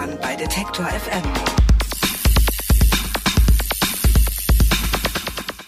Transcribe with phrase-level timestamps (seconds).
[0.00, 1.22] Radfahren bei Detektor FM.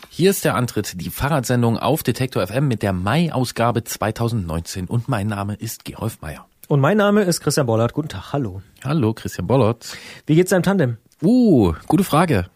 [0.08, 5.26] Hier ist der Antritt, die Fahrradsendung auf Detektor FM mit der Mai-Ausgabe 2019 und mein
[5.26, 6.46] Name ist Gerolf Meyer.
[6.68, 7.92] Und mein Name ist Christian Bollert.
[7.92, 8.62] Guten Tag, hallo.
[8.84, 9.96] Hallo, Christian Bollert.
[10.26, 10.96] Wie geht's deinem Tandem?
[11.22, 12.46] Uh, gute Frage.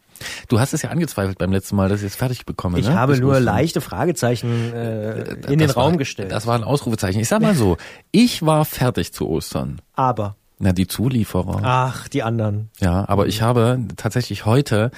[0.49, 2.79] Du hast es ja angezweifelt beim letzten Mal, dass ich es fertig bekomme.
[2.79, 2.95] Ich ne?
[2.95, 6.33] habe Bis nur leichte Fragezeichen äh, in den Das Raum war, gestellt.
[6.33, 7.21] Das war ein Ausrufezeichen.
[7.21, 7.77] Ich sag mal so,
[8.13, 9.83] ich war fertig zu Ostern.
[9.93, 11.61] Aber, Na, die Zulieferer.
[11.63, 12.71] ach, die anderen.
[12.81, 14.91] Ja, aber ich habe tatsächlich heute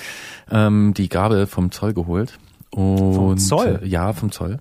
[0.51, 2.39] ähm, die Gabe vom Zoll geholt.
[2.70, 3.81] Und, Zoll?
[3.83, 4.59] Äh, ja, vom Zoll.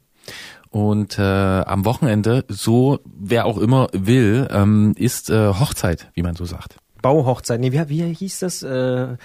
[0.70, 6.36] Und äh, am Wochenende, so wer auch immer will, ähm, ist äh, Hochzeit, wie man
[6.36, 6.78] so sagt.
[7.02, 7.60] Bauhochzeit.
[7.60, 8.64] Nee, wie, wie hieß das?
[8.64, 9.18] Äh,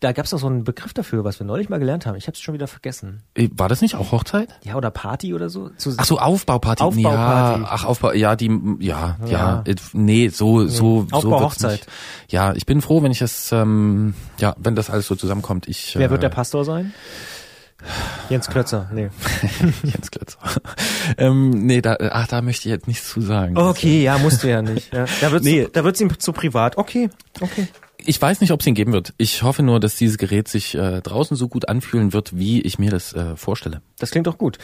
[0.00, 2.16] da gab's doch so einen Begriff dafür, was wir neulich mal gelernt haben.
[2.16, 3.22] Ich habe es schon wieder vergessen.
[3.34, 4.48] Äh, War das nicht auch Hochzeit?
[4.62, 5.70] Ja, oder Party oder so?
[5.76, 6.82] Zu, Ach so, Aufbauparty.
[6.82, 7.60] Aufbauparty.
[7.62, 9.62] Ja, ach, Aufbau, ja, die, ja, ja, Ja.
[9.66, 11.86] äh, nee, so, so, so Aufbauhochzeit.
[12.28, 15.68] Ja, ich bin froh, wenn ich es, ähm, ja, wenn das alles so zusammenkommt.
[15.68, 16.92] Ich, Wer wird der äh, Pastor sein?
[18.30, 18.88] Jens Klötzer.
[18.92, 19.10] Nee.
[19.82, 20.38] Jens Klötzer.
[21.18, 23.56] ähm, nee, da, ach, da möchte ich jetzt nichts zu sagen.
[23.56, 24.92] Okay, ja, musst du ja nicht.
[24.92, 25.04] Ja.
[25.20, 25.68] Da wird's, Nee.
[25.72, 26.76] da wird's ihm zu privat.
[26.78, 27.68] Okay, okay.
[28.06, 29.14] Ich weiß nicht, ob es ihn geben wird.
[29.16, 32.78] Ich hoffe nur, dass dieses Gerät sich äh, draußen so gut anfühlen wird, wie ich
[32.78, 33.80] mir das äh, vorstelle.
[33.98, 34.58] Das klingt doch gut.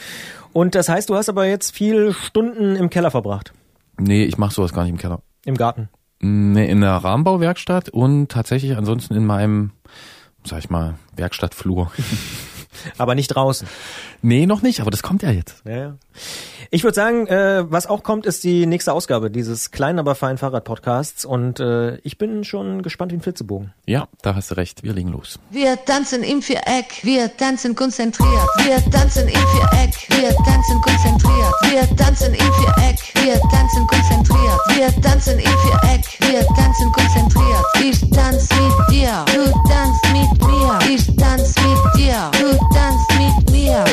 [0.53, 3.53] Und das heißt, du hast aber jetzt viel Stunden im Keller verbracht.
[3.99, 5.23] Nee, ich mache sowas gar nicht im Keller.
[5.47, 5.89] Im Garten.
[6.21, 9.71] Nee, in der Rahmenbauwerkstatt und tatsächlich ansonsten in meinem,
[10.45, 11.91] sag ich mal, Werkstattflur.
[12.99, 13.69] Aber nicht draußen.
[14.23, 15.63] nee, noch nicht, aber das kommt ja jetzt.
[15.65, 15.97] Ja, ja.
[16.71, 20.39] Ich würde sagen, äh, was auch kommt, ist die nächste Ausgabe dieses kleinen, aber feinen
[20.39, 21.25] Fahrrad-Podcasts.
[21.25, 23.73] Und äh, ich bin schon gespannt wie ein Flitzebogen.
[23.87, 24.83] Ja, da hast du recht.
[24.83, 25.39] Wir legen los.
[25.51, 28.49] Wir tanzen im Viereck, wir tanzen konzentriert.
[28.65, 31.55] Wir tanzen im Viereck, wir tanzen konzentriert.
[31.71, 34.61] Wir tanzen im Viereck, wir tanzen konzentriert.
[34.77, 37.65] Wir tanzen im Viereck, wir tanzen konzentriert.
[37.83, 40.79] Ich tanz mit dir, du tanzt mit mir.
[40.89, 43.85] Ich tanz mit dir, du tanzt mit mir.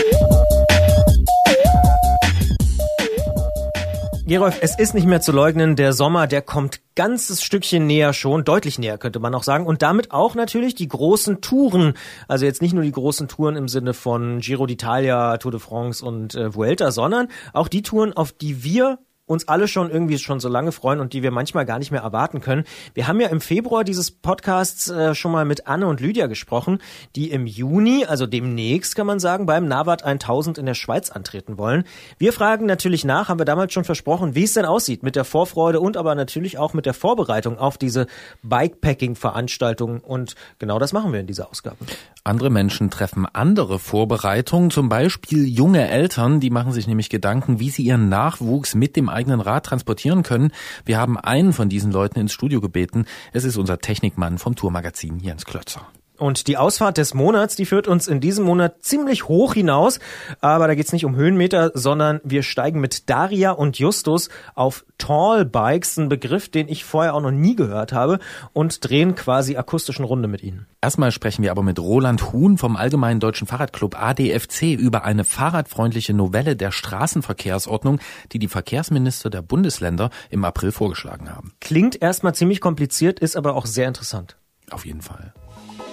[4.28, 8.44] Gerolf, es ist nicht mehr zu leugnen, der Sommer, der kommt ganzes Stückchen näher schon,
[8.44, 9.66] deutlich näher könnte man auch sagen.
[9.66, 11.94] Und damit auch natürlich die großen Touren.
[12.28, 16.04] Also jetzt nicht nur die großen Touren im Sinne von Giro d'Italia, Tour de France
[16.04, 20.40] und äh, Vuelta, sondern auch die Touren, auf die wir uns alle schon irgendwie schon
[20.40, 22.64] so lange freuen und die wir manchmal gar nicht mehr erwarten können.
[22.94, 26.80] Wir haben ja im Februar dieses Podcasts äh, schon mal mit Anne und Lydia gesprochen,
[27.16, 31.58] die im Juni, also demnächst kann man sagen, beim Navat 1000 in der Schweiz antreten
[31.58, 31.84] wollen.
[32.18, 35.26] Wir fragen natürlich nach, haben wir damals schon versprochen, wie es denn aussieht mit der
[35.26, 38.08] Vorfreude und aber natürlich auch mit der Vorbereitung auf diese
[38.44, 41.78] Bikepacking-Veranstaltung und genau das machen wir in dieser Ausgabe.
[42.24, 47.70] Andere Menschen treffen andere Vorbereitungen, zum Beispiel junge Eltern, die machen sich nämlich Gedanken, wie
[47.70, 50.52] sie ihren Nachwuchs mit dem eigenen Rad transportieren können.
[50.86, 53.06] Wir haben einen von diesen Leuten ins Studio gebeten.
[53.34, 55.88] Es ist unser Technikmann vom Tourmagazin Jens Klötzer.
[56.18, 60.00] Und die Ausfahrt des Monats, die führt uns in diesem Monat ziemlich hoch hinaus.
[60.42, 65.46] Aber da geht's nicht um Höhenmeter, sondern wir steigen mit Daria und Justus auf Tall
[65.46, 68.20] Bikes, ein Begriff, den ich vorher auch noch nie gehört habe,
[68.54, 70.66] und drehen quasi akustischen Runde mit ihnen.
[70.82, 76.14] Erstmal sprechen wir aber mit Roland Huhn vom Allgemeinen Deutschen Fahrradclub ADFC über eine fahrradfreundliche
[76.14, 78.00] Novelle der Straßenverkehrsordnung,
[78.32, 81.54] die die Verkehrsminister der Bundesländer im April vorgeschlagen haben.
[81.62, 84.38] Klingt erstmal ziemlich kompliziert, ist aber auch sehr interessant.
[84.72, 85.34] Auf jeden Fall.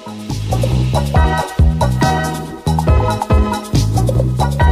[0.07, 0.35] Thank
[4.61, 4.64] you.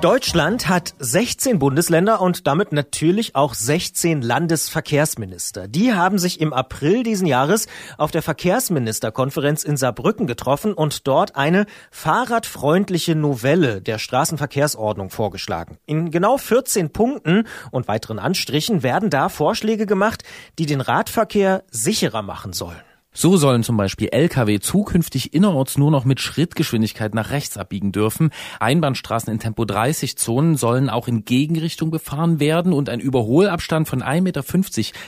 [0.00, 5.66] Deutschland hat 16 Bundesländer und damit natürlich auch 16 Landesverkehrsminister.
[5.66, 7.66] Die haben sich im April diesen Jahres
[7.96, 15.78] auf der Verkehrsministerkonferenz in Saarbrücken getroffen und dort eine fahrradfreundliche Novelle der Straßenverkehrsordnung vorgeschlagen.
[15.84, 20.22] In genau 14 Punkten und weiteren Anstrichen werden da Vorschläge gemacht,
[20.60, 22.87] die den Radverkehr sicherer machen sollen.
[23.20, 28.30] So sollen zum Beispiel Lkw zukünftig innerorts nur noch mit Schrittgeschwindigkeit nach rechts abbiegen dürfen.
[28.60, 34.04] Einbahnstraßen in Tempo 30 Zonen sollen auch in Gegenrichtung befahren werden und ein Überholabstand von
[34.04, 34.44] 1,50 Meter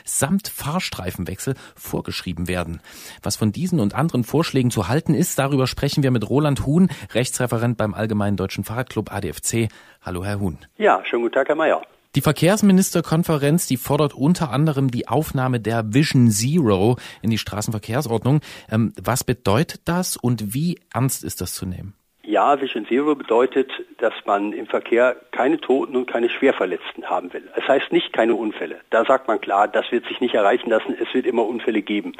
[0.04, 2.80] samt Fahrstreifenwechsel vorgeschrieben werden.
[3.22, 6.88] Was von diesen und anderen Vorschlägen zu halten ist, darüber sprechen wir mit Roland Huhn,
[7.14, 9.68] Rechtsreferent beim Allgemeinen Deutschen Fahrradclub ADFC.
[10.02, 10.58] Hallo, Herr Huhn.
[10.78, 11.80] Ja, schönen guten Tag, Herr Mayer.
[12.16, 18.40] Die Verkehrsministerkonferenz, die fordert unter anderem die Aufnahme der Vision Zero in die Straßenverkehrsordnung.
[18.68, 21.94] Ähm, was bedeutet das und wie ernst ist das zu nehmen?
[22.24, 27.48] Ja, Vision Zero bedeutet, dass man im Verkehr keine Toten und keine Schwerverletzten haben will.
[27.54, 28.80] Es heißt nicht keine Unfälle.
[28.90, 30.96] Da sagt man klar, das wird sich nicht erreichen lassen.
[31.00, 32.14] Es wird immer Unfälle geben.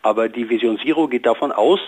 [0.00, 1.80] Aber die Vision Zero geht davon aus,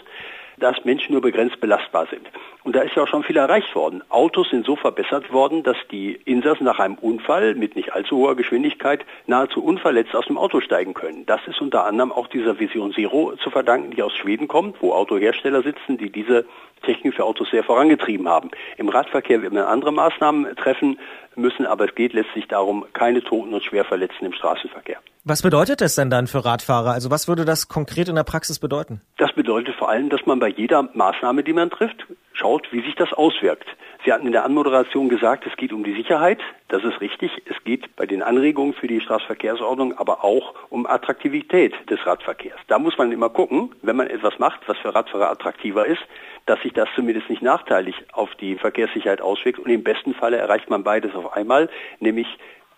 [0.58, 2.28] dass Menschen nur begrenzt belastbar sind.
[2.66, 4.02] Und da ist ja auch schon viel erreicht worden.
[4.08, 8.34] Autos sind so verbessert worden, dass die Insassen nach einem Unfall mit nicht allzu hoher
[8.34, 11.24] Geschwindigkeit nahezu unverletzt aus dem Auto steigen können.
[11.26, 14.94] Das ist unter anderem auch dieser Vision Zero zu verdanken, die aus Schweden kommt, wo
[14.94, 16.44] Autohersteller sitzen, die diese
[16.82, 18.50] Technik für Autos sehr vorangetrieben haben.
[18.78, 20.98] Im Radverkehr wird man andere Maßnahmen treffen
[21.36, 24.98] müssen, aber es geht letztlich darum, keine Toten und Schwerverletzten im Straßenverkehr.
[25.22, 26.90] Was bedeutet das denn dann für Radfahrer?
[26.90, 29.00] Also was würde das konkret in der Praxis bedeuten?
[29.18, 32.94] Das bedeutet vor allem, dass man bei jeder Maßnahme, die man trifft, schaut, wie sich
[32.94, 33.66] das auswirkt.
[34.04, 36.38] Sie hatten in der Anmoderation gesagt, es geht um die Sicherheit.
[36.68, 37.30] Das ist richtig.
[37.46, 42.60] Es geht bei den Anregungen für die Straßenverkehrsordnung aber auch um Attraktivität des Radverkehrs.
[42.68, 46.02] Da muss man immer gucken, wenn man etwas macht, was für Radfahrer attraktiver ist,
[46.44, 49.58] dass sich das zumindest nicht nachteilig auf die Verkehrssicherheit auswirkt.
[49.58, 51.68] Und im besten Falle erreicht man beides auf einmal,
[51.98, 52.28] nämlich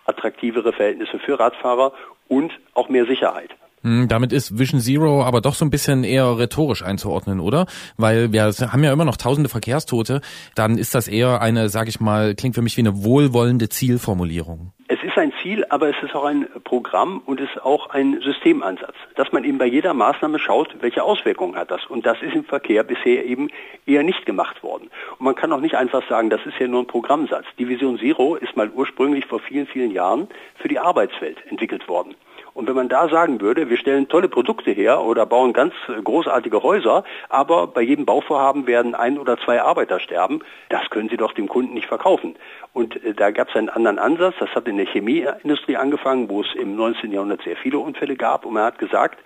[0.05, 1.93] attraktivere Verhältnisse für Radfahrer
[2.27, 3.51] und auch mehr Sicherheit.
[3.83, 7.65] Hm, damit ist Vision Zero aber doch so ein bisschen eher rhetorisch einzuordnen, oder?
[7.97, 10.21] Weil wir haben ja immer noch tausende Verkehrstote.
[10.55, 14.73] Dann ist das eher eine, sag ich mal, klingt für mich wie eine wohlwollende Zielformulierung.
[14.91, 18.19] Es ist ein Ziel, aber es ist auch ein Programm und es ist auch ein
[18.21, 21.85] Systemansatz, dass man eben bei jeder Maßnahme schaut, welche Auswirkungen hat das.
[21.85, 23.49] Und das ist im Verkehr bisher eben
[23.85, 24.89] eher nicht gemacht worden.
[25.19, 27.45] Und man kann auch nicht einfach sagen, das ist ja nur ein Programmsatz.
[27.59, 32.15] Die Vision Zero ist mal ursprünglich vor vielen, vielen Jahren für die Arbeitswelt entwickelt worden.
[32.59, 35.73] Und wenn man da sagen würde, wir stellen tolle Produkte her oder bauen ganz
[36.03, 41.15] großartige Häuser, aber bei jedem Bauvorhaben werden ein oder zwei Arbeiter sterben, das können Sie
[41.15, 42.35] doch dem Kunden nicht verkaufen.
[42.73, 46.41] Und äh, da gab es einen anderen Ansatz, das hat in der Chemieindustrie angefangen, wo
[46.41, 47.13] es im 19.
[47.13, 49.19] Jahrhundert sehr viele Unfälle gab und man hat gesagt,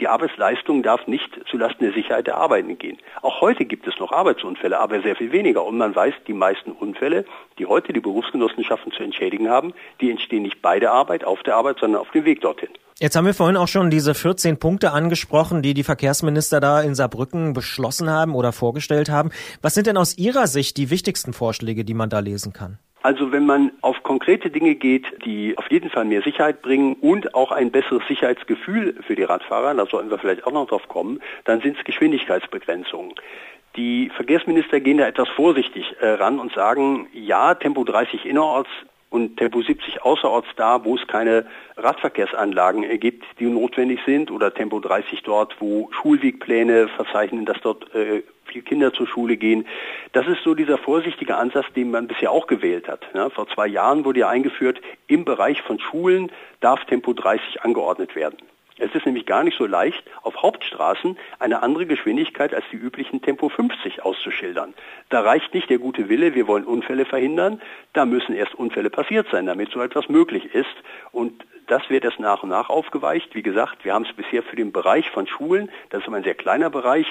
[0.00, 2.98] die Arbeitsleistung darf nicht zulasten der Sicherheit der Arbeitenden gehen.
[3.22, 5.64] Auch heute gibt es noch Arbeitsunfälle, aber sehr viel weniger.
[5.64, 7.24] Und man weiß, die meisten Unfälle,
[7.58, 11.56] die heute die Berufsgenossenschaften zu entschädigen haben, die entstehen nicht bei der Arbeit, auf der
[11.56, 12.70] Arbeit, sondern auf dem Weg dorthin.
[12.98, 16.94] Jetzt haben wir vorhin auch schon diese 14 Punkte angesprochen, die die Verkehrsminister da in
[16.94, 19.30] Saarbrücken beschlossen haben oder vorgestellt haben.
[19.62, 22.78] Was sind denn aus Ihrer Sicht die wichtigsten Vorschläge, die man da lesen kann?
[23.02, 27.34] Also wenn man auf konkrete Dinge geht, die auf jeden Fall mehr Sicherheit bringen und
[27.34, 31.20] auch ein besseres Sicherheitsgefühl für die Radfahrer, da sollten wir vielleicht auch noch drauf kommen,
[31.44, 33.14] dann sind es Geschwindigkeitsbegrenzungen.
[33.76, 38.68] Die Verkehrsminister gehen da etwas vorsichtig äh, ran und sagen, ja, Tempo 30 innerorts
[39.10, 44.78] und Tempo 70 außerorts da, wo es keine Radverkehrsanlagen gibt, die notwendig sind, oder Tempo
[44.78, 49.66] 30 dort, wo Schulwegpläne verzeichnen, dass dort äh, viele Kinder zur Schule gehen.
[50.12, 53.06] Das ist so dieser vorsichtige Ansatz, den man bisher auch gewählt hat.
[53.14, 56.30] Ja, vor zwei Jahren wurde ja eingeführt, im Bereich von Schulen
[56.60, 58.38] darf Tempo 30 angeordnet werden.
[58.80, 63.20] Es ist nämlich gar nicht so leicht, auf Hauptstraßen eine andere Geschwindigkeit als die üblichen
[63.20, 64.72] Tempo 50 auszuschildern.
[65.10, 67.60] Da reicht nicht der gute Wille, wir wollen Unfälle verhindern,
[67.92, 70.74] da müssen erst Unfälle passiert sein, damit so etwas möglich ist.
[71.12, 73.34] Und das wird erst nach und nach aufgeweicht.
[73.34, 76.24] Wie gesagt, wir haben es bisher für den Bereich von Schulen, das ist immer ein
[76.24, 77.06] sehr kleiner Bereich,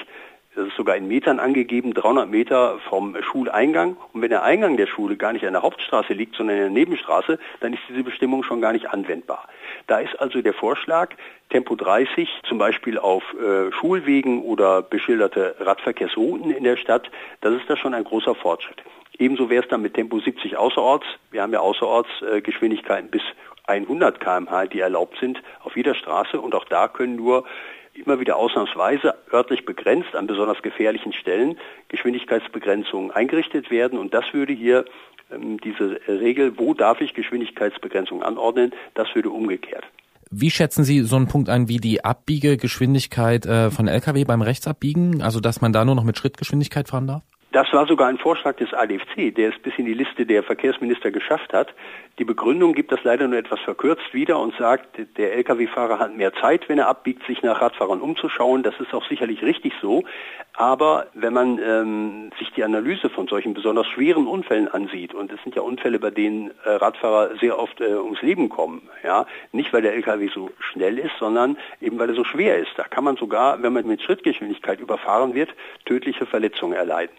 [0.54, 3.96] das ist sogar in Metern angegeben, 300 Meter vom Schuleingang.
[4.12, 6.70] Und wenn der Eingang der Schule gar nicht an der Hauptstraße liegt, sondern in der
[6.70, 9.48] Nebenstraße, dann ist diese Bestimmung schon gar nicht anwendbar.
[9.86, 11.10] Da ist also der Vorschlag,
[11.50, 17.68] Tempo 30 zum Beispiel auf äh, Schulwegen oder beschilderte Radverkehrsrouten in der Stadt, das ist
[17.68, 18.82] da schon ein großer Fortschritt.
[19.18, 21.06] Ebenso wäre es dann mit Tempo 70 außerorts.
[21.30, 23.22] Wir haben ja außerorts äh, Geschwindigkeiten bis
[23.66, 26.40] 100 km/h, die erlaubt sind auf jeder Straße.
[26.40, 27.44] Und auch da können nur
[27.94, 33.98] immer wieder ausnahmsweise örtlich begrenzt an besonders gefährlichen Stellen Geschwindigkeitsbegrenzungen eingerichtet werden.
[33.98, 34.84] Und das würde hier
[35.30, 39.84] ähm, diese Regel, wo darf ich Geschwindigkeitsbegrenzung anordnen, das würde umgekehrt.
[40.32, 45.22] Wie schätzen Sie so einen Punkt ein wie die Abbiegegeschwindigkeit äh, von Lkw beim Rechtsabbiegen?
[45.22, 47.22] Also dass man da nur noch mit Schrittgeschwindigkeit fahren darf?
[47.52, 51.10] Das war sogar ein Vorschlag des ADFC, der es bis in die Liste der Verkehrsminister
[51.10, 51.74] geschafft hat.
[52.20, 56.34] Die Begründung gibt das leider nur etwas verkürzt wieder und sagt, der Lkw-Fahrer hat mehr
[56.34, 58.62] Zeit, wenn er abbiegt, sich nach Radfahrern umzuschauen.
[58.62, 60.04] Das ist auch sicherlich richtig so.
[60.52, 65.42] Aber wenn man ähm, sich die Analyse von solchen besonders schweren Unfällen ansieht, und es
[65.44, 69.72] sind ja Unfälle, bei denen äh, Radfahrer sehr oft äh, ums Leben kommen, ja, nicht
[69.72, 72.72] weil der Lkw so schnell ist, sondern eben weil er so schwer ist.
[72.76, 75.48] Da kann man sogar, wenn man mit Schrittgeschwindigkeit überfahren wird,
[75.86, 77.16] tödliche Verletzungen erleiden.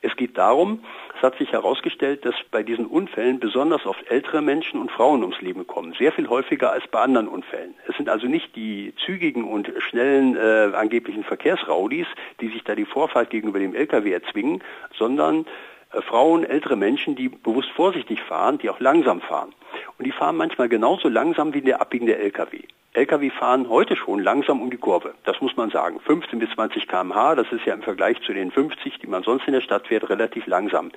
[0.00, 0.80] Es geht darum,
[1.18, 5.40] es hat sich herausgestellt, dass bei diesen Unfällen besonders oft ältere Menschen und Frauen ums
[5.40, 7.74] Leben kommen, sehr viel häufiger als bei anderen Unfällen.
[7.88, 12.06] Es sind also nicht die zügigen und schnellen äh, angeblichen Verkehrsraudis,
[12.40, 14.62] die sich da die Vorfahrt gegenüber dem Lkw erzwingen,
[14.96, 15.44] sondern
[15.90, 19.54] Frauen, ältere Menschen, die bewusst vorsichtig fahren, die auch langsam fahren.
[19.96, 22.62] Und die fahren manchmal genauso langsam wie der abbiegende Lkw.
[22.94, 25.14] Lkw fahren heute schon langsam um die Kurve.
[25.24, 26.00] Das muss man sagen.
[26.00, 29.46] 15 bis 20 km/h, das ist ja im Vergleich zu den 50, die man sonst
[29.46, 30.90] in der Stadt fährt, relativ langsam.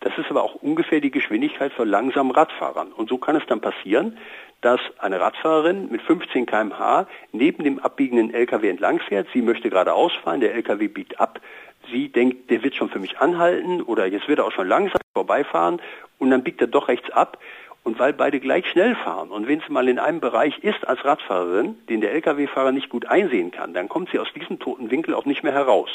[0.00, 2.92] Das ist aber auch ungefähr die Geschwindigkeit von langsamen Radfahrern.
[2.92, 4.16] Und so kann es dann passieren,
[4.60, 9.28] dass eine Radfahrerin mit 15 km/h neben dem abbiegenden LKW entlang fährt.
[9.32, 11.40] Sie möchte gerade ausfahren, der LKW biegt ab.
[11.90, 15.00] Sie denkt, der wird schon für mich anhalten oder jetzt wird er auch schon langsam
[15.14, 15.80] vorbeifahren
[16.18, 17.38] und dann biegt er doch rechts ab
[17.82, 21.04] und weil beide gleich schnell fahren und wenn sie mal in einem Bereich ist als
[21.04, 25.14] Radfahrerin, den der Lkw-Fahrer nicht gut einsehen kann, dann kommt sie aus diesem toten Winkel
[25.14, 25.90] auch nicht mehr heraus.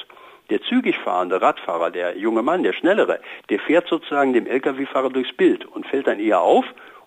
[0.49, 5.33] Der zügig fahrende Radfahrer, der junge Mann, der schnellere, der fährt sozusagen dem Lkw-Fahrer durchs
[5.33, 6.65] Bild und fällt dann eher auf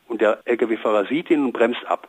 [0.08, 2.08] und der Lkw-Fahrer sieht ihn und bremst ab.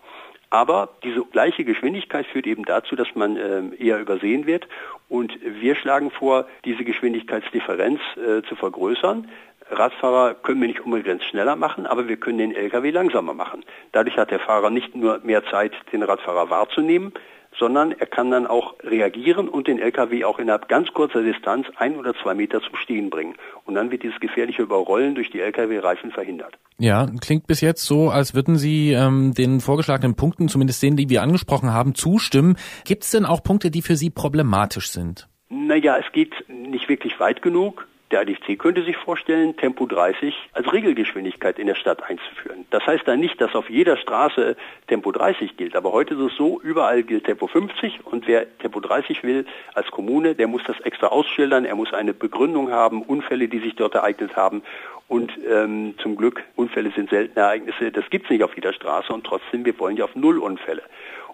[0.49, 4.67] Aber diese gleiche Geschwindigkeit führt eben dazu, dass man äh, eher übersehen wird.
[5.07, 9.27] Und wir schlagen vor, diese Geschwindigkeitsdifferenz äh, zu vergrößern.
[9.71, 13.63] Radfahrer können wir nicht unbegrenzt schneller machen, aber wir können den Lkw langsamer machen.
[13.91, 17.13] Dadurch hat der Fahrer nicht nur mehr Zeit, den Radfahrer wahrzunehmen,
[17.59, 21.97] sondern er kann dann auch reagieren und den LKW auch innerhalb ganz kurzer Distanz ein
[21.97, 23.35] oder zwei Meter zum Stehen bringen.
[23.65, 26.57] Und dann wird dieses gefährliche Überrollen durch die LKW-Reifen verhindert.
[26.79, 31.09] Ja, klingt bis jetzt so, als würden Sie ähm, den vorgeschlagenen Punkten, zumindest denen, die
[31.09, 32.55] wir angesprochen haben, zustimmen.
[32.85, 35.27] Gibt es denn auch Punkte, die für Sie problematisch sind?
[35.49, 37.87] Naja, es geht nicht wirklich weit genug.
[38.11, 42.65] Der ADFC könnte sich vorstellen, Tempo 30 als Regelgeschwindigkeit in der Stadt einzuführen.
[42.71, 44.55] Das heißt dann nicht, dass auf jeder Straße
[44.87, 48.79] Tempo 30 gilt, aber heute ist es so, überall gilt Tempo 50 und wer Tempo
[48.79, 53.47] 30 will als Kommune, der muss das extra ausschildern, er muss eine Begründung haben, Unfälle,
[53.47, 54.63] die sich dort ereignet haben
[55.07, 59.13] und ähm, zum Glück, Unfälle sind seltene Ereignisse, das gibt es nicht auf jeder Straße
[59.13, 60.81] und trotzdem, wir wollen ja auf Null Unfälle.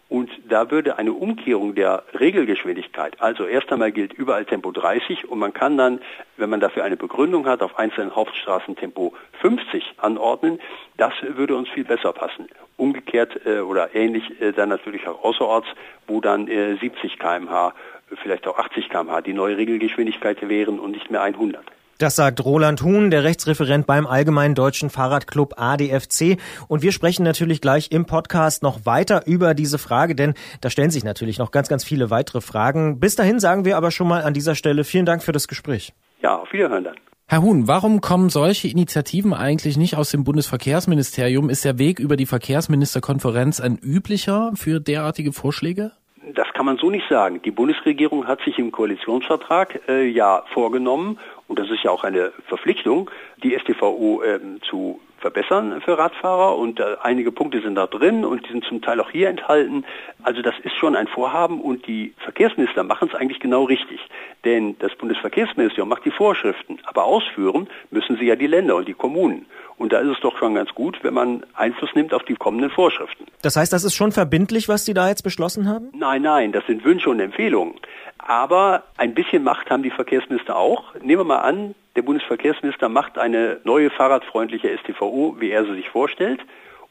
[0.08, 5.40] Und da würde eine Umkehrung der Regelgeschwindigkeit, also erst einmal gilt überall Tempo 30 und
[5.40, 6.00] man kann dann,
[6.38, 10.60] wenn man dafür eine Begründung hat, auf einzelnen Hauptstraßen Tempo 50 anordnen,
[10.98, 12.48] das würde uns viel besser passen.
[12.78, 15.68] Umgekehrt äh, oder ähnlich äh, dann natürlich auch außerorts,
[16.08, 17.74] wo dann äh, 70 kmh,
[18.22, 21.66] vielleicht auch 80 kmh die neue Regelgeschwindigkeit wären und nicht mehr 100.
[21.98, 26.38] Das sagt Roland Huhn, der Rechtsreferent beim Allgemeinen Deutschen Fahrradclub ADFC.
[26.68, 30.92] Und wir sprechen natürlich gleich im Podcast noch weiter über diese Frage, denn da stellen
[30.92, 33.00] sich natürlich noch ganz, ganz viele weitere Fragen.
[33.00, 35.94] Bis dahin sagen wir aber schon mal an dieser Stelle vielen Dank für das Gespräch.
[36.22, 36.96] Ja, auf Wiederhören dann.
[37.28, 41.50] Herr Huhn, warum kommen solche Initiativen eigentlich nicht aus dem Bundesverkehrsministerium?
[41.50, 45.94] Ist der Weg über die Verkehrsministerkonferenz ein üblicher für derartige Vorschläge?
[46.34, 47.42] Das kann man so nicht sagen.
[47.44, 52.32] Die Bundesregierung hat sich im Koalitionsvertrag äh, ja vorgenommen, und das ist ja auch eine
[52.48, 53.10] Verpflichtung,
[53.44, 58.46] die STVO ähm, zu verbessern für Radfahrer und äh, einige Punkte sind da drin und
[58.46, 59.84] die sind zum Teil auch hier enthalten.
[60.22, 64.00] Also das ist schon ein Vorhaben und die Verkehrsminister machen es eigentlich genau richtig.
[64.44, 68.94] Denn das Bundesverkehrsministerium macht die Vorschriften, aber ausführen müssen sie ja die Länder und die
[68.94, 69.48] Kommunen.
[69.78, 72.70] Und da ist es doch schon ganz gut, wenn man Einfluss nimmt auf die kommenden
[72.70, 73.26] Vorschriften.
[73.42, 75.90] Das heißt, das ist schon verbindlich, was Sie da jetzt beschlossen haben?
[75.94, 77.74] Nein, nein, das sind Wünsche und Empfehlungen.
[78.20, 80.94] Aber ein bisschen Macht haben die Verkehrsminister auch.
[81.02, 85.90] Nehmen wir mal an, der Bundesverkehrsminister macht eine neue fahrradfreundliche STVO, wie er sie sich
[85.90, 86.42] vorstellt.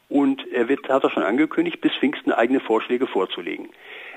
[0.09, 3.69] Und er wird, hat er schon angekündigt, bis Pfingsten eigene Vorschläge vorzulegen.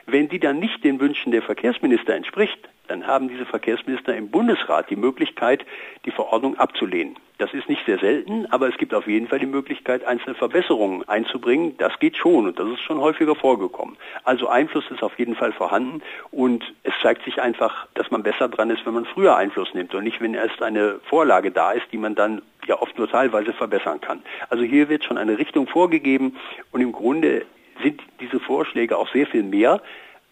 [0.07, 4.90] Wenn die dann nicht den Wünschen der Verkehrsminister entspricht, dann haben diese Verkehrsminister im Bundesrat
[4.90, 5.64] die Möglichkeit,
[6.04, 7.16] die Verordnung abzulehnen.
[7.38, 11.09] Das ist nicht sehr selten, aber es gibt auf jeden Fall die Möglichkeit, einzelne Verbesserungen
[11.09, 11.76] einzubringen.
[11.78, 13.97] Das geht schon und das ist schon häufiger vorgekommen.
[14.25, 16.02] Also Einfluss ist auf jeden Fall vorhanden
[16.33, 19.95] und es zeigt sich einfach, dass man besser dran ist, wenn man früher Einfluss nimmt
[19.95, 23.52] und nicht, wenn erst eine Vorlage da ist, die man dann ja oft nur teilweise
[23.52, 24.21] verbessern kann.
[24.50, 26.37] Also hier wird schon eine Richtung vorgegeben
[26.73, 27.47] und im Grunde
[27.85, 29.80] sind diese Vorschläge auch sehr viel mehr,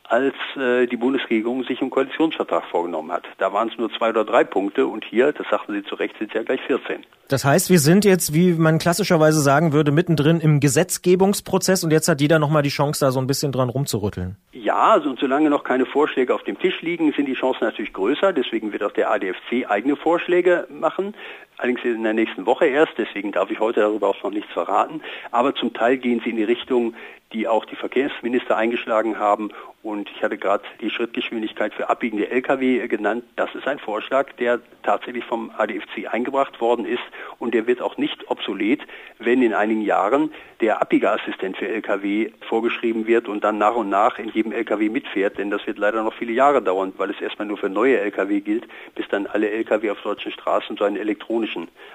[0.08, 3.24] als äh, die Bundesregierung sich im Koalitionsvertrag vorgenommen hat.
[3.38, 6.16] Da waren es nur zwei oder drei Punkte und hier, das sagten Sie zu Recht,
[6.18, 7.04] sind es ja gleich 14.
[7.28, 12.08] Das heißt, wir sind jetzt, wie man klassischerweise sagen würde, mittendrin im Gesetzgebungsprozess und jetzt
[12.08, 14.36] hat jeder nochmal die Chance, da so ein bisschen dran rumzurütteln.
[14.52, 17.92] Ja, also und solange noch keine Vorschläge auf dem Tisch liegen, sind die Chancen natürlich
[17.92, 18.32] größer.
[18.32, 21.14] Deswegen wird auch der ADFC eigene Vorschläge machen.
[21.58, 25.00] Allerdings in der nächsten Woche erst, deswegen darf ich heute darüber auch noch nichts verraten.
[25.30, 26.94] Aber zum Teil gehen sie in die Richtung,
[27.32, 29.50] die auch die Verkehrsminister eingeschlagen haben.
[29.82, 33.24] Und ich hatte gerade die Schrittgeschwindigkeit für abbiegende Lkw genannt.
[33.36, 37.02] Das ist ein Vorschlag, der tatsächlich vom ADFC eingebracht worden ist
[37.38, 38.80] und der wird auch nicht obsolet,
[39.18, 44.18] wenn in einigen Jahren der Abbiegeassistent für Lkw vorgeschrieben wird und dann nach und nach
[44.18, 47.46] in jedem Lkw mitfährt, denn das wird leider noch viele Jahre dauern, weil es erstmal
[47.46, 51.45] nur für neue Lkw gilt, bis dann alle Lkw auf deutschen Straßen so einen elektronischen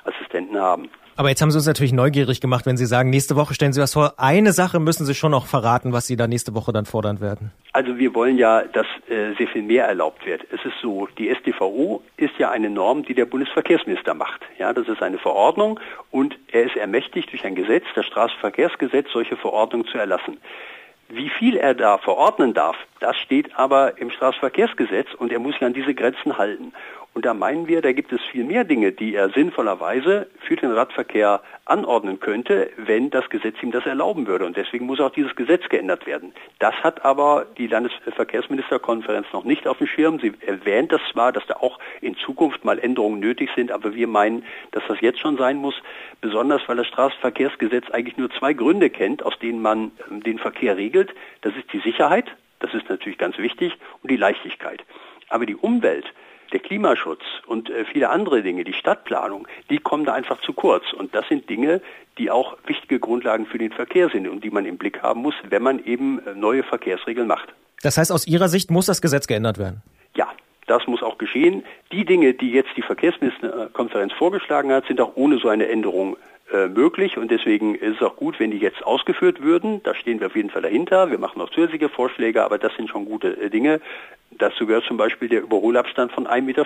[0.04, 0.90] Assistenten haben.
[1.18, 3.82] Aber jetzt haben Sie uns natürlich neugierig gemacht, wenn Sie sagen, nächste Woche stellen Sie
[3.82, 4.14] was vor.
[4.18, 7.52] Eine Sache müssen Sie schon noch verraten, was Sie da nächste Woche dann fordern werden.
[7.74, 10.42] Also wir wollen ja, dass äh, sehr viel mehr erlaubt wird.
[10.52, 14.42] Es ist so, die StVO ist ja eine Norm, die der Bundesverkehrsminister macht.
[14.58, 15.80] Ja, das ist eine Verordnung
[16.12, 20.38] und er ist ermächtigt durch ein Gesetz, das Straßenverkehrsgesetz, solche Verordnungen zu erlassen.
[21.14, 25.64] Wie viel er da verordnen darf, das steht aber im Straßenverkehrsgesetz und er muss sich
[25.64, 26.72] an diese Grenzen halten.
[27.14, 30.72] Und da meinen wir, da gibt es viel mehr Dinge, die er sinnvollerweise für den
[30.72, 34.46] Radverkehr anordnen könnte, wenn das Gesetz ihm das erlauben würde.
[34.46, 36.34] Und deswegen muss auch dieses Gesetz geändert werden.
[36.60, 40.20] Das hat aber die Landesverkehrsministerkonferenz noch nicht auf dem Schirm.
[40.22, 44.08] Sie erwähnt das zwar, dass da auch in Zukunft mal Änderungen nötig sind, aber wir
[44.08, 45.76] meinen, dass das jetzt schon sein muss,
[46.22, 50.78] besonders weil das Straßenverkehrsgesetz eigentlich nur zwei Gründe kennt, aus denen man ähm, den Verkehr
[50.78, 51.14] regelt.
[51.42, 52.26] Das ist die Sicherheit,
[52.60, 54.82] das ist natürlich ganz wichtig, und die Leichtigkeit.
[55.28, 56.06] Aber die Umwelt,
[56.52, 60.92] der Klimaschutz und äh, viele andere Dinge, die Stadtplanung, die kommen da einfach zu kurz.
[60.94, 61.82] Und das sind Dinge,
[62.18, 65.36] die auch wichtige Grundlagen für den Verkehr sind und die man im Blick haben muss,
[65.50, 67.54] wenn man eben äh, neue Verkehrsregeln macht.
[67.82, 69.82] Das heißt, aus Ihrer Sicht muss das Gesetz geändert werden?
[70.16, 70.28] Ja,
[70.72, 71.64] das muss auch geschehen.
[71.92, 76.16] Die Dinge, die jetzt die Verkehrsministerkonferenz vorgeschlagen hat, sind auch ohne so eine Änderung
[76.54, 79.84] äh, möglich und deswegen ist es auch gut, wenn die jetzt ausgeführt würden.
[79.84, 81.12] Da stehen wir auf jeden Fall dahinter.
[81.12, 83.82] Wir machen noch zusätzliche Vorschläge, aber das sind schon gute äh, Dinge.
[84.32, 86.66] Dazu gehört zum Beispiel der Überholabstand von 1,50 Meter.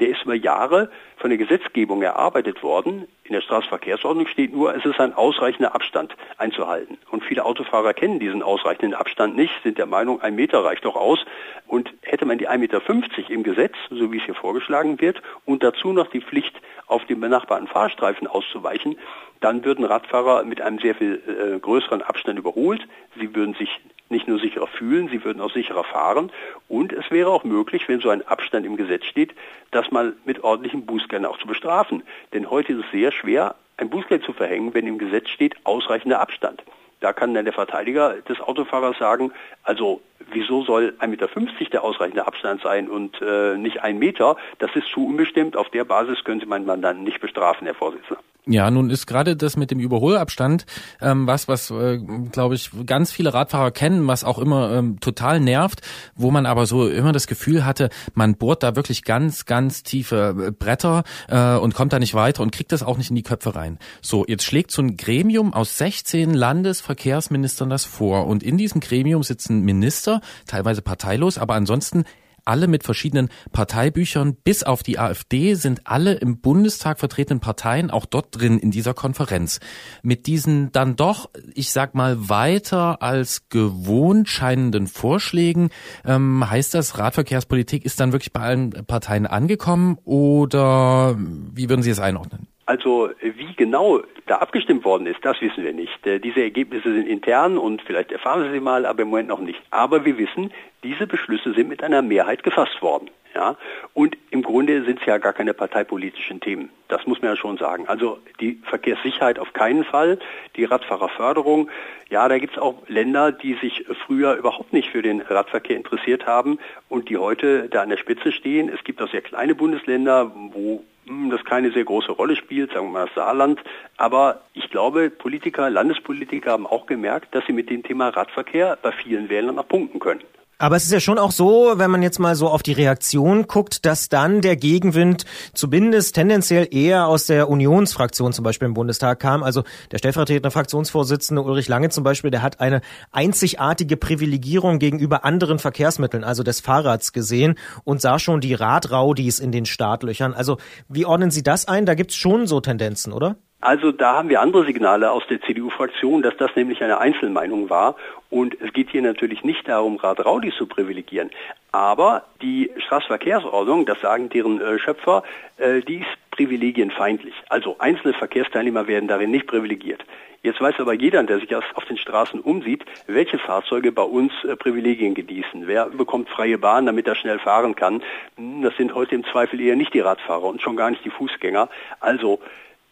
[0.00, 3.08] Der ist über Jahre von der Gesetzgebung erarbeitet worden.
[3.24, 6.98] In der Straßenverkehrsordnung steht nur, es ist ein ausreichender Abstand einzuhalten.
[7.10, 10.94] Und viele Autofahrer kennen diesen ausreichenden Abstand nicht, sind der Meinung, ein Meter reicht doch
[10.94, 11.18] aus.
[11.66, 15.62] Und hätte man die 1,50 Meter im Gesetz, so wie es hier vorgeschlagen wird, und
[15.62, 16.54] dazu noch die Pflicht,
[16.86, 18.98] auf den benachbarten Fahrstreifen auszuweichen,
[19.40, 22.86] dann würden Radfahrer mit einem sehr viel äh, größeren Abstand überholt.
[23.18, 23.68] Sie würden sich
[24.10, 26.30] nicht nur sicherer fühlen, sie würden auch sicherer fahren.
[26.68, 29.34] Und es wäre auch möglich, wenn so ein Abstand im Gesetz steht,
[29.70, 32.02] das mal mit ordentlichen Bußgeldern auch zu bestrafen.
[32.32, 36.20] Denn heute ist es sehr schwer, ein Bußgeld zu verhängen, wenn im Gesetz steht ausreichender
[36.20, 36.62] Abstand.
[37.00, 39.32] Da kann dann der Verteidiger des Autofahrers sagen,
[39.68, 40.00] also
[40.32, 41.28] wieso soll 1,50 Meter
[41.72, 44.36] der ausreichende Abstand sein und äh, nicht ein Meter?
[44.60, 45.58] Das ist zu unbestimmt.
[45.58, 48.22] Auf der Basis Sie meinen Mandanten nicht bestrafen, Herr Vorsitzender.
[48.50, 50.64] Ja, nun ist gerade das mit dem Überholabstand
[51.02, 51.98] ähm, was, was äh,
[52.32, 55.82] glaube ich ganz viele Radfahrer kennen, was auch immer ähm, total nervt,
[56.14, 60.46] wo man aber so immer das Gefühl hatte, man bohrt da wirklich ganz, ganz tiefe
[60.46, 63.22] äh, Bretter äh, und kommt da nicht weiter und kriegt das auch nicht in die
[63.22, 63.78] Köpfe rein.
[64.00, 69.22] So, jetzt schlägt so ein Gremium aus 16 Landesverkehrsministern das vor und in diesem Gremium
[69.24, 72.04] sitzen Minister, teilweise parteilos, aber ansonsten
[72.48, 74.34] alle mit verschiedenen Parteibüchern.
[74.34, 78.94] Bis auf die AfD sind alle im Bundestag vertretenen Parteien auch dort drin in dieser
[78.94, 79.60] Konferenz.
[80.02, 85.68] Mit diesen dann doch, ich sag mal, weiter als gewohnt scheinenden Vorschlägen,
[86.04, 91.90] ähm, heißt das, Radverkehrspolitik ist dann wirklich bei allen Parteien angekommen oder wie würden Sie
[91.90, 92.48] es einordnen?
[92.68, 96.06] Also wie genau da abgestimmt worden ist, das wissen wir nicht.
[96.06, 99.40] Äh, diese Ergebnisse sind intern und vielleicht erfahren Sie sie mal, aber im Moment noch
[99.40, 99.58] nicht.
[99.70, 100.52] Aber wir wissen,
[100.82, 103.08] diese Beschlüsse sind mit einer Mehrheit gefasst worden.
[103.34, 103.56] Ja?
[103.94, 106.68] Und im Grunde sind es ja gar keine parteipolitischen Themen.
[106.88, 107.88] Das muss man ja schon sagen.
[107.88, 110.18] Also die Verkehrssicherheit auf keinen Fall,
[110.56, 111.70] die Radfahrerförderung.
[112.10, 116.26] Ja, da gibt es auch Länder, die sich früher überhaupt nicht für den Radverkehr interessiert
[116.26, 116.58] haben
[116.90, 118.68] und die heute da an der Spitze stehen.
[118.68, 120.84] Es gibt auch sehr kleine Bundesländer, wo
[121.30, 123.60] das keine sehr große Rolle spielt, sagen wir mal das Saarland.
[123.96, 128.92] Aber ich glaube, Politiker, Landespolitiker haben auch gemerkt, dass sie mit dem Thema Radverkehr bei
[128.92, 130.22] vielen Wählern noch punkten können.
[130.60, 133.46] Aber es ist ja schon auch so, wenn man jetzt mal so auf die Reaktion
[133.46, 139.20] guckt, dass dann der Gegenwind zumindest tendenziell eher aus der Unionsfraktion zum Beispiel im Bundestag
[139.20, 139.44] kam.
[139.44, 142.80] Also der stellvertretende Fraktionsvorsitzende Ulrich Lange zum Beispiel, der hat eine
[143.12, 149.52] einzigartige Privilegierung gegenüber anderen Verkehrsmitteln, also des Fahrrads gesehen und sah schon die Radraudis in
[149.52, 150.34] den Startlöchern.
[150.34, 151.86] Also wie ordnen Sie das ein?
[151.86, 153.36] Da gibt's schon so Tendenzen, oder?
[153.60, 157.96] Also da haben wir andere Signale aus der CDU-Fraktion, dass das nämlich eine Einzelmeinung war.
[158.30, 161.30] Und es geht hier natürlich nicht darum, Rad-Raudis zu privilegieren.
[161.72, 165.24] Aber die Straßenverkehrsordnung, das sagen deren äh, Schöpfer,
[165.56, 167.34] äh, die ist privilegienfeindlich.
[167.48, 170.04] Also einzelne Verkehrsteilnehmer werden darin nicht privilegiert.
[170.42, 174.54] Jetzt weiß aber jeder, der sich auf den Straßen umsieht, welche Fahrzeuge bei uns äh,
[174.54, 175.66] Privilegien genießen.
[175.66, 178.04] Wer bekommt freie Bahn, damit er schnell fahren kann?
[178.36, 181.10] Hm, das sind heute im Zweifel eher nicht die Radfahrer und schon gar nicht die
[181.10, 181.68] Fußgänger.
[181.98, 182.38] Also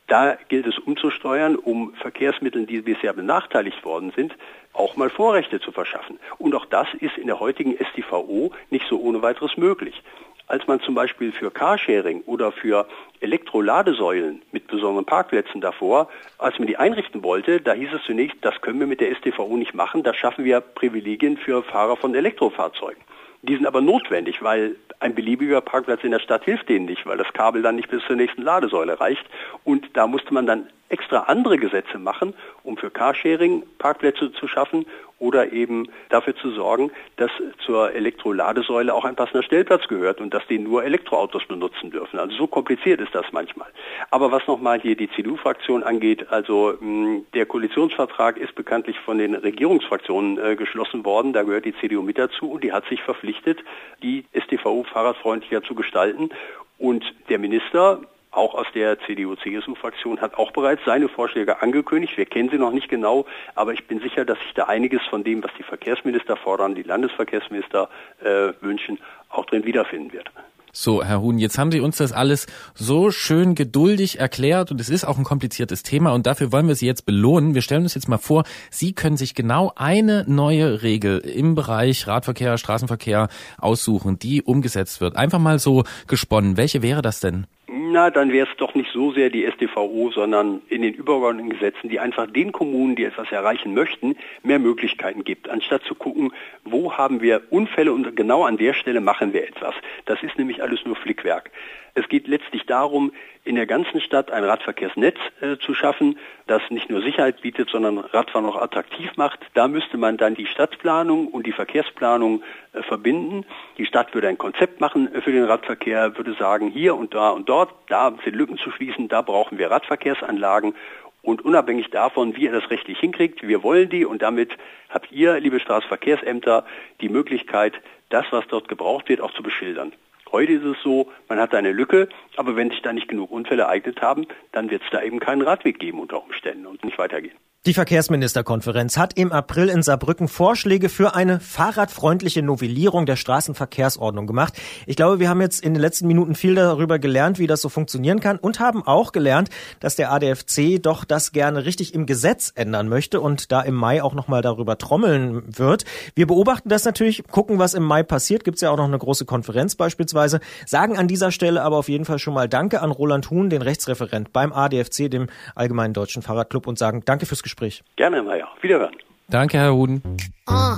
[0.07, 4.35] da gilt es umzusteuern, um Verkehrsmitteln, die bisher benachteiligt worden sind,
[4.73, 6.19] auch mal Vorrechte zu verschaffen.
[6.39, 10.03] Und auch das ist in der heutigen STVO nicht so ohne weiteres möglich.
[10.49, 12.87] Als man zum Beispiel für Carsharing oder für
[13.21, 18.61] Elektroladesäulen mit besonderen Parkplätzen davor, als man die einrichten wollte, da hieß es zunächst, das
[18.61, 23.03] können wir mit der STVO nicht machen, da schaffen wir Privilegien für Fahrer von Elektrofahrzeugen.
[23.49, 27.19] Die sind aber notwendig, weil ein beliebiger Parkplatz in der Stadt hilft denen nicht, weil
[27.19, 29.25] das Kabel dann nicht bis zur nächsten Ladesäule reicht.
[29.63, 34.87] Und da musste man dann extra andere Gesetze machen, um für Carsharing Parkplätze zu schaffen
[35.19, 37.31] oder eben dafür zu sorgen, dass
[37.65, 42.19] zur Elektroladesäule auch ein passender Stellplatz gehört und dass die nur Elektroautos benutzen dürfen.
[42.19, 43.69] Also so kompliziert ist das manchmal.
[44.11, 49.19] Aber was nochmal hier die CDU-Fraktion angeht, also mh, hm, der Koalitionsvertrag ist bekanntlich von
[49.19, 51.33] den Regierungsfraktionen äh, geschlossen worden.
[51.33, 53.61] Da gehört die CDU mit dazu und die hat sich verpflichtet,
[54.03, 56.31] die STVO fahrradfreundlicher zu gestalten.
[56.79, 58.01] Und der Minister
[58.37, 62.17] auch aus der CDU-CSU-Fraktion hat auch bereits seine Vorschläge angekündigt.
[62.17, 65.25] Wir kennen sie noch nicht genau, aber ich bin sicher, dass sich da einiges von
[65.25, 67.89] dem, was die Verkehrsminister fordern, die Landesverkehrsminister
[68.23, 68.99] äh, wünschen,
[69.31, 70.31] auch drin wiederfinden wird.
[70.79, 74.91] So, Herr Huhn, jetzt haben Sie uns das alles so schön geduldig erklärt und es
[74.91, 77.55] ist auch ein kompliziertes Thema und dafür wollen wir Sie jetzt belohnen.
[77.55, 82.07] Wir stellen uns jetzt mal vor, Sie können sich genau eine neue Regel im Bereich
[82.07, 85.17] Radverkehr, Straßenverkehr aussuchen, die umgesetzt wird.
[85.17, 86.59] Einfach mal so gesponnen.
[86.59, 87.47] Welche wäre das denn?
[87.79, 91.91] Na, dann wäre es doch nicht so sehr die StVO, sondern in den übergeordneten Gesetzen,
[91.91, 96.33] die einfach den Kommunen, die etwas erreichen möchten, mehr Möglichkeiten gibt, anstatt zu gucken,
[96.65, 99.75] wo haben wir Unfälle und genau an der Stelle machen wir etwas.
[100.07, 101.51] Das ist nämlich alles nur Flickwerk.
[101.99, 103.11] Es geht letztlich darum,
[103.45, 107.97] in der ganzen Stadt ein Radverkehrsnetz äh, zu schaffen, das nicht nur Sicherheit bietet, sondern
[107.97, 109.41] Radfahren auch attraktiv macht.
[109.55, 112.43] Da müsste man dann die Stadtplanung und die Verkehrsplanung
[112.75, 113.47] äh, verbinden.
[113.79, 117.31] Die Stadt würde ein Konzept machen äh, für den Radverkehr, würde sagen, hier und da
[117.31, 120.75] und dort, da sind Lücken zu schließen, da brauchen wir Radverkehrsanlagen
[121.23, 124.53] und unabhängig davon, wie ihr das rechtlich hinkriegt, wir wollen die und damit
[124.91, 126.67] habt ihr, liebe Straßenverkehrsämter,
[127.01, 127.73] die Möglichkeit,
[128.11, 129.93] das, was dort gebraucht wird, auch zu beschildern.
[130.33, 133.63] Heute ist es so, man hat eine Lücke, aber wenn sich da nicht genug Unfälle
[133.63, 137.37] ereignet haben, dann wird es da eben keinen Radweg geben unter Umständen und nicht weitergehen.
[137.67, 144.55] Die Verkehrsministerkonferenz hat im April in Saarbrücken Vorschläge für eine fahrradfreundliche Novellierung der Straßenverkehrsordnung gemacht.
[144.87, 147.69] Ich glaube, wir haben jetzt in den letzten Minuten viel darüber gelernt, wie das so
[147.69, 149.51] funktionieren kann und haben auch gelernt,
[149.81, 154.01] dass der ADFC doch das gerne richtig im Gesetz ändern möchte und da im Mai
[154.01, 155.85] auch nochmal darüber trommeln wird.
[156.15, 158.45] Wir beobachten das natürlich, gucken, was im Mai passiert.
[158.45, 160.39] Gibt es ja auch noch eine große Konferenz beispielsweise.
[160.67, 163.63] Sagen an dieser Stelle aber auf jeden Fall schon mal Danke an Roland Huhn, den
[163.63, 165.27] Rechtsreferent beim ADFC, dem
[165.57, 167.56] Allgemeinen Deutschen Fahrradclub und sagen Danke fürs Gespräch.
[167.57, 167.83] Gespräch.
[167.97, 168.49] Gerne, Maja.
[168.61, 168.97] Wiederhören.
[169.29, 170.03] Danke, Herr Huden.
[170.47, 170.77] Uh,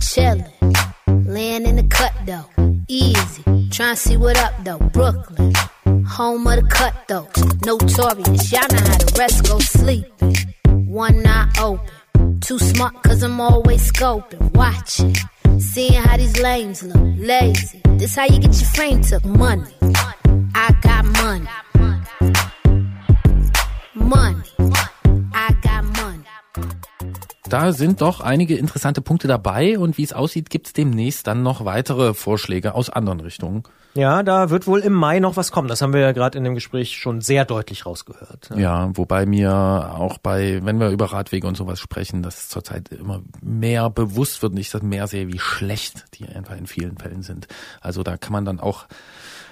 [0.00, 0.44] chillin',
[1.26, 2.46] laying in the cut though,
[2.88, 3.42] easy.
[3.70, 5.52] Trying to see what up though, Brooklyn,
[6.06, 7.26] home of the cut though,
[7.66, 8.52] notorious.
[8.52, 10.36] Y'all know how the rest go sleeping.
[10.86, 15.16] One eye open, too smart cause I'm always scoping, watching.
[15.58, 17.80] Seeing how these lames look, lazy.
[17.98, 19.72] This how you get your frame took, money.
[20.54, 21.48] I got money.
[23.94, 24.42] Money.
[27.48, 31.42] Da sind doch einige interessante Punkte dabei und wie es aussieht, gibt es demnächst dann
[31.42, 33.64] noch weitere Vorschläge aus anderen Richtungen.
[33.94, 35.68] Ja, da wird wohl im Mai noch was kommen.
[35.68, 38.48] Das haben wir ja gerade in dem Gespräch schon sehr deutlich rausgehört.
[38.50, 38.56] Ja.
[38.56, 43.20] ja, wobei mir auch bei, wenn wir über Radwege und sowas sprechen, dass zurzeit immer
[43.42, 47.22] mehr bewusst wird und ich das mehr sehe, wie schlecht die einfach in vielen Fällen
[47.22, 47.48] sind.
[47.82, 48.86] Also da kann man dann auch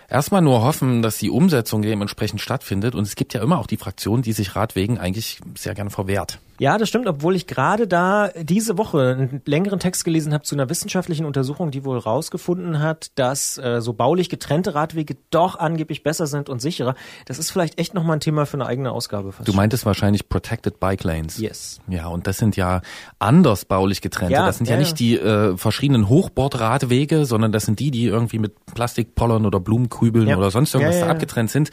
[0.09, 2.95] erstmal nur hoffen, dass die Umsetzung dementsprechend stattfindet.
[2.95, 6.39] Und es gibt ja immer auch die Fraktion, die sich Radwegen eigentlich sehr gerne verwehrt.
[6.61, 10.55] Ja, das stimmt, obwohl ich gerade da diese Woche einen längeren Text gelesen habe zu
[10.55, 16.03] einer wissenschaftlichen Untersuchung, die wohl rausgefunden hat, dass äh, so baulich getrennte Radwege doch angeblich
[16.03, 16.97] besser sind und sicherer.
[17.25, 19.33] Das ist vielleicht echt nochmal ein Thema für eine eigene Ausgabe.
[19.33, 19.49] Fast.
[19.49, 21.39] Du meintest wahrscheinlich Protected Bike Lanes.
[21.39, 21.81] Yes.
[21.89, 22.83] Ja, und das sind ja
[23.19, 24.35] anders baulich getrennte.
[24.35, 28.05] Ja, das sind ja, ja nicht die äh, verschiedenen Hochbordradwege, sondern das sind die, die
[28.05, 30.37] irgendwie mit Plastikpollern oder Blumenkübeln ja.
[30.37, 31.71] oder sonst irgendwas da abgetrennt sind.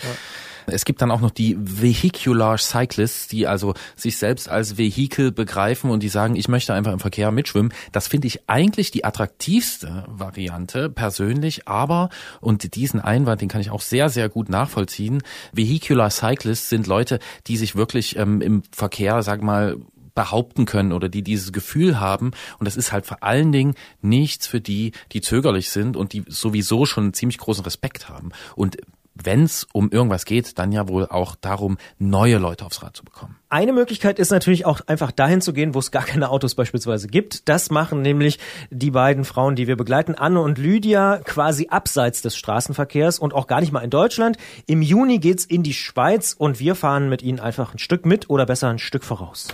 [0.70, 5.90] Es gibt dann auch noch die Vehicular Cyclists, die also sich selbst als Vehikel begreifen
[5.90, 7.74] und die sagen, ich möchte einfach im Verkehr mitschwimmen.
[7.94, 12.10] Das finde ich eigentlich die attraktivste Variante persönlich, aber,
[12.42, 17.20] und diesen Einwand, den kann ich auch sehr, sehr gut nachvollziehen, Vehicular Cyclists sind Leute,
[17.48, 19.78] die sich wirklich ähm, im Verkehr, sag mal,
[20.18, 22.32] behaupten können oder die dieses Gefühl haben.
[22.58, 26.26] Und das ist halt vor allen Dingen nichts für die, die zögerlich sind und die
[26.28, 28.32] sowieso schon einen ziemlich großen Respekt haben.
[28.56, 28.78] Und
[29.24, 33.04] wenn es um irgendwas geht, dann ja wohl auch darum, neue Leute aufs Rad zu
[33.04, 33.36] bekommen.
[33.50, 37.08] Eine Möglichkeit ist natürlich auch einfach dahin zu gehen, wo es gar keine Autos beispielsweise
[37.08, 37.48] gibt.
[37.48, 38.40] Das machen nämlich
[38.72, 43.48] die beiden Frauen, die wir begleiten, Anne und Lydia, quasi abseits des Straßenverkehrs und auch
[43.48, 44.38] gar nicht mal in Deutschland.
[44.66, 48.30] Im Juni geht's in die Schweiz und wir fahren mit ihnen einfach ein Stück mit
[48.30, 49.48] oder besser ein Stück voraus.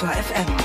[0.00, 0.59] Detektor FM.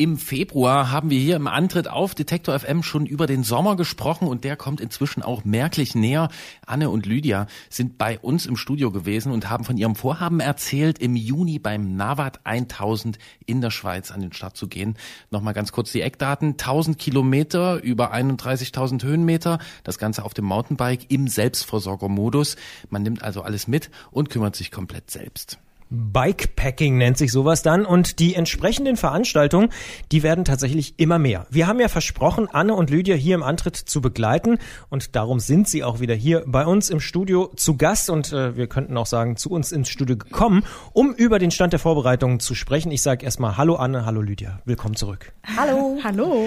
[0.00, 4.28] Im Februar haben wir hier im Antritt auf Detektor FM schon über den Sommer gesprochen
[4.28, 6.30] und der kommt inzwischen auch merklich näher.
[6.64, 10.98] Anne und Lydia sind bei uns im Studio gewesen und haben von ihrem Vorhaben erzählt,
[11.00, 14.96] im Juni beim Navat 1000 in der Schweiz an den Start zu gehen.
[15.30, 16.52] Nochmal ganz kurz die Eckdaten.
[16.52, 19.58] 1000 Kilometer über 31.000 Höhenmeter.
[19.84, 22.56] Das Ganze auf dem Mountainbike im Selbstversorgermodus.
[22.88, 25.58] Man nimmt also alles mit und kümmert sich komplett selbst.
[25.90, 29.70] Bikepacking nennt sich sowas dann und die entsprechenden Veranstaltungen,
[30.12, 31.46] die werden tatsächlich immer mehr.
[31.50, 35.68] Wir haben ja versprochen, Anne und Lydia hier im Antritt zu begleiten und darum sind
[35.68, 39.06] sie auch wieder hier bei uns im Studio zu Gast und äh, wir könnten auch
[39.06, 42.92] sagen, zu uns ins Studio gekommen, um über den Stand der Vorbereitungen zu sprechen.
[42.92, 45.32] Ich sage erstmal Hallo Anne, hallo Lydia, willkommen zurück.
[45.56, 45.98] Hallo.
[46.04, 46.46] Hallo.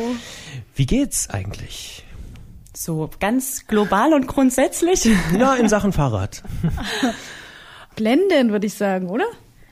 [0.75, 2.05] Wie geht's eigentlich?
[2.75, 5.07] So ganz global und grundsätzlich?
[5.37, 6.43] Ja, in Sachen Fahrrad.
[7.95, 9.25] blendend, würde ich sagen, oder?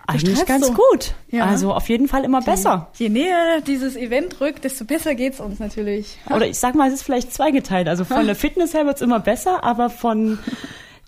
[0.08, 0.74] Eigentlich ganz so.
[0.74, 1.14] gut.
[1.30, 1.46] Ja.
[1.46, 2.90] Also auf jeden Fall immer besser.
[2.98, 6.18] Je näher dieses Event rückt, desto besser geht's uns natürlich.
[6.30, 7.88] Oder ich sag mal, es ist vielleicht zweigeteilt.
[7.88, 10.40] Also von der Fitness her wird's immer besser, aber von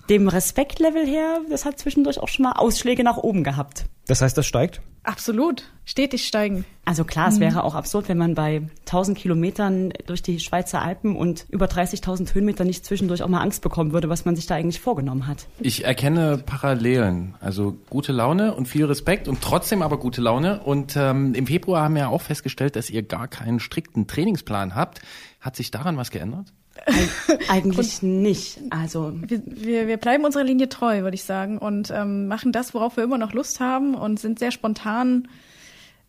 [0.10, 3.86] dem Respektlevel her, das hat zwischendurch auch schon mal Ausschläge nach oben gehabt.
[4.08, 4.82] Das heißt, das steigt?
[5.04, 6.64] Absolut, stetig steigen.
[6.86, 7.42] Also klar, es mhm.
[7.42, 12.34] wäre auch absurd, wenn man bei 1000 Kilometern durch die Schweizer Alpen und über 30.000
[12.34, 15.48] Höhenmeter nicht zwischendurch auch mal Angst bekommen würde, was man sich da eigentlich vorgenommen hat.
[15.60, 20.62] Ich erkenne Parallelen, also gute Laune und viel Respekt und trotzdem aber gute Laune.
[20.62, 25.02] Und ähm, im Februar haben wir auch festgestellt, dass ihr gar keinen strikten Trainingsplan habt.
[25.42, 26.54] Hat sich daran was geändert?
[27.50, 28.60] Eigentlich nicht.
[28.70, 32.74] Also wir, wir, wir bleiben unserer Linie treu, würde ich sagen, und ähm, machen das,
[32.74, 35.28] worauf wir immer noch Lust haben und sind sehr spontan,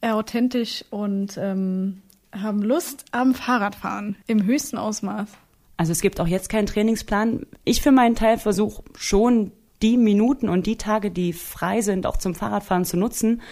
[0.01, 5.29] äh, authentisch und ähm, haben Lust am Fahrradfahren im höchsten Ausmaß.
[5.77, 7.47] Also es gibt auch jetzt keinen Trainingsplan.
[7.65, 12.17] Ich für meinen Teil versuche schon die Minuten und die Tage, die frei sind, auch
[12.17, 13.43] zum Fahrradfahren zu nutzen.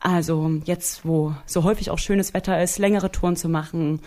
[0.00, 4.00] Also jetzt, wo so häufig auch schönes Wetter ist, längere Touren zu machen,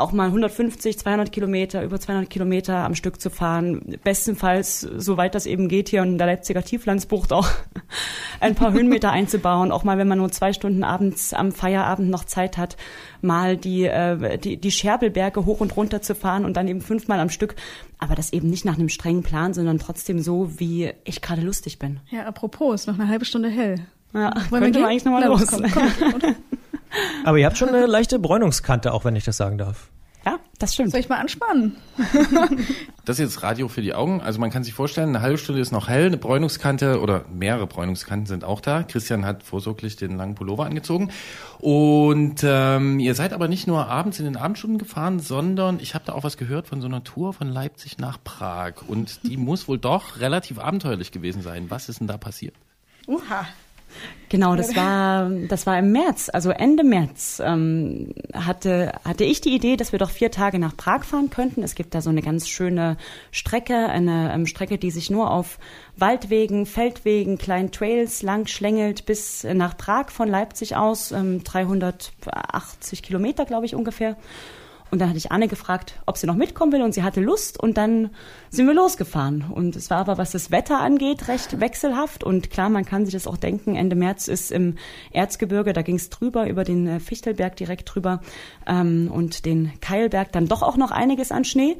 [0.00, 3.98] auch mal 150, 200 Kilometer, über 200 Kilometer am Stück zu fahren.
[4.02, 7.48] Bestenfalls, soweit das eben geht, hier in der Leipziger Tieflandsbucht auch
[8.40, 9.72] ein paar Höhenmeter einzubauen.
[9.72, 12.76] Auch mal, wenn man nur zwei Stunden abends am Feierabend noch Zeit hat,
[13.22, 17.20] mal die, äh, die, die Scherbelberge hoch und runter zu fahren und dann eben fünfmal
[17.20, 17.54] am Stück.
[17.98, 21.78] Aber das eben nicht nach einem strengen Plan, sondern trotzdem so, wie ich gerade lustig
[21.78, 22.00] bin.
[22.10, 23.86] Ja, apropos, ist noch eine halbe Stunde hell.
[24.12, 25.46] Ja, Wollen könnte wir eigentlich nochmal los.
[25.46, 26.34] Komm, komm,
[27.24, 29.90] Aber ihr habt schon eine leichte Bräunungskante, auch wenn ich das sagen darf.
[30.26, 30.90] Ja, das stimmt.
[30.90, 31.76] Soll ich mal anspannen?
[33.06, 34.20] das ist jetzt Radio für die Augen.
[34.20, 37.66] Also man kann sich vorstellen, eine halbe Stunde ist noch hell, eine Bräunungskante oder mehrere
[37.66, 38.82] Bräunungskanten sind auch da.
[38.82, 41.10] Christian hat vorsorglich den langen Pullover angezogen.
[41.58, 46.04] Und ähm, ihr seid aber nicht nur abends in den Abendstunden gefahren, sondern ich habe
[46.04, 48.82] da auch was gehört von so einer Tour von Leipzig nach Prag.
[48.86, 51.70] Und die muss wohl doch relativ abenteuerlich gewesen sein.
[51.70, 52.54] Was ist denn da passiert?
[53.06, 53.46] Uha.
[54.30, 59.52] Genau, das war, das war im März, also Ende März, ähm, hatte, hatte ich die
[59.52, 61.64] Idee, dass wir doch vier Tage nach Prag fahren könnten.
[61.64, 62.96] Es gibt da so eine ganz schöne
[63.32, 65.58] Strecke, eine ähm, Strecke, die sich nur auf
[65.96, 73.44] Waldwegen, Feldwegen, kleinen Trails lang schlängelt bis nach Prag von Leipzig aus, ähm, 380 Kilometer,
[73.46, 74.16] glaube ich, ungefähr.
[74.90, 77.60] Und dann hatte ich Anne gefragt, ob sie noch mitkommen will und sie hatte Lust
[77.60, 78.10] und dann
[78.50, 79.44] sind wir losgefahren.
[79.48, 83.14] Und es war aber, was das Wetter angeht, recht wechselhaft und klar, man kann sich
[83.14, 84.76] das auch denken, Ende März ist im
[85.12, 88.20] Erzgebirge, da ging es drüber, über den äh, Fichtelberg direkt drüber
[88.66, 91.76] ähm, und den Keilberg dann doch auch noch einiges an Schnee.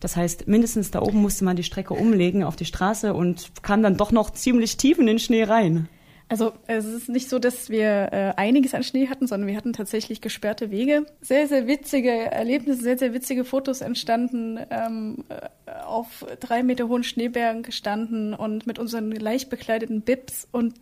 [0.00, 3.82] Das heißt, mindestens da oben musste man die Strecke umlegen auf die Straße und kam
[3.82, 5.88] dann doch noch ziemlich tief in den Schnee rein.
[6.28, 9.72] Also es ist nicht so, dass wir äh, einiges an Schnee hatten, sondern wir hatten
[9.72, 11.06] tatsächlich gesperrte Wege.
[11.20, 17.04] Sehr, sehr witzige Erlebnisse, sehr, sehr witzige Fotos entstanden, ähm, äh, auf drei Meter hohen
[17.04, 20.74] Schneebergen gestanden und mit unseren leicht bekleideten Bibs und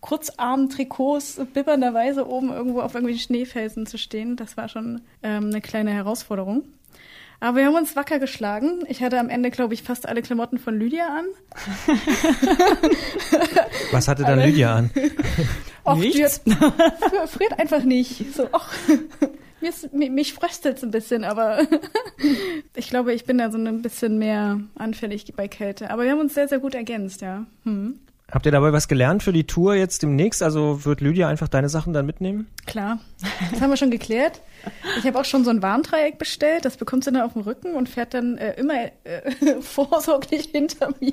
[0.00, 4.36] Kurzarm-Trikots bibbernderweise oben irgendwo auf irgendwelchen Schneefelsen zu stehen.
[4.36, 6.64] Das war schon ähm, eine kleine Herausforderung.
[7.42, 8.84] Aber wir haben uns wacker geschlagen.
[8.86, 11.24] Ich hatte am Ende, glaube ich, fast alle Klamotten von Lydia an.
[13.90, 14.90] Was hatte dann Lydia an?
[15.84, 16.40] Och, Nichts?
[17.26, 18.32] friert einfach nicht.
[18.32, 18.68] So, och,
[19.90, 21.66] mich, mich fröstelt es ein bisschen, aber
[22.76, 25.90] ich glaube, ich bin da so ein bisschen mehr anfällig bei Kälte.
[25.90, 27.44] Aber wir haben uns sehr, sehr gut ergänzt, ja.
[27.64, 27.98] Hm.
[28.32, 30.42] Habt ihr dabei was gelernt für die Tour jetzt demnächst?
[30.42, 32.46] Also wird Lydia einfach deine Sachen dann mitnehmen?
[32.64, 32.98] Klar,
[33.50, 34.40] das haben wir schon geklärt.
[34.98, 36.64] Ich habe auch schon so ein Warndreieck bestellt.
[36.64, 40.94] Das bekommt sie dann auf dem Rücken und fährt dann äh, immer äh, vorsorglich hinter
[40.98, 41.12] mir.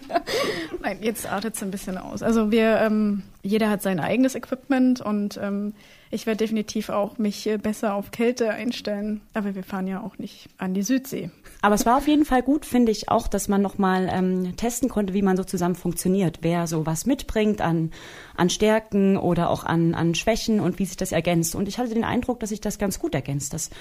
[0.82, 2.24] Nein, jetzt artet es ein bisschen aus.
[2.24, 5.74] Also wir, ähm, jeder hat sein eigenes Equipment und ähm,
[6.12, 9.20] ich werde definitiv auch mich äh, besser auf Kälte einstellen.
[9.34, 11.32] Aber wir fahren ja auch nicht an die Südsee.
[11.62, 14.88] Aber es war auf jeden Fall gut, finde ich auch, dass man nochmal ähm, testen
[14.88, 16.40] konnte, wie man so zusammen funktioniert.
[16.42, 17.92] Wer so was mitbringt an,
[18.38, 21.56] an Stärken oder auch an, an Schwächen und wie sich das ergänzt.
[21.56, 23.54] Und ich hatte den Eindruck, dass sich das ganz gut ergänzt.
[23.54, 23.72] Dass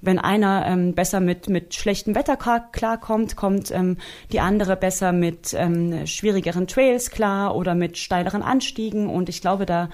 [0.00, 3.98] wenn einer ähm, besser mit, mit schlechtem Wetter klarkommt, kommt ähm,
[4.32, 9.10] die andere besser mit ähm, schwierigeren Trails klar oder mit steileren Anstiegen.
[9.10, 9.90] Und ich glaube, da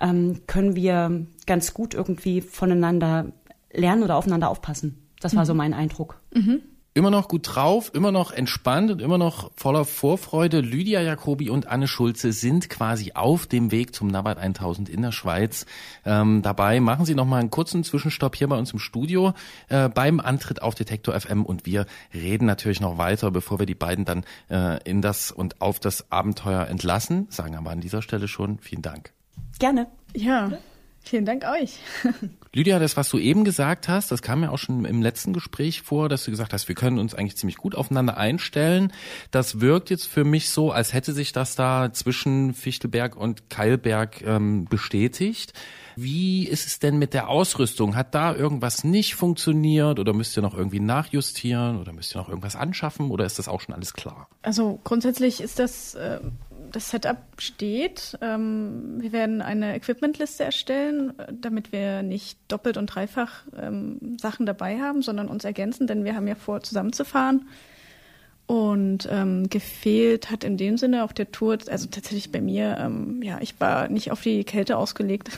[0.00, 3.32] ähm, können wir ganz gut irgendwie voneinander
[3.70, 5.02] lernen oder aufeinander aufpassen.
[5.20, 5.46] Das war mhm.
[5.46, 6.20] so mein Eindruck.
[6.32, 6.62] Mhm.
[6.96, 10.62] Immer noch gut drauf, immer noch entspannt und immer noch voller Vorfreude.
[10.62, 15.12] Lydia Jacobi und Anne Schulze sind quasi auf dem Weg zum Nabat 1000 in der
[15.12, 15.66] Schweiz.
[16.06, 19.34] Ähm, dabei machen sie noch mal einen kurzen Zwischenstopp hier bei uns im Studio
[19.68, 23.74] äh, beim Antritt auf Detektor FM und wir reden natürlich noch weiter, bevor wir die
[23.74, 27.26] beiden dann äh, in das und auf das Abenteuer entlassen.
[27.28, 29.12] Sagen aber an dieser Stelle schon vielen Dank.
[29.58, 29.88] Gerne.
[30.14, 30.50] Ja,
[31.08, 31.78] vielen Dank euch.
[32.52, 35.82] Lydia, das, was du eben gesagt hast, das kam ja auch schon im letzten Gespräch
[35.82, 38.92] vor, dass du gesagt hast, wir können uns eigentlich ziemlich gut aufeinander einstellen.
[39.30, 44.22] Das wirkt jetzt für mich so, als hätte sich das da zwischen Fichtelberg und Keilberg
[44.22, 45.52] ähm, bestätigt.
[45.96, 47.96] Wie ist es denn mit der Ausrüstung?
[47.96, 52.28] Hat da irgendwas nicht funktioniert oder müsst ihr noch irgendwie nachjustieren oder müsst ihr noch
[52.28, 54.28] irgendwas anschaffen oder ist das auch schon alles klar?
[54.42, 56.20] Also grundsätzlich ist das äh,
[56.76, 58.18] das Setup steht.
[58.20, 64.78] Ähm, wir werden eine Equipmentliste erstellen, damit wir nicht doppelt und dreifach ähm, Sachen dabei
[64.78, 67.48] haben, sondern uns ergänzen, denn wir haben ja vor, zusammenzufahren.
[68.46, 73.22] Und ähm, gefehlt hat in dem Sinne auf der Tour, also tatsächlich bei mir, ähm,
[73.22, 75.30] ja, ich war nicht auf die Kälte ausgelegt,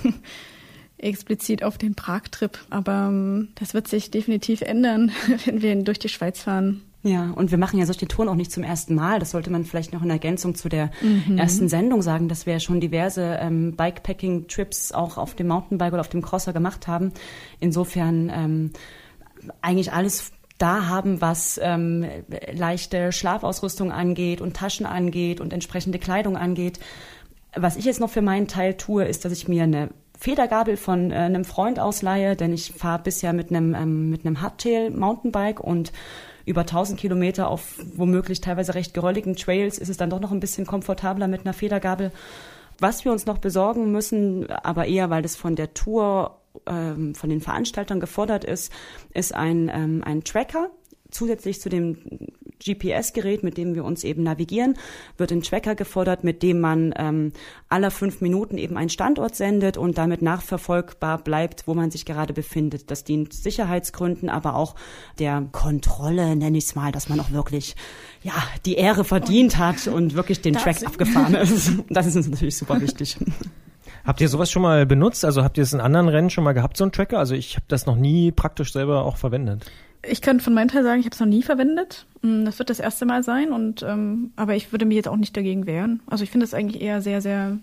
[0.99, 5.13] explizit auf den Prag-Trip, aber ähm, das wird sich definitiv ändern,
[5.45, 6.83] wenn wir durch die Schweiz fahren.
[7.03, 9.21] Ja, und wir machen ja solche Touren auch nicht zum ersten Mal.
[9.21, 11.39] Das sollte man vielleicht noch in Ergänzung zu der mhm.
[11.39, 16.01] ersten Sendung sagen, dass wir ja schon diverse ähm, Bikepacking-Trips auch auf dem Mountainbike oder
[16.01, 17.13] auf dem Crosser gemacht haben.
[17.61, 18.71] Insofern ähm,
[19.63, 22.05] eigentlich alles da haben, was ähm,
[22.53, 26.81] leichte Schlafausrüstung angeht und Taschen angeht und entsprechende Kleidung angeht.
[27.55, 31.13] Was ich jetzt noch für meinen Teil tue, ist, dass ich mir eine Federgabel von
[31.13, 35.61] äh, einem Freund ausleihe, denn ich fahre bisher mit einem ähm, mit einem Hardtail Mountainbike
[35.61, 35.93] und
[36.49, 40.41] über 1000 Kilometer auf womöglich teilweise recht gerölligen Trails ist es dann doch noch ein
[40.41, 42.11] bisschen komfortabler mit einer Federgabel.
[42.79, 47.29] Was wir uns noch besorgen müssen, aber eher, weil das von der Tour, ähm, von
[47.29, 48.73] den Veranstaltern gefordert ist,
[49.15, 50.71] ist ein, ähm, ein Tracker,
[51.11, 51.99] zusätzlich zu dem
[52.65, 54.75] GPS-Gerät, mit dem wir uns eben navigieren,
[55.17, 57.33] wird ein Tracker gefordert, mit dem man ähm,
[57.69, 62.33] aller fünf Minuten eben einen Standort sendet und damit nachverfolgbar bleibt, wo man sich gerade
[62.33, 62.91] befindet.
[62.91, 64.75] Das dient Sicherheitsgründen, aber auch
[65.19, 67.77] der Kontrolle, nenne ich es mal, dass man auch wirklich
[68.23, 68.33] ja
[68.67, 71.73] die Ehre verdient hat und wirklich den Track abgefahren ist.
[71.91, 73.17] Das ist uns natürlich super wichtig.
[74.05, 75.25] Habt ihr sowas schon mal benutzt?
[75.25, 77.19] Also habt ihr es in anderen Rennen schon mal gehabt, so ein Tracker?
[77.19, 79.71] Also ich habe das noch nie praktisch selber auch verwendet.
[80.03, 82.07] Ich kann von meinem Teil sagen, ich habe es noch nie verwendet.
[82.23, 85.17] Mm, das wird das erste Mal sein und ähm, aber ich würde mich jetzt auch
[85.17, 86.01] nicht dagegen wehren.
[86.07, 87.59] Also ich finde es eigentlich eher sehr, sehr,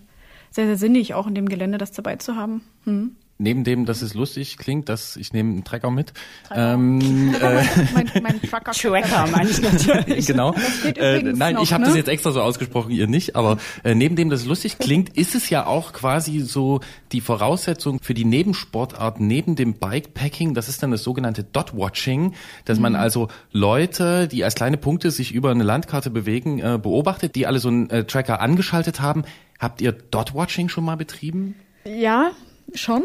[0.50, 2.62] sehr, sehr sinnig, auch in dem Gelände das dabei zu haben.
[2.84, 6.12] Hm neben dem, dass es lustig klingt, dass ich nehme einen Trecker mit.
[6.54, 7.62] Ähm, äh,
[7.94, 8.72] mein, mein Trucker.
[8.72, 10.26] Tracker meine ich natürlich.
[10.26, 10.54] genau.
[10.84, 11.88] Äh, nein, noch, ich habe ne?
[11.88, 13.36] das jetzt extra so ausgesprochen, ihr nicht.
[13.36, 16.80] Aber äh, neben dem, dass es lustig klingt, ist es ja auch quasi so
[17.12, 20.54] die Voraussetzung für die Nebensportart neben dem Bikepacking.
[20.54, 22.82] Das ist dann das sogenannte Dot-Watching, dass mhm.
[22.82, 27.46] man also Leute, die als kleine Punkte sich über eine Landkarte bewegen, äh, beobachtet, die
[27.46, 29.24] alle so einen äh, Tracker angeschaltet haben.
[29.58, 31.54] Habt ihr Dot-Watching schon mal betrieben?
[31.84, 32.32] Ja,
[32.74, 33.04] Schon?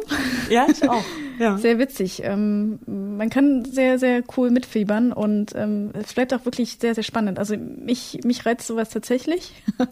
[0.49, 1.03] Ja, ich auch.
[1.39, 1.57] Ja.
[1.57, 2.21] Sehr witzig.
[2.23, 7.03] Ähm, man kann sehr, sehr cool mitfiebern und ähm, es bleibt auch wirklich sehr, sehr
[7.03, 7.39] spannend.
[7.39, 9.53] Also mich, mich reizt sowas tatsächlich.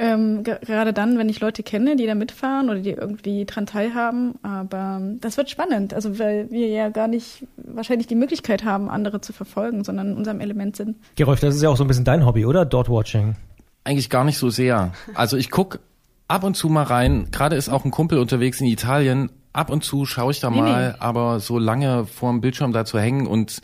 [0.00, 4.36] Ähm, gerade dann, wenn ich Leute kenne, die da mitfahren oder die irgendwie dran teilhaben.
[4.42, 9.20] Aber das wird spannend, also weil wir ja gar nicht wahrscheinlich die Möglichkeit haben, andere
[9.20, 10.98] zu verfolgen, sondern in unserem Element sind.
[11.16, 12.64] Gerolf, das ist ja auch so ein bisschen dein Hobby, oder?
[12.64, 13.34] Dot-Watching.
[13.82, 14.92] Eigentlich gar nicht so sehr.
[15.14, 15.80] Also ich guck
[16.28, 17.28] ab und zu mal rein.
[17.32, 19.30] Gerade ist auch ein Kumpel unterwegs in Italien.
[19.52, 20.94] Ab und zu schaue ich da Nee, mal, nee.
[21.00, 23.60] aber so lange vorm Bildschirm da zu hängen und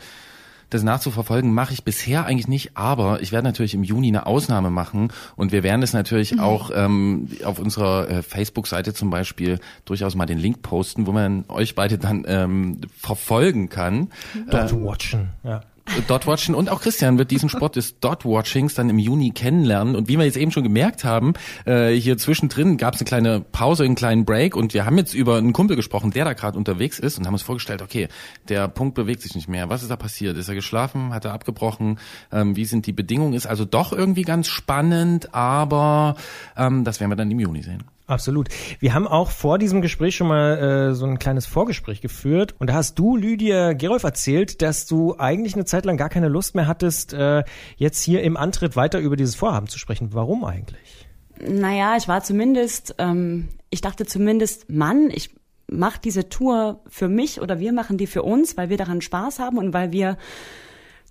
[0.71, 4.71] das nachzuverfolgen, mache ich bisher eigentlich nicht, aber ich werde natürlich im Juni eine Ausnahme
[4.71, 6.39] machen und wir werden es natürlich Mhm.
[6.39, 11.45] auch ähm, auf unserer äh, Facebook-Seite zum Beispiel durchaus mal den Link posten, wo man
[11.49, 14.09] euch beide dann ähm, verfolgen kann.
[14.49, 15.61] Dot-Watchen, ja.
[16.07, 19.95] Dot Watchen und auch Christian wird diesen Sport des Dot Watchings dann im Juni kennenlernen.
[19.95, 21.33] Und wie wir jetzt eben schon gemerkt haben,
[21.65, 25.13] äh, hier zwischendrin gab es eine kleine Pause, einen kleinen Break und wir haben jetzt
[25.13, 28.07] über einen Kumpel gesprochen, der da gerade unterwegs ist und haben uns vorgestellt, okay,
[28.49, 29.69] der Punkt bewegt sich nicht mehr.
[29.69, 30.37] Was ist da passiert?
[30.37, 31.13] Ist er geschlafen?
[31.13, 31.99] Hat er abgebrochen?
[32.31, 33.33] Ähm, wie sind die Bedingungen?
[33.33, 36.15] Ist also doch irgendwie ganz spannend, aber
[36.57, 37.83] ähm, das werden wir dann im Juni sehen.
[38.07, 38.49] Absolut.
[38.79, 40.57] Wir haben auch vor diesem Gespräch schon mal
[40.91, 45.17] äh, so ein kleines Vorgespräch geführt und da hast du, Lydia Gerolf, erzählt, dass du
[45.17, 47.43] eigentlich eine Zeit lang gar keine Lust mehr hattest, äh,
[47.77, 50.09] jetzt hier im Antritt weiter über dieses Vorhaben zu sprechen.
[50.13, 51.07] Warum eigentlich?
[51.39, 55.31] Naja, ich war zumindest, ähm, ich dachte zumindest, Mann, ich
[55.67, 59.39] mache diese Tour für mich oder wir machen die für uns, weil wir daran Spaß
[59.39, 60.17] haben und weil wir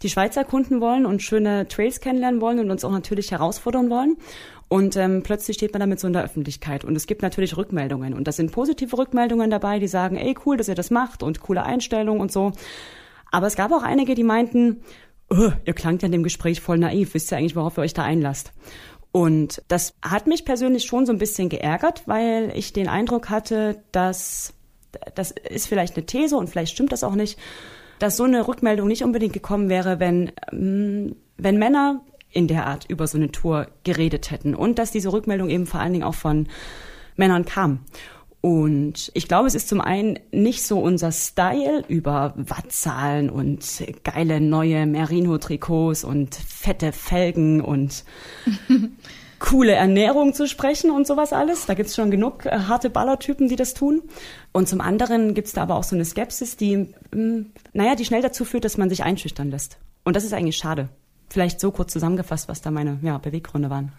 [0.04, 4.16] die Schweiz erkunden wollen und schöne Trails kennenlernen wollen und uns auch natürlich herausfordern wollen.
[4.68, 6.84] Und ähm, plötzlich steht man damit so in der Öffentlichkeit.
[6.84, 8.14] Und es gibt natürlich Rückmeldungen.
[8.14, 11.40] Und das sind positive Rückmeldungen dabei, die sagen, ey, cool, dass ihr das macht und
[11.40, 12.52] coole Einstellung und so.
[13.32, 14.82] Aber es gab auch einige, die meinten,
[15.30, 17.94] "Oh, ihr klangt ja in dem Gespräch voll naiv, wisst ihr eigentlich, worauf ihr euch
[17.94, 18.52] da einlasst?
[19.10, 23.82] Und das hat mich persönlich schon so ein bisschen geärgert, weil ich den Eindruck hatte,
[23.92, 24.54] dass
[25.14, 27.38] das ist vielleicht eine These und vielleicht stimmt das auch nicht,
[28.04, 32.84] dass so eine Rückmeldung nicht unbedingt gekommen wäre, wenn, ähm, wenn Männer in der Art
[32.90, 36.14] über so eine Tour geredet hätten und dass diese Rückmeldung eben vor allen Dingen auch
[36.14, 36.46] von
[37.16, 37.80] Männern kam.
[38.42, 43.64] Und ich glaube, es ist zum einen nicht so unser Style über Wattzahlen und
[44.02, 48.04] geile neue Merino-Trikots und fette Felgen und
[49.44, 51.66] coole Ernährung zu sprechen und sowas alles.
[51.66, 54.00] Da gibt's schon genug äh, harte Ballertypen, die das tun.
[54.52, 58.22] Und zum anderen gibt's da aber auch so eine Skepsis, die, ähm, naja, die schnell
[58.22, 59.76] dazu führt, dass man sich einschüchtern lässt.
[60.02, 60.88] Und das ist eigentlich schade.
[61.28, 63.92] Vielleicht so kurz zusammengefasst, was da meine ja, Beweggründe waren.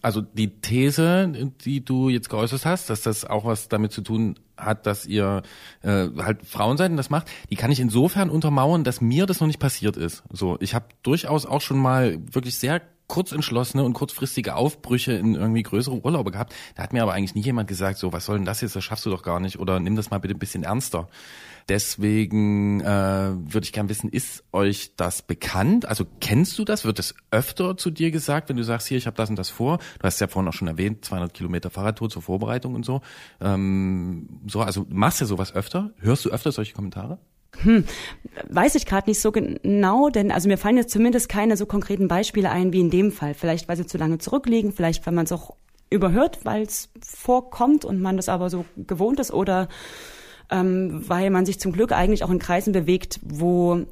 [0.00, 4.38] Also die These, die du jetzt geäußert hast, dass das auch was damit zu tun
[4.56, 5.42] hat, dass ihr
[5.82, 9.40] äh, halt Frauen seid und das macht, die kann ich insofern untermauern, dass mir das
[9.40, 10.22] noch nicht passiert ist.
[10.30, 12.80] So, ich habe durchaus auch schon mal wirklich sehr
[13.10, 16.54] kurzentschlossene und kurzfristige Aufbrüche in irgendwie größere Urlaube gehabt.
[16.76, 18.84] Da hat mir aber eigentlich nie jemand gesagt, so, was soll denn das jetzt, das
[18.84, 21.08] schaffst du doch gar nicht oder nimm das mal bitte ein bisschen ernster.
[21.68, 25.86] Deswegen äh, würde ich gern wissen, ist euch das bekannt?
[25.86, 26.84] Also kennst du das?
[26.84, 29.50] Wird es öfter zu dir gesagt, wenn du sagst, hier, ich habe das und das
[29.50, 29.78] vor?
[29.98, 33.02] Du hast ja vorhin auch schon erwähnt, 200 Kilometer Fahrradtour zur Vorbereitung und so.
[33.40, 35.90] Ähm, so, also machst du sowas öfter?
[35.98, 37.18] Hörst du öfter solche Kommentare?
[38.48, 42.08] Weiß ich gerade nicht so genau, denn also mir fallen jetzt zumindest keine so konkreten
[42.08, 43.34] Beispiele ein wie in dem Fall.
[43.34, 45.56] Vielleicht, weil sie zu lange zurückliegen, vielleicht, weil man es auch
[45.90, 49.68] überhört, weil es vorkommt und man das aber so gewohnt ist oder
[50.50, 53.84] ähm, weil man sich zum Glück eigentlich auch in Kreisen bewegt, wo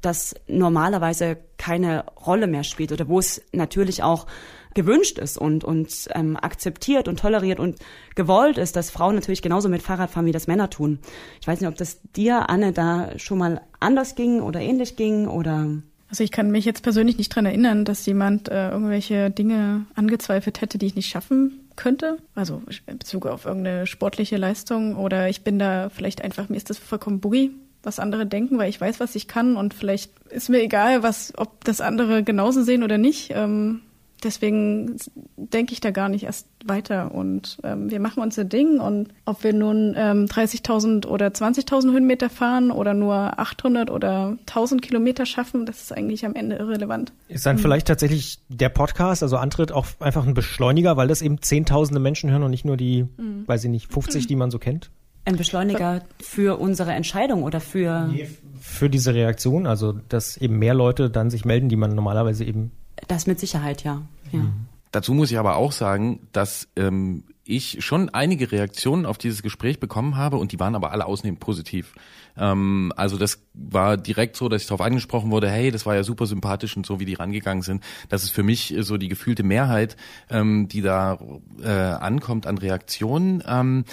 [0.00, 4.26] das normalerweise keine Rolle mehr spielt oder wo es natürlich auch
[4.74, 7.78] gewünscht ist und, und ähm, akzeptiert und toleriert und
[8.14, 10.98] gewollt ist, dass Frauen natürlich genauso mit Fahrrad fahren, wie das Männer tun.
[11.40, 15.28] Ich weiß nicht, ob das dir, Anne, da schon mal anders ging oder ähnlich ging
[15.28, 15.68] oder...
[16.08, 20.60] Also ich kann mich jetzt persönlich nicht dran erinnern, dass jemand äh, irgendwelche Dinge angezweifelt
[20.60, 22.18] hätte, die ich nicht schaffen könnte.
[22.34, 26.68] Also in Bezug auf irgendeine sportliche Leistung oder ich bin da vielleicht einfach, mir ist
[26.68, 27.52] das vollkommen boogie,
[27.82, 31.32] was andere denken, weil ich weiß, was ich kann und vielleicht ist mir egal, was,
[31.36, 33.32] ob das andere genauso sehen oder nicht.
[33.34, 33.80] Ähm,
[34.22, 34.96] deswegen
[35.36, 39.44] denke ich da gar nicht erst weiter und ähm, wir machen unser Ding und ob
[39.44, 45.66] wir nun ähm, 30.000 oder 20.000 Höhenmeter fahren oder nur 800 oder 1.000 Kilometer schaffen,
[45.66, 47.12] das ist eigentlich am Ende irrelevant.
[47.28, 51.42] Ist dann vielleicht tatsächlich der Podcast, also Antritt, auch einfach ein Beschleuniger, weil das eben
[51.42, 53.06] zehntausende Menschen hören und nicht nur die,
[53.46, 54.90] weiß ich nicht, 50, die man so kennt?
[55.24, 58.12] Ein Beschleuniger für unsere Entscheidung oder für...
[58.60, 62.70] Für diese Reaktion, also dass eben mehr Leute dann sich melden, die man normalerweise eben
[63.08, 64.02] Das mit Sicherheit, ja.
[64.32, 64.44] Ja.
[64.92, 69.80] Dazu muss ich aber auch sagen, dass ähm, ich schon einige Reaktionen auf dieses Gespräch
[69.80, 71.94] bekommen habe und die waren aber alle ausnehmend positiv.
[72.36, 76.04] Ähm, also das war direkt so, dass ich darauf angesprochen wurde, hey, das war ja
[76.04, 77.82] super sympathisch und so, wie die rangegangen sind.
[78.10, 79.96] Das ist für mich so die gefühlte Mehrheit,
[80.30, 81.18] ähm, die da
[81.62, 83.42] äh, ankommt an Reaktionen.
[83.46, 83.84] Ähm,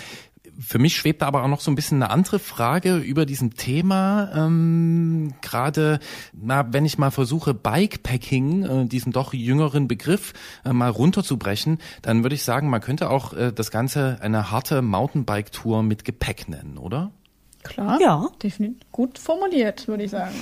[0.59, 4.29] Für mich schwebt aber auch noch so ein bisschen eine andere Frage über diesem Thema.
[4.35, 5.99] Ähm, Gerade,
[6.33, 10.33] na, wenn ich mal versuche, Bikepacking, äh, diesen doch jüngeren Begriff,
[10.65, 14.81] äh, mal runterzubrechen, dann würde ich sagen, man könnte auch äh, das Ganze eine harte
[14.81, 17.11] Mountainbike-Tour mit Gepäck nennen, oder?
[17.63, 17.99] Klar.
[18.01, 18.27] Ja.
[18.43, 20.35] Definitiv gut formuliert, würde ich sagen.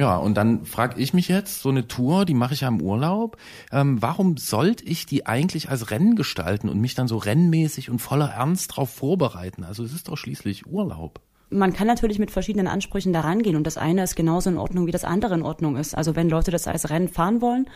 [0.00, 2.80] Ja, und dann frage ich mich jetzt, so eine Tour, die mache ich ja im
[2.80, 3.36] Urlaub,
[3.70, 7.98] ähm, warum sollte ich die eigentlich als Rennen gestalten und mich dann so rennmäßig und
[7.98, 9.62] voller Ernst drauf vorbereiten?
[9.62, 11.20] Also es ist doch schließlich Urlaub.
[11.50, 14.86] Man kann natürlich mit verschiedenen Ansprüchen da rangehen und das eine ist genauso in Ordnung,
[14.86, 15.94] wie das andere in Ordnung ist.
[15.94, 17.68] Also wenn Leute das als Rennen fahren wollen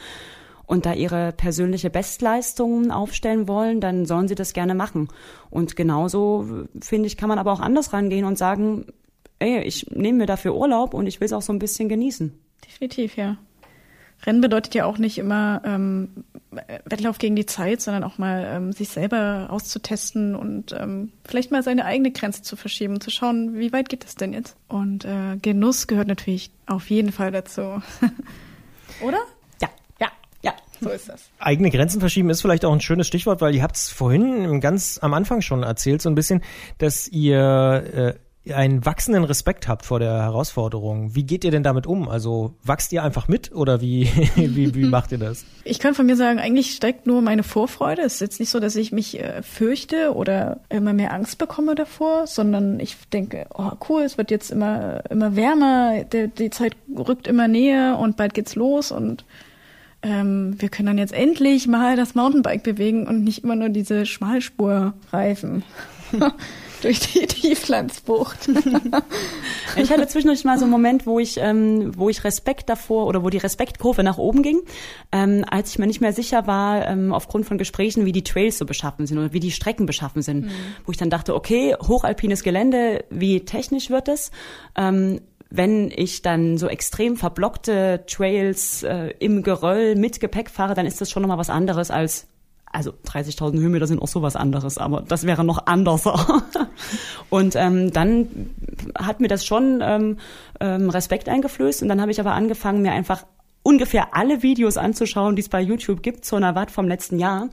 [0.64, 5.09] und da ihre persönliche Bestleistungen aufstellen wollen, dann sollen sie das gerne machen.
[5.51, 8.87] Und genauso, finde ich, kann man aber auch anders rangehen und sagen,
[9.39, 12.32] ey, ich nehme mir dafür Urlaub und ich will es auch so ein bisschen genießen.
[12.64, 13.37] Definitiv, ja.
[14.26, 16.09] Rennen bedeutet ja auch nicht immer ähm,
[16.85, 21.62] Wettlauf gegen die Zeit, sondern auch mal ähm, sich selber auszutesten und ähm, vielleicht mal
[21.62, 24.57] seine eigene Grenze zu verschieben, zu schauen, wie weit geht es denn jetzt?
[24.68, 27.82] Und äh, Genuss gehört natürlich auf jeden Fall dazu.
[29.03, 29.18] Oder?
[29.61, 29.68] Ja,
[30.01, 30.09] Ja,
[30.43, 31.28] ja, so ist das.
[31.39, 34.99] Eigene Grenzen verschieben ist vielleicht auch ein schönes Stichwort, weil ihr habt es vorhin ganz
[35.03, 36.43] am Anfang schon erzählt, so ein bisschen,
[36.78, 41.14] dass ihr äh, einen wachsenden Respekt habt vor der Herausforderung.
[41.14, 42.09] Wie geht ihr denn damit um?
[42.09, 44.05] Also wachst ihr einfach mit oder wie,
[44.36, 45.47] wie, wie macht ihr das?
[45.64, 48.03] Ich kann von mir sagen, eigentlich steigt nur meine Vorfreude.
[48.03, 51.74] Es ist jetzt nicht so, dass ich mich äh, fürchte oder immer mehr Angst bekomme
[51.74, 56.76] davor, sondern ich denke, oh cool, es wird jetzt immer, immer wärmer, der, die Zeit
[56.95, 59.24] rückt immer näher und bald geht's los und
[60.03, 64.05] ähm, wir können dann jetzt endlich mal das Mountainbike bewegen und nicht immer nur diese
[64.05, 65.62] Schmalspurreifen
[66.85, 68.49] durch die Tieflandsbucht.
[69.76, 73.24] Ich hatte zwischendurch mal so einen Moment, wo ich, ähm, wo ich Respekt davor oder
[73.24, 74.61] wo die Respektkurve nach oben ging,
[75.11, 78.59] ähm, als ich mir nicht mehr sicher war, ähm, aufgrund von Gesprächen, wie die Trails
[78.59, 80.51] so beschaffen sind oder wie die Strecken beschaffen sind.
[80.85, 84.30] Wo ich dann dachte, okay, hochalpines Gelände, wie technisch wird es?
[84.76, 85.20] Ähm,
[85.51, 91.01] wenn ich dann so extrem verblockte Trails äh, im Geröll mit Gepäck fahre, dann ist
[91.01, 92.28] das schon nochmal was anderes als
[92.75, 96.43] also 30.000 Höhenmeter sind auch sowas anderes, aber das wäre noch anderser.
[97.31, 98.51] Und ähm, dann
[98.99, 100.18] hat mir das schon ähm,
[100.61, 103.25] ähm, Respekt eingeflößt und dann habe ich aber angefangen, mir einfach
[103.62, 107.49] ungefähr alle Videos anzuschauen, die es bei YouTube gibt zur Navat vom letzten Jahr.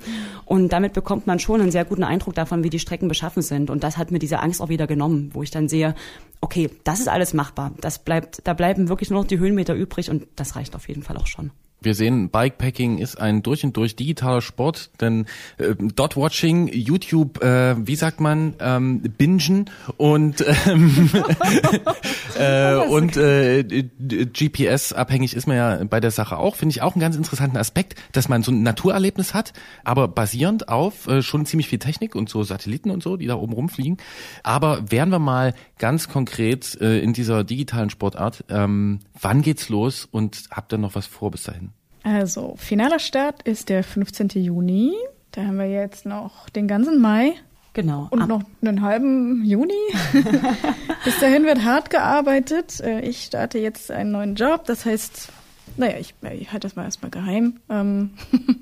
[0.45, 3.69] Und damit bekommt man schon einen sehr guten Eindruck davon, wie die Strecken beschaffen sind.
[3.69, 5.95] Und das hat mir diese Angst auch wieder genommen, wo ich dann sehe,
[6.41, 7.72] okay, das ist alles machbar.
[7.80, 11.01] Das bleibt, da bleiben wirklich nur noch die Höhenmeter übrig und das reicht auf jeden
[11.01, 11.51] Fall auch schon.
[11.84, 15.25] Wir sehen, Bikepacking ist ein durch und durch digitaler Sport, denn
[15.57, 19.67] äh, Dot-Watching, YouTube, äh, wie sagt man, ähm, bingen
[19.97, 21.09] und ähm,
[22.39, 26.55] äh, und äh, GPS abhängig ist man ja bei der Sache auch.
[26.55, 29.51] Finde ich auch einen ganz interessanten Aspekt, dass man so ein Naturerlebnis hat,
[29.84, 33.34] aber basierend auf äh, schon ziemlich viel Technik und so Satelliten und so, die da
[33.34, 33.97] oben rumfliegen.
[34.43, 40.07] Aber wären wir mal ganz konkret äh, in dieser digitalen Sportart, ähm, wann geht's los
[40.11, 41.70] und habt ihr noch was vor bis dahin?
[42.04, 44.30] Also, finaler Start ist der 15.
[44.41, 44.93] Juni.
[45.32, 47.34] Da haben wir jetzt noch den ganzen Mai
[47.74, 48.08] Genau.
[48.12, 49.74] und noch einen halben Juni.
[51.06, 52.80] Bis dahin wird hart gearbeitet.
[52.82, 54.66] Äh, Ich starte jetzt einen neuen Job.
[54.66, 55.30] Das heißt,
[55.78, 57.62] naja, ich, ich halte das mal erstmal geheim.
[57.70, 58.10] Ähm,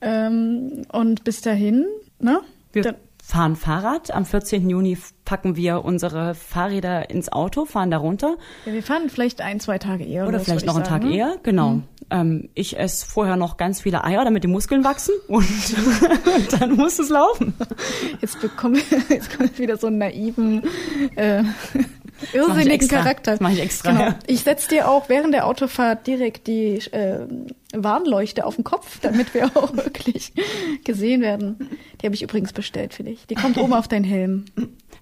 [0.00, 1.86] ähm, und bis dahin,
[2.18, 2.40] ne?
[2.72, 4.12] Wir Dann- fahren Fahrrad.
[4.12, 4.70] Am 14.
[4.70, 8.36] Juni packen wir unsere Fahrräder ins Auto, fahren da runter.
[8.64, 10.28] Ja, wir fahren vielleicht ein, zwei Tage eher.
[10.28, 11.12] Oder vielleicht noch einen Tag sagen.
[11.12, 11.80] eher, genau.
[12.08, 16.76] Ähm, ich esse vorher noch ganz viele Eier, damit die Muskeln wachsen und, und dann
[16.76, 17.52] muss es laufen.
[18.20, 20.62] Jetzt bekommen wir jetzt kommt wieder so einen naiven,
[21.16, 21.42] äh,
[22.32, 22.88] irrsinnigen.
[22.88, 23.32] Charakter.
[23.32, 24.14] Das mach ich extra, Genau.
[24.26, 27.26] Ich setze dir auch während der Autofahrt direkt die äh,
[27.74, 30.32] Warnleuchte auf den Kopf, damit wir auch wirklich
[30.84, 31.70] gesehen werden.
[32.00, 33.26] Die habe ich übrigens bestellt für dich.
[33.26, 34.44] Die kommt oben auf deinen Helm.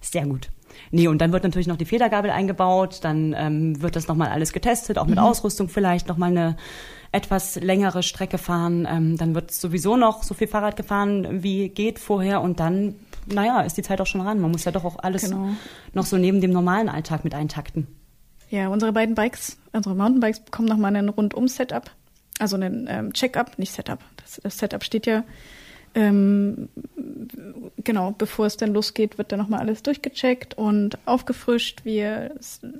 [0.00, 0.48] Sehr gut.
[0.90, 4.52] Nee, und dann wird natürlich noch die Federgabel eingebaut, dann ähm, wird das nochmal alles
[4.52, 5.24] getestet, auch mit Mhm.
[5.24, 6.56] Ausrüstung vielleicht nochmal eine
[7.12, 8.86] etwas längere Strecke fahren.
[8.90, 12.96] Ähm, dann wird sowieso noch so viel Fahrrad gefahren, wie geht vorher und dann,
[13.26, 14.40] naja, ist die Zeit auch schon ran.
[14.40, 15.50] Man muss ja doch auch alles Genau.
[15.92, 17.86] noch so neben dem normalen Alltag mit eintakten.
[18.50, 21.90] Ja, unsere beiden Bikes, unsere Mountainbikes bekommen nochmal einen Rundum-Setup.
[22.38, 24.00] Also einen ähm, Check-up, nicht Setup.
[24.16, 25.24] Das, das Setup steht ja.
[25.96, 26.68] Ähm,
[27.84, 31.84] genau, bevor es dann losgeht, wird dann nochmal alles durchgecheckt und aufgefrischt.
[31.84, 32.34] Wir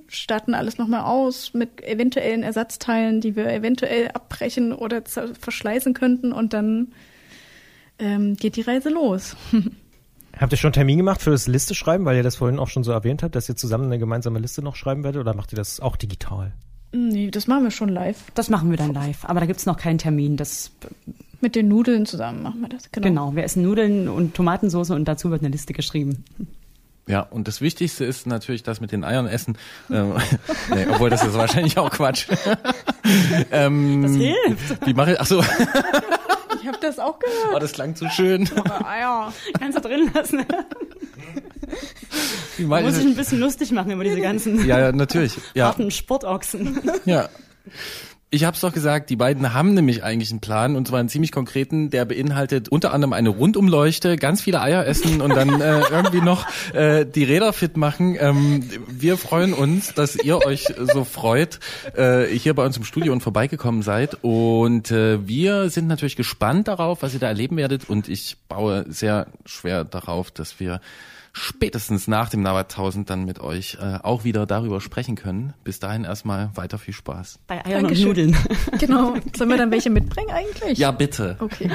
[0.09, 6.53] starten alles nochmal aus mit eventuellen Ersatzteilen, die wir eventuell abbrechen oder verschleißen könnten und
[6.53, 6.92] dann
[8.01, 9.36] ähm, geht die Reise los.
[10.39, 12.68] Habt ihr schon einen Termin gemacht für das Liste schreiben, weil ihr das vorhin auch
[12.68, 15.53] schon so erwähnt habt, dass ihr zusammen eine gemeinsame Liste noch schreiben werdet oder macht
[15.53, 16.53] ihr das auch digital?
[16.95, 18.16] nee, das machen wir schon live.
[18.35, 20.37] Das machen wir dann live, aber da gibt's noch keinen Termin.
[20.37, 20.70] Das
[21.41, 22.91] Mit den Nudeln zusammen machen wir das.
[22.93, 23.07] Genau.
[23.07, 26.24] genau, wir essen Nudeln und Tomatensauce und dazu wird eine Liste geschrieben.
[27.07, 29.59] Ja, und das Wichtigste ist natürlich das mit den Eiern essen.
[29.91, 30.14] Ähm,
[30.74, 32.28] nee, obwohl das ist wahrscheinlich auch Quatsch.
[33.53, 34.87] ähm, das hilft.
[34.87, 35.20] Wie mache ich?
[35.20, 35.45] Ach so.
[36.65, 37.55] Ich habe das auch gehört.
[37.55, 38.49] Oh, das klang zu schön.
[38.57, 39.35] Aber Eier.
[39.59, 40.47] Kannst du drin lassen.
[42.57, 45.37] Wie muss ich ein bisschen lustig machen über diese ganzen ja, ja natürlich.
[45.53, 45.67] Ja.
[45.67, 46.81] harten Sportochsen.
[47.05, 47.29] Ja.
[48.35, 51.09] Ich habe es doch gesagt, die beiden haben nämlich eigentlich einen Plan und zwar einen
[51.09, 55.82] ziemlich konkreten, der beinhaltet unter anderem eine Rundumleuchte, ganz viele Eier essen und dann äh,
[55.93, 58.16] irgendwie noch äh, die Räder fit machen.
[58.18, 61.61] Ähm, wir freuen uns, dass ihr euch so freut,
[61.95, 66.66] äh, hier bei uns im Studio und vorbeigekommen seid und äh, wir sind natürlich gespannt
[66.66, 70.80] darauf, was ihr da erleben werdet und ich baue sehr schwer darauf, dass wir
[71.35, 75.53] spätestens nach dem Nabat 1000 dann mit euch äh, auch wieder darüber sprechen können.
[75.64, 77.41] Bis dahin erstmal weiter viel Spaß.
[77.47, 78.09] Bei Eiern Dankeschön.
[78.09, 78.37] und Nudeln.
[78.78, 79.14] Genau.
[79.37, 80.78] Sollen wir dann welche mitbringen eigentlich?
[80.78, 81.37] Ja, bitte.
[81.41, 81.70] Okay.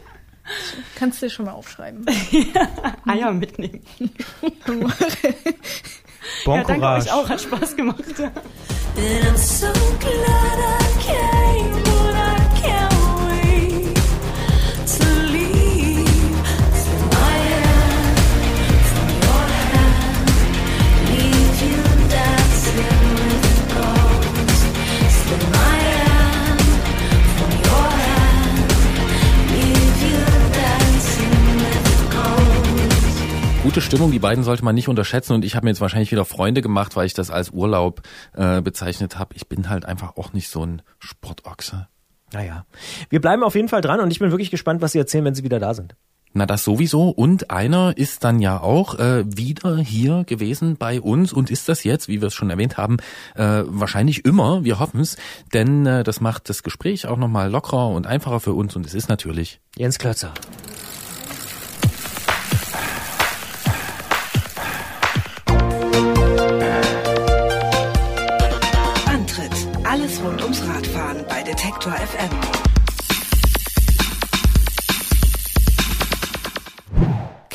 [0.96, 2.06] Kannst du dir schon mal aufschreiben.
[3.06, 3.82] Eier mitnehmen.
[6.44, 8.04] bon ja, danke euch auch, hat Spaß gemacht.
[33.68, 36.24] Gute Stimmung, die beiden sollte man nicht unterschätzen und ich habe mir jetzt wahrscheinlich wieder
[36.24, 38.00] Freunde gemacht, weil ich das als Urlaub
[38.32, 39.34] äh, bezeichnet habe.
[39.36, 41.86] Ich bin halt einfach auch nicht so ein Sportochse.
[42.32, 42.64] Naja,
[43.10, 45.34] wir bleiben auf jeden Fall dran und ich bin wirklich gespannt, was Sie erzählen, wenn
[45.34, 45.96] Sie wieder da sind.
[46.32, 47.10] Na, das sowieso.
[47.10, 51.84] Und einer ist dann ja auch äh, wieder hier gewesen bei uns und ist das
[51.84, 52.96] jetzt, wie wir es schon erwähnt haben,
[53.34, 54.64] äh, wahrscheinlich immer.
[54.64, 55.18] Wir hoffen es,
[55.52, 58.94] denn äh, das macht das Gespräch auch nochmal lockerer und einfacher für uns und es
[58.94, 60.32] ist natürlich Jens Klötzer.
[71.44, 72.67] Detektor FM.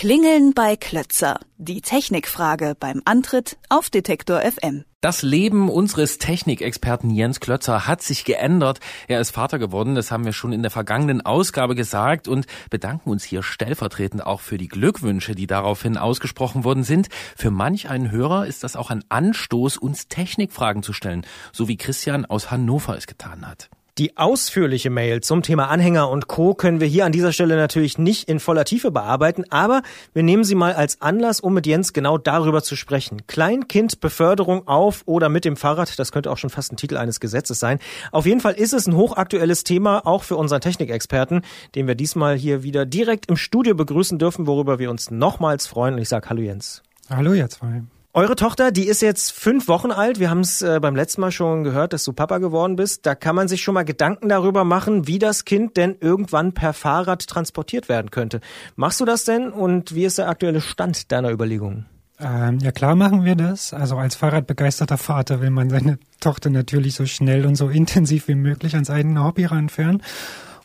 [0.04, 1.39] Klingeln bei Klötzer.
[1.58, 4.84] Die Technikfrage beim Antritt auf Detektor FM.
[4.99, 8.82] Das Leben unseres Technikexperten Jens Klötzer hat sich geändert.
[9.08, 13.12] Er ist Vater geworden, das haben wir schon in der vergangenen Ausgabe gesagt und bedanken
[13.12, 17.08] uns hier stellvertretend auch für die Glückwünsche, die daraufhin ausgesprochen worden sind.
[17.38, 21.78] Für manch einen Hörer ist das auch ein Anstoß, uns Technikfragen zu stellen, so wie
[21.78, 23.70] Christian aus Hannover es getan hat.
[24.00, 26.56] Die ausführliche Mail zum Thema Anhänger und Co.
[26.56, 29.84] können wir hier an dieser Stelle natürlich nicht in voller Tiefe bearbeiten, aber
[30.16, 33.28] wir nehmen sie mal als Anlass, um mit Jens genau darüber zu sprechen.
[33.28, 37.60] Kleinkindbeförderung auf oder mit dem Fahrrad, das könnte auch schon fast ein Titel eines Gesetzes
[37.60, 37.78] sein.
[38.12, 41.44] Auf jeden Fall ist es ein hochaktuelles Thema, auch für unseren Technikexperten,
[41.76, 45.94] den wir diesmal hier wieder direkt im Studio begrüßen dürfen, worüber wir uns nochmals freuen.
[45.94, 46.82] Und ich sage Hallo Jens.
[47.12, 47.84] Hallo ihr zwei.
[48.16, 50.20] Eure Tochter, die ist jetzt fünf Wochen alt.
[50.20, 53.07] Wir haben es äh, beim letzten Mal schon gehört, dass du Papa geworden bist.
[53.07, 56.74] Da kann man sich schon mal Gedanken darüber machen, wie das Kind denn irgendwann per
[56.74, 58.39] Fahrrad transportiert werden könnte.
[58.76, 61.88] Machst du das denn und wie ist der aktuelle Stand deiner Überlegungen?
[62.20, 63.74] Ähm, ja, klar machen wir das.
[63.74, 68.36] Also als Fahrradbegeisterter Vater will man seine Tochter natürlich so schnell und so intensiv wie
[68.36, 70.03] möglich ans eigene Hobby ranführen.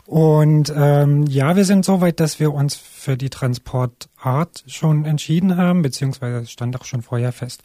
[0.09, 5.59] Und ähm, ja, wir sind so weit, dass wir uns für die Transportart schon entschieden
[5.59, 7.63] haben, beziehungsweise stand auch schon vorher fest.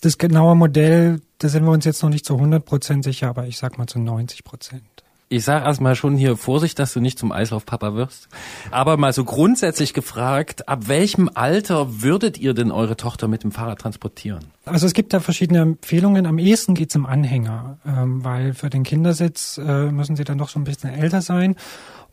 [0.00, 3.46] Das genaue Modell, da sind wir uns jetzt noch nicht zu 100 Prozent sicher, aber
[3.46, 4.95] ich sag mal zu 90 Prozent.
[5.28, 8.28] Ich sage erstmal schon hier Vorsicht, dass du nicht zum Eislaufpapa wirst.
[8.70, 13.50] Aber mal so grundsätzlich gefragt, ab welchem Alter würdet ihr denn eure Tochter mit dem
[13.50, 14.44] Fahrrad transportieren?
[14.66, 16.26] Also es gibt da verschiedene Empfehlungen.
[16.26, 20.48] Am ehesten geht's im Anhänger, ähm, weil für den Kindersitz äh, müssen sie dann doch
[20.48, 21.56] schon ein bisschen älter sein.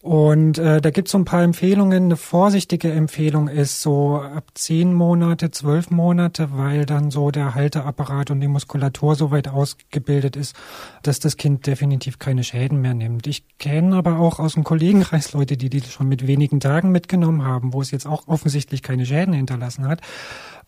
[0.03, 2.03] Und äh, da gibt es so ein paar Empfehlungen.
[2.03, 8.29] Eine vorsichtige Empfehlung ist so ab zehn Monate, zwölf Monate, weil dann so der Halteapparat
[8.29, 10.57] und die Muskulatur so weit ausgebildet ist,
[11.03, 13.27] dass das Kind definitiv keine Schäden mehr nimmt.
[13.27, 17.45] Ich kenne aber auch aus dem Kollegenkreis Leute, die die schon mit wenigen Tagen mitgenommen
[17.45, 20.01] haben, wo es jetzt auch offensichtlich keine Schäden hinterlassen hat.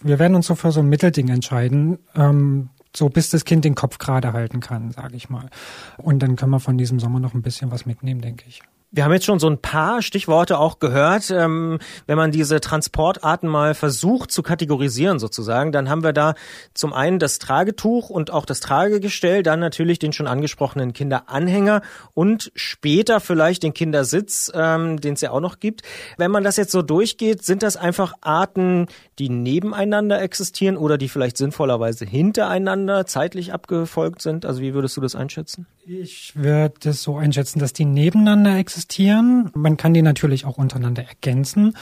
[0.01, 1.99] Wir werden uns so für so ein Mittelding entscheiden.
[2.15, 5.49] Ähm, so bis das Kind den Kopf gerade halten kann, sage ich mal.
[5.97, 8.61] Und dann können wir von diesem Sommer noch ein bisschen was mitnehmen, denke ich.
[8.95, 11.29] Wir haben jetzt schon so ein paar Stichworte auch gehört.
[11.29, 16.33] Ähm, wenn man diese Transportarten mal versucht zu kategorisieren sozusagen, dann haben wir da
[16.73, 21.81] zum einen das Tragetuch und auch das Tragegestell, dann natürlich den schon angesprochenen Kinderanhänger
[22.13, 25.81] und später vielleicht den Kindersitz, ähm, den es ja auch noch gibt.
[26.17, 28.87] Wenn man das jetzt so durchgeht, sind das einfach Arten,
[29.19, 34.45] die nebeneinander existieren oder die vielleicht sinnvollerweise hintereinander zeitlich abgefolgt sind?
[34.45, 35.67] Also wie würdest du das einschätzen?
[35.85, 39.51] Ich würde es so einschätzen, dass die nebeneinander existieren.
[39.53, 41.77] Man kann die natürlich auch untereinander ergänzen.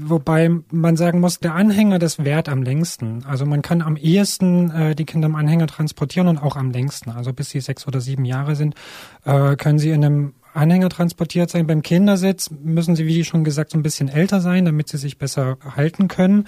[0.00, 3.24] Wobei man sagen muss, der Anhänger, das währt am längsten.
[3.24, 7.10] Also man kann am ehesten äh, die Kinder im Anhänger transportieren und auch am längsten.
[7.10, 8.74] Also bis sie sechs oder sieben Jahre sind,
[9.24, 11.66] äh, können sie in einem Anhänger transportiert sein.
[11.66, 15.18] Beim Kindersitz müssen sie, wie schon gesagt, so ein bisschen älter sein, damit sie sich
[15.18, 16.46] besser halten können.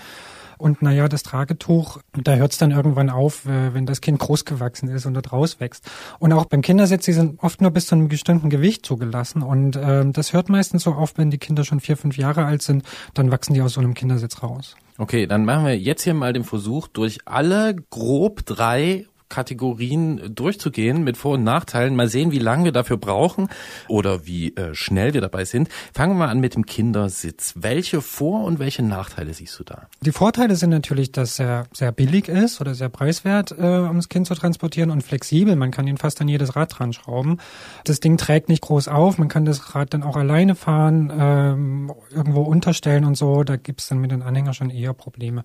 [0.59, 4.45] Und naja, das Tragetuch, da hört es dann irgendwann auf, äh, wenn das Kind groß
[4.45, 5.89] gewachsen ist und dort rauswächst.
[6.19, 9.43] Und auch beim Kindersitz, die sind oft nur bis zu einem bestimmten Gewicht zugelassen.
[9.43, 12.63] Und äh, das hört meistens so auf, wenn die Kinder schon vier, fünf Jahre alt
[12.63, 12.83] sind,
[13.15, 14.75] dann wachsen die aus so einem Kindersitz raus.
[14.99, 21.05] Okay, dann machen wir jetzt hier mal den Versuch, durch alle grob drei Kategorien durchzugehen
[21.05, 21.97] mit Vor- und Nachteilen.
[21.97, 23.49] Mal sehen, wie lange wir dafür brauchen
[23.89, 25.69] oder wie äh, schnell wir dabei sind.
[25.93, 27.55] Fangen wir mal an mit dem Kindersitz.
[27.57, 29.89] Welche Vor- und welche Nachteile siehst du da?
[30.01, 34.09] Die Vorteile sind natürlich, dass er sehr billig ist oder sehr preiswert, äh, um das
[34.09, 35.57] Kind zu transportieren und flexibel.
[35.57, 37.39] Man kann ihn fast an jedes Rad dran schrauben.
[37.85, 39.19] Das Ding trägt nicht groß auf.
[39.19, 43.45] Man kann das Rad dann auch alleine fahren, ähm, irgendwo unterstellen und so.
[43.45, 45.43] Da gibt's dann mit den Anhängern schon eher Probleme.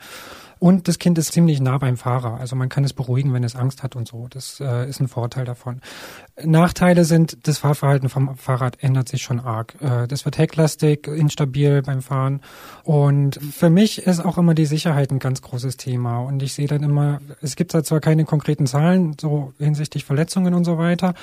[0.64, 2.40] Und das Kind ist ziemlich nah beim Fahrer.
[2.40, 4.28] Also man kann es beruhigen, wenn es Angst hat und so.
[4.30, 5.82] Das äh, ist ein Vorteil davon.
[6.42, 9.76] Nachteile sind, das Fahrverhalten vom Fahrrad ändert sich schon arg.
[9.82, 12.40] Äh, das wird hecklastig, instabil beim Fahren.
[12.84, 16.20] Und für mich ist auch immer die Sicherheit ein ganz großes Thema.
[16.20, 20.54] Und ich sehe dann immer, es gibt da zwar keine konkreten Zahlen, so hinsichtlich Verletzungen
[20.54, 21.14] und so weiter,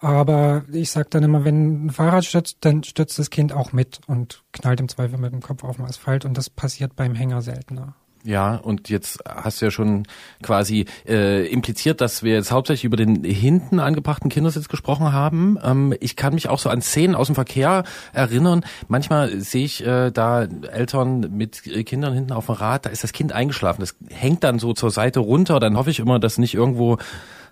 [0.00, 4.00] aber ich sage dann immer, wenn ein Fahrrad stürzt, dann stürzt das Kind auch mit
[4.06, 6.26] und knallt im Zweifel mit dem Kopf auf den Asphalt.
[6.26, 7.94] Und das passiert beim Hänger seltener.
[8.22, 10.06] Ja, und jetzt hast du ja schon
[10.42, 15.58] quasi äh, impliziert, dass wir jetzt hauptsächlich über den hinten angebrachten Kindersitz gesprochen haben.
[15.62, 18.62] Ähm, ich kann mich auch so an Szenen aus dem Verkehr erinnern.
[18.88, 23.12] Manchmal sehe ich äh, da Eltern mit Kindern hinten auf dem Rad, da ist das
[23.12, 23.80] Kind eingeschlafen.
[23.80, 25.58] Das hängt dann so zur Seite runter.
[25.58, 26.98] Dann hoffe ich immer, dass nicht irgendwo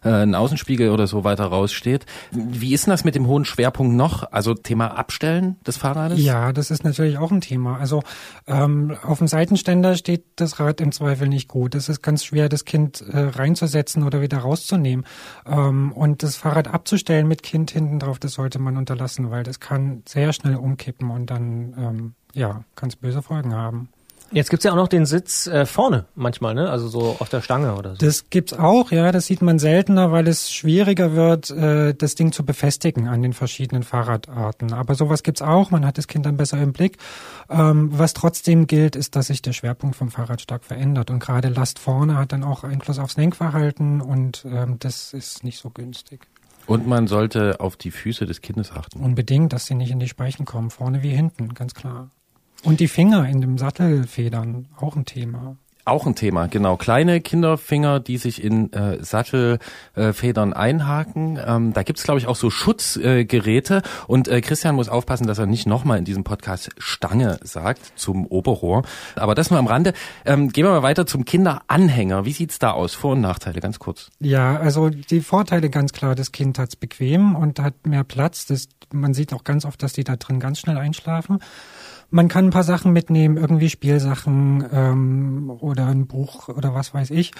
[0.03, 2.07] äh, ein Außenspiegel oder so weiter raussteht.
[2.31, 4.31] Wie ist denn das mit dem hohen Schwerpunkt noch?
[4.33, 6.21] Also Thema Abstellen des Fahrrades?
[6.21, 7.79] Ja, das ist natürlich auch ein Thema.
[7.79, 8.03] Also
[8.47, 11.75] ähm, auf dem Seitenständer steht das Rad im Zweifel nicht gut.
[11.75, 15.05] Es ist ganz schwer, das Kind äh, reinzusetzen oder wieder rauszunehmen.
[15.47, 19.61] Ähm, und das Fahrrad abzustellen mit Kind hinten drauf, das sollte man unterlassen, weil das
[19.61, 23.89] kann sehr schnell umkippen und dann ähm, ja, kann es böse Folgen haben.
[24.31, 26.71] Jetzt gibt's ja auch noch den Sitz äh, vorne manchmal, ne?
[26.71, 27.97] Also so auf der Stange oder so.
[27.97, 29.11] Das gibt's auch, ja.
[29.11, 33.33] Das sieht man seltener, weil es schwieriger wird, äh, das Ding zu befestigen an den
[33.33, 34.73] verschiedenen Fahrradarten.
[34.73, 35.71] Aber sowas gibt's auch.
[35.71, 36.99] Man hat das Kind dann besser im Blick.
[37.49, 41.11] Ähm, was trotzdem gilt, ist, dass sich der Schwerpunkt vom Fahrrad stark verändert.
[41.11, 45.59] Und gerade Last vorne hat dann auch Einfluss aufs Lenkverhalten und ähm, das ist nicht
[45.59, 46.27] so günstig.
[46.67, 49.01] Und man sollte auf die Füße des Kindes achten.
[49.01, 52.11] Unbedingt, dass sie nicht in die Speichen kommen, vorne wie hinten, ganz klar.
[52.65, 55.57] Und die Finger in dem Sattelfedern, auch ein Thema.
[55.89, 56.77] Auch ein Thema, genau.
[56.77, 61.39] Kleine Kinderfinger, die sich in äh, Sattelfedern äh, einhaken.
[61.43, 63.77] Ähm, da gibt's, glaube ich, auch so Schutzgeräte.
[63.77, 67.81] Äh, und äh, Christian muss aufpassen, dass er nicht nochmal in diesem Podcast Stange sagt
[67.97, 68.83] zum Oberrohr.
[69.15, 69.95] Aber das nur am Rande.
[70.27, 72.27] Ähm, gehen wir mal weiter zum Kinderanhänger.
[72.27, 72.93] Wie sieht's da aus?
[72.93, 74.11] Vor- und Nachteile, ganz kurz.
[74.21, 78.45] Ja, also die Vorteile ganz klar, das Kind hat's bequem und hat mehr Platz.
[78.45, 81.39] Das, man sieht auch ganz oft, dass die da drin ganz schnell einschlafen.
[82.11, 87.11] Man kann ein paar Sachen mitnehmen, irgendwie Spielsachen ähm, oder ein Buch oder was weiß
[87.11, 87.33] ich.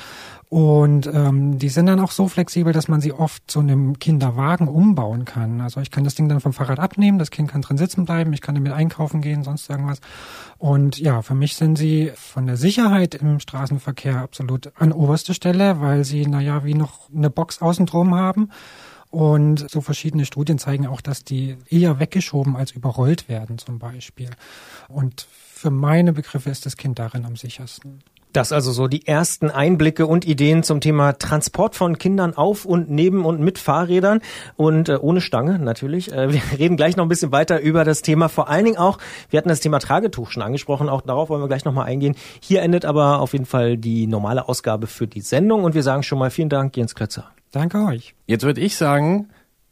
[0.51, 4.69] Und ähm, die sind dann auch so flexibel, dass man sie oft zu einem Kinderwagen
[4.69, 5.63] umbauen kann.
[5.63, 8.35] Also ich kann das Ding dann vom Fahrrad abnehmen, das Kind kann drin sitzen bleiben,
[8.35, 10.01] ich kann damit einkaufen gehen, sonst irgendwas.
[10.59, 15.81] Und ja, für mich sind sie von der Sicherheit im Straßenverkehr absolut an oberster Stelle,
[15.81, 18.51] weil sie, naja, wie noch eine Box außen drum haben.
[19.11, 24.31] Und so verschiedene Studien zeigen auch, dass die eher weggeschoben als überrollt werden zum Beispiel.
[24.89, 28.03] Und für meine Begriffe ist das Kind darin am sichersten.
[28.33, 32.91] Das also so die ersten Einblicke und Ideen zum Thema Transport von Kindern auf und
[32.91, 34.21] neben und mit Fahrrädern
[34.57, 36.13] und äh, ohne Stange natürlich.
[36.13, 38.29] Äh, wir reden gleich noch ein bisschen weiter über das Thema.
[38.29, 38.99] Vor allen Dingen auch,
[39.31, 42.17] wir hatten das Thema Tragetuch schon angesprochen, auch darauf wollen wir gleich nochmal eingehen.
[42.41, 46.03] Hier endet aber auf jeden Fall die normale Ausgabe für die Sendung und wir sagen
[46.03, 47.31] schon mal vielen Dank, Jens Klötzer.
[47.51, 48.15] Danke euch.
[48.27, 49.31] Jetzt würde ich sagen,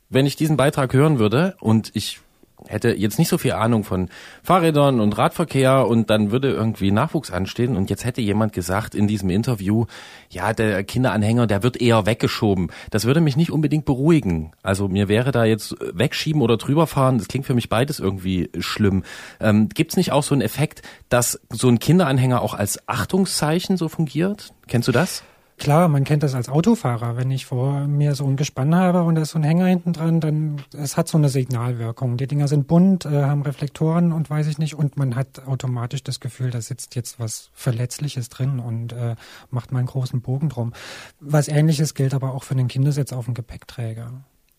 [0.09, 2.21] wenn ich diesen Beitrag hören würde und ich
[2.69, 4.09] hätte jetzt nicht so viel Ahnung von
[4.43, 9.07] Fahrrädern und Radverkehr und dann würde irgendwie Nachwuchs anstehen und jetzt hätte jemand gesagt in
[9.07, 9.87] diesem Interview,
[10.31, 12.69] ja, der Kinderanhänger, der wird eher weggeschoben.
[12.91, 14.53] Das würde mich nicht unbedingt beruhigen.
[14.63, 19.05] Also mir wäre da jetzt wegschieben oder drüberfahren, das klingt für mich beides irgendwie schlimm.
[19.41, 23.77] Ähm, Gibt es nicht auch so einen Effekt, dass so ein Kinderanhänger auch als Achtungszeichen
[23.77, 24.53] so fungiert?
[24.67, 25.23] Kennst du das?
[25.59, 27.17] Klar, man kennt das als Autofahrer.
[27.17, 29.95] Wenn ich vor mir so ein Gespann habe und da ist so ein Hänger hinten
[29.95, 32.19] dran, dann es hat so eine Signalwirkung.
[32.19, 36.03] Die Dinger sind bunt, äh, haben Reflektoren und weiß ich nicht, und man hat automatisch
[36.03, 39.17] das Gefühl, da sitzt jetzt was Verletzliches drin und äh,
[39.51, 40.75] macht mal einen großen Bogen drum.
[41.21, 44.13] Was ähnliches gilt aber auch für den Kindersitz auf dem Gepäckträger.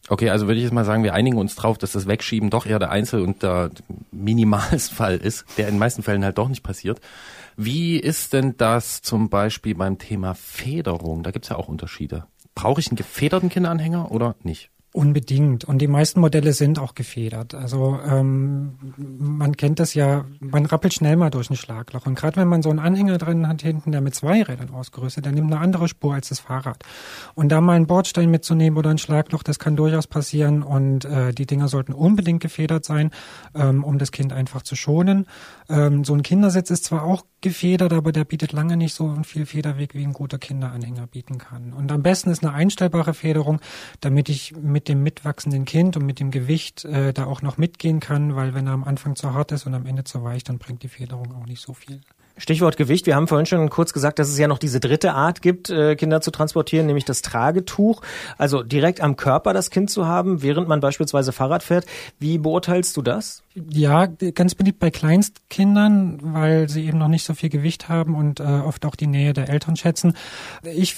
[0.09, 2.65] Okay, also würde ich jetzt mal sagen, wir einigen uns drauf, dass das Wegschieben doch
[2.65, 3.71] eher der Einzel- und der
[4.11, 7.01] Minimalfall ist, der in den meisten Fällen halt doch nicht passiert.
[7.59, 11.23] Wie ist denn das zum Beispiel beim Thema Federung?
[11.23, 12.27] Da gibt's ja auch Unterschiede.
[12.53, 14.69] Brauche ich einen gefederten Kinderanhänger oder nicht?
[14.93, 15.63] Unbedingt.
[15.63, 17.53] Und die meisten Modelle sind auch gefedert.
[17.53, 22.07] Also ähm, man kennt das ja, man rappelt schnell mal durch ein Schlagloch.
[22.07, 25.25] Und gerade wenn man so einen Anhänger drin hat hinten, der mit zwei Rädern ausgerüstet,
[25.25, 26.83] der nimmt eine andere Spur als das Fahrrad.
[27.35, 30.63] Und da mal einen Bordstein mitzunehmen oder ein Schlagloch, das kann durchaus passieren.
[30.63, 33.11] Und äh, die Dinger sollten unbedingt gefedert sein,
[33.53, 35.27] ähm, um das Kind einfach zu schonen.
[35.69, 39.45] Ähm, so ein Kindersitz ist zwar auch gefedert, aber der bietet lange nicht so viel
[39.45, 41.73] Federweg, wie ein guter Kinderanhänger bieten kann.
[41.73, 43.59] Und am besten ist eine einstellbare Federung,
[44.01, 47.99] damit ich mit dem mitwachsenden Kind und mit dem Gewicht äh, da auch noch mitgehen
[47.99, 50.57] kann, weil wenn er am Anfang zu hart ist und am Ende zu weich, dann
[50.57, 52.01] bringt die Federung auch nicht so viel.
[52.37, 53.05] Stichwort Gewicht.
[53.05, 55.95] Wir haben vorhin schon kurz gesagt, dass es ja noch diese dritte Art gibt, äh,
[55.95, 58.01] Kinder zu transportieren, nämlich das Tragetuch.
[58.37, 61.85] Also direkt am Körper das Kind zu haben, während man beispielsweise Fahrrad fährt.
[62.19, 63.43] Wie beurteilst du das?
[63.55, 68.39] Ja, ganz beliebt bei Kleinstkindern, weil sie eben noch nicht so viel Gewicht haben und
[68.39, 70.13] äh, oft auch die Nähe der Eltern schätzen.
[70.63, 70.95] Ich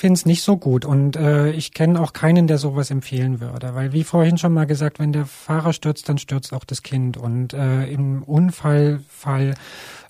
[0.00, 3.74] finde es nicht so gut und äh, ich kenne auch keinen, der sowas empfehlen würde,
[3.74, 7.18] weil wie vorhin schon mal gesagt, wenn der Fahrer stürzt, dann stürzt auch das Kind
[7.18, 9.54] und äh, im Unfallfall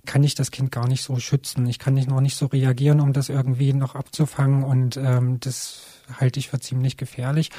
[0.06, 1.66] kann ich das Kind gar nicht so schützen.
[1.66, 5.82] Ich kann nicht noch nicht so reagieren, um das irgendwie noch abzufangen und ähm, das
[6.18, 7.50] halte ich für ziemlich gefährlich.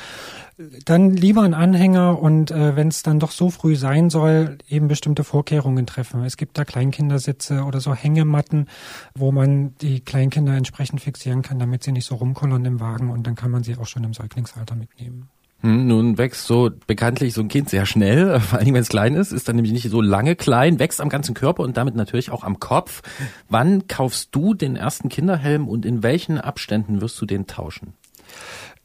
[0.86, 4.88] Dann lieber ein Anhänger und äh, wenn es dann doch so früh sein soll, eben
[4.88, 6.24] bestimmte Vorkehrungen treffen.
[6.24, 8.68] Es gibt da Kleinkindersitze oder so Hängematten,
[9.16, 13.26] wo man die Kleinkinder entsprechend fixieren kann, damit sie nicht so rumkollern im Wagen und
[13.26, 15.30] dann kann man sie auch schon im Säuglingsalter mitnehmen.
[15.62, 19.16] Hm, nun wächst so bekanntlich so ein Kind sehr schnell, vor allem wenn es klein
[19.16, 22.32] ist, ist dann nämlich nicht so lange klein, wächst am ganzen Körper und damit natürlich
[22.32, 23.01] auch am Kopf.
[23.49, 27.93] Wann kaufst du den ersten Kinderhelm und in welchen Abständen wirst du den tauschen?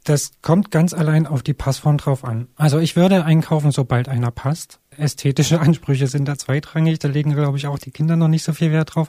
[0.05, 2.47] Das kommt ganz allein auf die Passform drauf an.
[2.55, 4.79] Also ich würde einkaufen, sobald einer passt.
[4.99, 8.53] Ästhetische Ansprüche sind da zweitrangig, da legen, glaube ich, auch die Kinder noch nicht so
[8.53, 9.09] viel Wert drauf.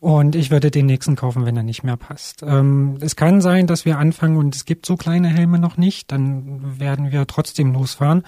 [0.00, 2.42] Und ich würde den nächsten kaufen, wenn er nicht mehr passt.
[2.42, 6.10] Ähm, es kann sein, dass wir anfangen und es gibt so kleine Helme noch nicht,
[6.10, 8.24] dann werden wir trotzdem losfahren,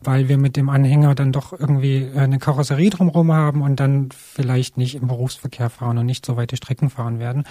[0.00, 4.76] weil wir mit dem Anhänger dann doch irgendwie eine Karosserie drumherum haben und dann vielleicht
[4.76, 7.42] nicht im Berufsverkehr fahren und nicht so weite Strecken fahren werden.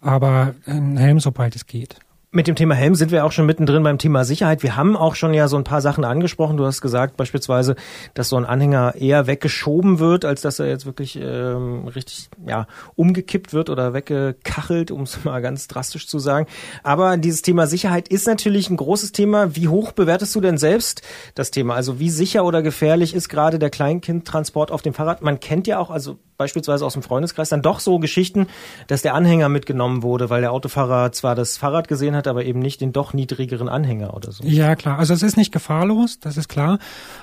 [0.00, 1.96] Aber ein Helm, sobald es geht.
[2.30, 4.62] Mit dem Thema Helm sind wir auch schon mittendrin beim Thema Sicherheit.
[4.62, 6.58] Wir haben auch schon ja so ein paar Sachen angesprochen.
[6.58, 7.74] Du hast gesagt beispielsweise,
[8.12, 12.66] dass so ein Anhänger eher weggeschoben wird, als dass er jetzt wirklich ähm, richtig ja
[12.96, 16.46] umgekippt wird oder weggekachelt, um es mal ganz drastisch zu sagen.
[16.82, 19.56] Aber dieses Thema Sicherheit ist natürlich ein großes Thema.
[19.56, 21.00] Wie hoch bewertest du denn selbst
[21.34, 21.76] das Thema?
[21.76, 25.22] Also wie sicher oder gefährlich ist gerade der Kleinkindtransport auf dem Fahrrad?
[25.22, 28.46] Man kennt ja auch, also beispielsweise aus dem Freundeskreis dann doch so Geschichten,
[28.86, 32.58] dass der Anhänger mitgenommen wurde, weil der Autofahrer zwar das Fahrrad gesehen hat, aber eben
[32.58, 34.44] nicht den doch niedrigeren Anhänger oder so.
[34.44, 34.98] Ja, klar.
[34.98, 36.78] Also es ist nicht gefahrlos, das ist klar.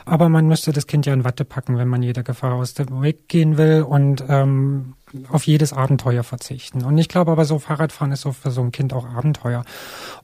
[0.05, 3.01] Aber man müsste das Kind ja in Watte packen, wenn man jeder Gefahr aus dem
[3.01, 3.81] Weg gehen will.
[3.81, 4.93] Und ähm,
[5.29, 6.83] auf jedes Abenteuer verzichten.
[6.83, 9.63] Und ich glaube aber so Fahrradfahren ist so für so ein Kind auch Abenteuer.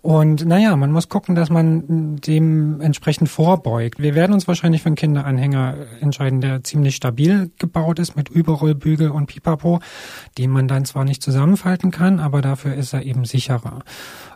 [0.01, 3.99] Und naja, man muss gucken, dass man dem entsprechend vorbeugt.
[3.99, 9.11] Wir werden uns wahrscheinlich für einen Kinderanhänger entscheiden, der ziemlich stabil gebaut ist mit Überrollbügel
[9.11, 9.79] und Pipapo,
[10.37, 13.83] den man dann zwar nicht zusammenfalten kann, aber dafür ist er eben sicherer.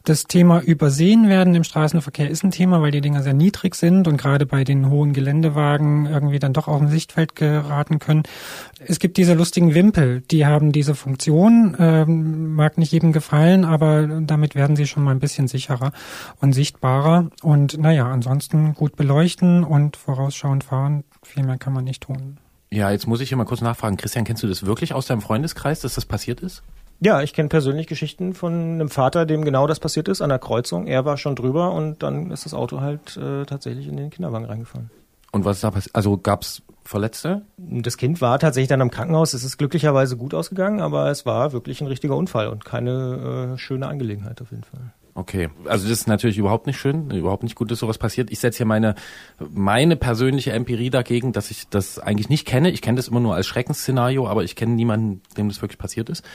[0.05, 4.07] Das Thema Übersehen werden im Straßenverkehr ist ein Thema, weil die Dinger sehr niedrig sind
[4.07, 8.21] und gerade bei den hohen Geländewagen irgendwie dann doch auf ein Sichtfeld geraten können.
[8.85, 14.05] Es gibt diese lustigen Wimpel, die haben diese Funktion, ähm, mag nicht jedem gefallen, aber
[14.21, 15.91] damit werden sie schon mal ein bisschen sicherer
[16.39, 17.31] und sichtbarer.
[17.41, 22.37] Und naja, ansonsten gut beleuchten und vorausschauend fahren, viel mehr kann man nicht tun.
[22.69, 23.97] Ja, jetzt muss ich hier mal kurz nachfragen.
[23.97, 26.61] Christian, kennst du das wirklich aus deinem Freundeskreis, dass das passiert ist?
[27.05, 30.39] Ja, ich kenne persönlich Geschichten von einem Vater, dem genau das passiert ist an der
[30.39, 30.87] Kreuzung.
[30.87, 34.45] Er war schon drüber und dann ist das Auto halt äh, tatsächlich in den Kinderwagen
[34.45, 34.89] reingefallen.
[35.31, 35.95] Und was ist da passiert?
[35.95, 37.43] Also gab's Verletzte?
[37.57, 39.35] Das Kind war tatsächlich dann im Krankenhaus.
[39.35, 43.57] Es ist glücklicherweise gut ausgegangen, aber es war wirklich ein richtiger Unfall und keine äh,
[43.59, 44.91] schöne Angelegenheit auf jeden Fall.
[45.17, 48.29] Okay, also das ist natürlich überhaupt nicht schön, überhaupt nicht gut, dass sowas passiert.
[48.31, 48.95] Ich setze hier meine
[49.39, 52.69] meine persönliche Empirie dagegen, dass ich das eigentlich nicht kenne.
[52.69, 56.09] Ich kenne das immer nur als Schreckensszenario, aber ich kenne niemanden, dem das wirklich passiert
[56.09, 56.25] ist.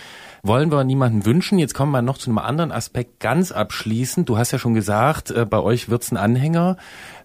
[0.43, 1.59] Wollen wir niemanden wünschen.
[1.59, 4.29] Jetzt kommen wir noch zu einem anderen Aspekt ganz abschließend.
[4.29, 6.77] Du hast ja schon gesagt, äh, bei euch wird's ein Anhänger.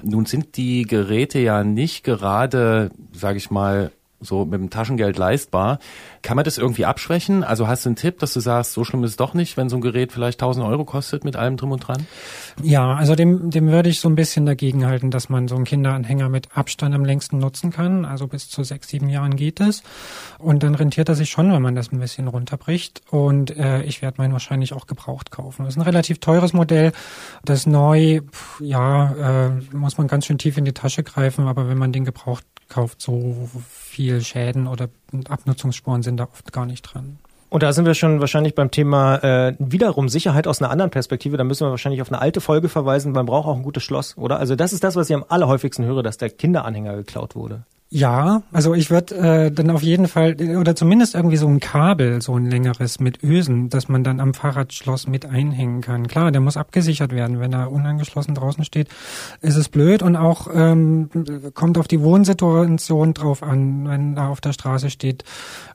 [0.03, 3.91] Nun sind die Geräte ja nicht gerade, sage ich mal,
[4.22, 5.80] so mit dem Taschengeld leistbar.
[6.22, 7.43] Kann man das irgendwie abschwächen?
[7.43, 9.70] Also hast du einen Tipp, dass du sagst, so schlimm ist es doch nicht, wenn
[9.70, 12.07] so ein Gerät vielleicht 1000 Euro kostet mit allem drum und dran?
[12.63, 15.66] Ja, also dem, dem würde ich so ein bisschen dagegen halten, dass man so einen
[15.66, 18.05] Kinderanhänger mit Abstand am längsten nutzen kann.
[18.05, 19.84] Also bis zu sechs, sieben Jahren geht es.
[20.39, 23.01] Und dann rentiert er sich schon, wenn man das ein bisschen runterbricht.
[23.11, 25.66] Und äh, ich werde meinen wahrscheinlich auch gebraucht kaufen.
[25.66, 26.91] Das ist ein relativ teures Modell.
[27.43, 31.47] Das neu, pff, ja, äh, muss man ganz schön tief in die Tasche greifen.
[31.47, 33.49] Aber wenn man den gebraucht kauft, so
[33.95, 34.89] viel Schäden oder
[35.29, 37.17] Abnutzungsspuren sind da oft gar nicht dran.
[37.49, 41.37] Und da sind wir schon wahrscheinlich beim Thema äh, wiederum Sicherheit aus einer anderen Perspektive.
[41.37, 43.13] Da müssen wir wahrscheinlich auf eine alte Folge verweisen.
[43.13, 44.37] Man braucht auch ein gutes Schloss, oder?
[44.37, 47.63] Also das ist das, was ich am allerhäufigsten höre, dass der Kinderanhänger geklaut wurde.
[47.95, 52.21] Ja, also ich würde äh, dann auf jeden Fall oder zumindest irgendwie so ein Kabel,
[52.21, 56.05] so ein längeres mit Ösen, dass man dann am Fahrradschloss mit einhängen kann.
[56.09, 57.39] Klar, der muss abgesichert werden.
[57.39, 58.89] Wenn er unangeschlossen draußen steht,
[59.39, 61.09] ist es blöd und auch ähm,
[61.53, 63.87] kommt auf die Wohnsituation drauf an.
[63.87, 65.23] Wenn er auf der Straße steht,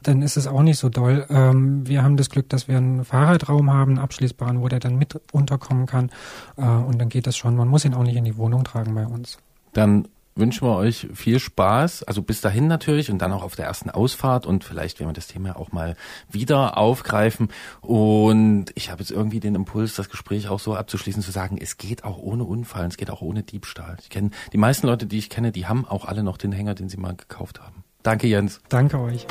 [0.03, 1.25] dann ist es auch nicht so doll.
[1.31, 4.99] Ähm, wir haben das Glück, dass wir einen Fahrradraum haben, einen abschließbaren, wo der dann
[4.99, 6.11] mit unterkommen kann
[6.59, 7.57] äh, und dann geht das schon.
[7.57, 9.39] Man muss ihn auch nicht in die Wohnung tragen bei uns.
[9.73, 10.07] Dann
[10.41, 13.91] wünschen wir euch viel Spaß, also bis dahin natürlich und dann auch auf der ersten
[13.91, 15.97] Ausfahrt und vielleicht werden wir das Thema auch mal
[16.29, 17.49] wieder aufgreifen.
[17.81, 21.79] Und ich habe jetzt irgendwie den Impuls, das Gespräch auch so abzuschließen, zu sagen, es
[21.79, 23.97] geht auch ohne Unfall, es geht auch ohne Diebstahl.
[24.01, 26.75] Ich kenne die meisten Leute, die ich kenne, die haben auch alle noch den Hänger,
[26.75, 27.85] den sie mal gekauft haben.
[28.03, 28.61] Danke, Jens.
[28.69, 29.27] Danke euch.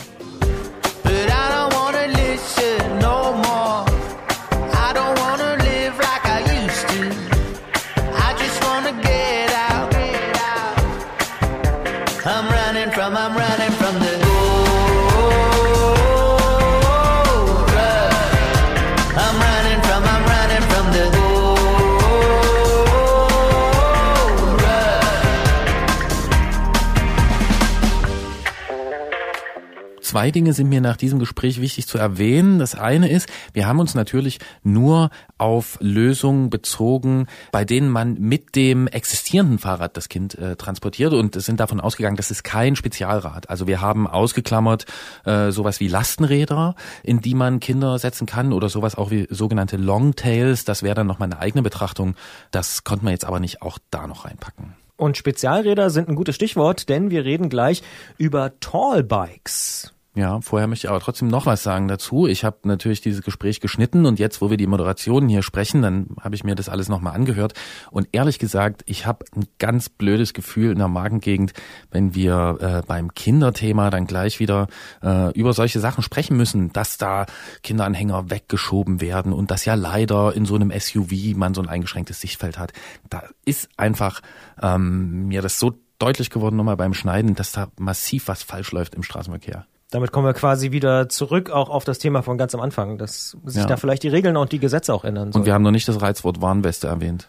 [30.10, 32.58] Zwei Dinge sind mir nach diesem Gespräch wichtig zu erwähnen.
[32.58, 38.56] Das eine ist, wir haben uns natürlich nur auf Lösungen bezogen, bei denen man mit
[38.56, 43.52] dem existierenden Fahrrad das Kind äh, transportiert und sind davon ausgegangen, das ist kein Spezialrad.
[43.52, 44.88] Also wir haben ausgeklammert
[45.26, 49.78] äh, sowas wie Lastenräder, in die man Kinder setzen kann oder sowas auch wie sogenannte
[49.78, 50.66] Longtails.
[50.66, 52.16] Das wäre dann nochmal eine eigene Betrachtung.
[52.50, 54.74] Das konnte man jetzt aber nicht auch da noch reinpacken.
[54.98, 57.84] Und Spezialräder sind ein gutes Stichwort, denn wir reden gleich
[58.18, 59.94] über Tallbikes.
[60.20, 62.28] Ja, vorher möchte ich aber trotzdem noch was sagen dazu.
[62.28, 66.08] Ich habe natürlich dieses Gespräch geschnitten und jetzt, wo wir die Moderationen hier sprechen, dann
[66.20, 67.54] habe ich mir das alles nochmal angehört.
[67.90, 71.54] Und ehrlich gesagt, ich habe ein ganz blödes Gefühl in der Magengegend,
[71.90, 74.68] wenn wir äh, beim Kinderthema dann gleich wieder
[75.02, 77.26] äh, über solche Sachen sprechen müssen, dass da
[77.64, 82.20] Kinderanhänger weggeschoben werden und dass ja leider in so einem SUV man so ein eingeschränktes
[82.20, 82.74] Sichtfeld hat.
[83.10, 84.20] Da ist einfach
[84.62, 88.96] ähm, mir das so deutlich geworden nochmal beim Schneiden, dass da massiv was falsch läuft
[88.96, 89.66] im Straßenverkehr.
[89.92, 93.36] Damit kommen wir quasi wieder zurück auch auf das Thema von ganz am Anfang, dass
[93.46, 93.68] sich ja.
[93.68, 95.42] da vielleicht die Regeln und die Gesetze auch ändern sollen.
[95.42, 97.28] Und wir haben noch nicht das Reizwort Warnweste erwähnt.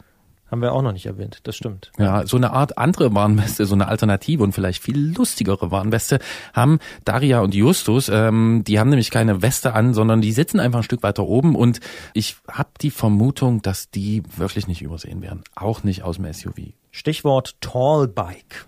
[0.50, 1.92] Haben wir auch noch nicht erwähnt, das stimmt.
[1.96, 6.18] Ja, so eine Art andere Warnweste, so eine Alternative und vielleicht viel lustigere Warnweste
[6.52, 8.08] haben Daria und Justus.
[8.08, 11.54] Ähm, die haben nämlich keine Weste an, sondern die sitzen einfach ein Stück weiter oben
[11.54, 11.78] und
[12.14, 15.44] ich habe die Vermutung, dass die wirklich nicht übersehen werden.
[15.54, 16.72] Auch nicht aus dem SUV.
[16.90, 18.66] Stichwort Tallbike.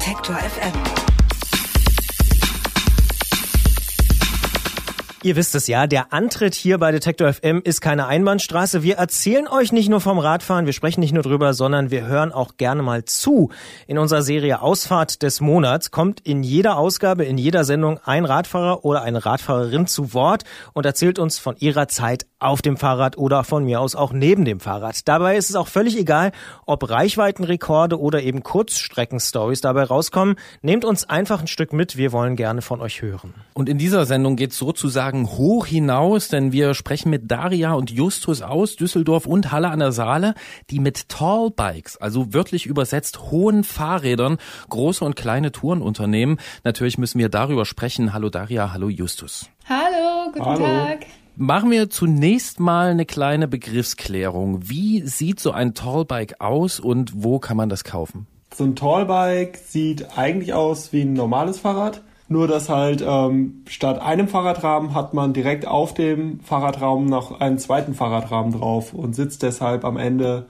[0.00, 1.09] Detektor FM.
[5.22, 8.82] Ihr wisst es ja, der Antritt hier bei Detektor FM ist keine Einbahnstraße.
[8.82, 12.32] Wir erzählen euch nicht nur vom Radfahren, wir sprechen nicht nur drüber, sondern wir hören
[12.32, 13.50] auch gerne mal zu.
[13.86, 18.82] In unserer Serie Ausfahrt des Monats kommt in jeder Ausgabe, in jeder Sendung ein Radfahrer
[18.86, 23.44] oder eine Radfahrerin zu Wort und erzählt uns von ihrer Zeit auf dem Fahrrad oder
[23.44, 25.06] von mir aus auch neben dem Fahrrad.
[25.06, 26.32] Dabei ist es auch völlig egal,
[26.64, 30.36] ob Reichweitenrekorde oder eben Kurzstreckenstories dabei rauskommen.
[30.62, 33.34] Nehmt uns einfach ein Stück mit, wir wollen gerne von euch hören.
[33.52, 37.90] Und in dieser Sendung geht es sozusagen hoch hinaus, denn wir sprechen mit Daria und
[37.90, 40.34] Justus aus Düsseldorf und Halle an der Saale,
[40.70, 44.38] die mit Tallbikes, also wörtlich übersetzt hohen Fahrrädern,
[44.68, 46.38] große und kleine Touren unternehmen.
[46.64, 48.12] Natürlich müssen wir darüber sprechen.
[48.12, 49.48] Hallo Daria, hallo Justus.
[49.68, 50.64] Hallo, guten hallo.
[50.64, 51.06] Tag.
[51.36, 54.68] Machen wir zunächst mal eine kleine Begriffsklärung.
[54.68, 58.26] Wie sieht so ein Tallbike aus und wo kann man das kaufen?
[58.54, 64.00] So ein Tallbike sieht eigentlich aus wie ein normales Fahrrad, nur dass halt ähm, statt
[64.00, 69.42] einem Fahrradrahmen hat man direkt auf dem Fahrradrahmen noch einen zweiten Fahrradrahmen drauf und sitzt
[69.42, 70.46] deshalb am Ende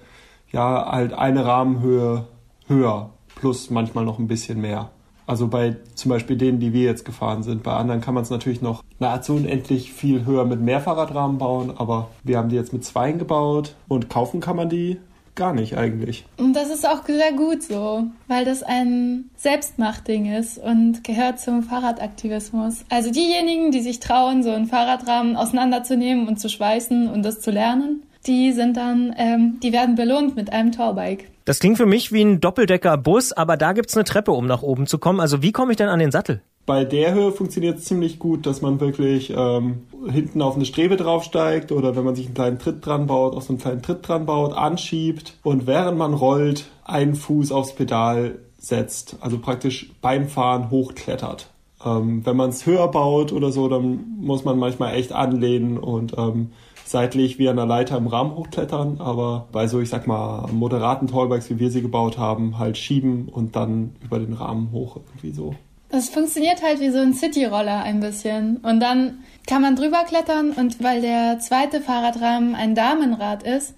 [0.53, 2.27] ja halt eine Rahmenhöhe
[2.67, 4.91] höher plus manchmal noch ein bisschen mehr.
[5.27, 7.63] Also bei zum Beispiel denen, die wir jetzt gefahren sind.
[7.63, 11.73] Bei anderen kann man es natürlich noch nahezu unendlich viel höher mit mehr Fahrradrahmen bauen,
[11.75, 14.99] aber wir haben die jetzt mit zweien gebaut und kaufen kann man die
[15.35, 16.25] gar nicht eigentlich.
[16.37, 21.63] Und das ist auch sehr gut so, weil das ein Selbstmachtding ist und gehört zum
[21.63, 22.85] Fahrradaktivismus.
[22.89, 27.51] Also diejenigen, die sich trauen, so einen Fahrradrahmen auseinanderzunehmen und zu schweißen und das zu
[27.51, 31.31] lernen, die sind dann, ähm, die werden belohnt mit einem Torbike.
[31.45, 34.87] Das klingt für mich wie ein Doppeldecker-Bus, aber da gibt's eine Treppe, um nach oben
[34.87, 35.21] zu kommen.
[35.21, 36.43] Also wie komme ich denn an den Sattel?
[36.71, 40.97] Bei der Höhe funktioniert es ziemlich gut, dass man wirklich ähm, hinten auf eine Strebe
[40.97, 44.07] draufsteigt oder wenn man sich einen kleinen Tritt dran baut, auf so einen kleinen Tritt
[44.07, 49.17] dran baut, anschiebt und während man rollt, einen Fuß aufs Pedal setzt.
[49.21, 51.51] Also praktisch beim Fahren hochklettert.
[51.85, 56.17] Ähm, wenn man es höher baut oder so, dann muss man manchmal echt anlehnen und
[56.17, 56.53] ähm,
[56.85, 61.09] seitlich wie an der Leiter im Rahmen hochklettern, aber bei so, ich sag mal, moderaten
[61.09, 65.33] Tollbikes, wie wir sie gebaut haben, halt schieben und dann über den Rahmen hoch irgendwie
[65.33, 65.57] so.
[65.91, 68.59] Das funktioniert halt wie so ein City-Roller ein bisschen.
[68.59, 73.75] Und dann kann man drüber klettern und weil der zweite Fahrradrahmen ein Damenrad ist,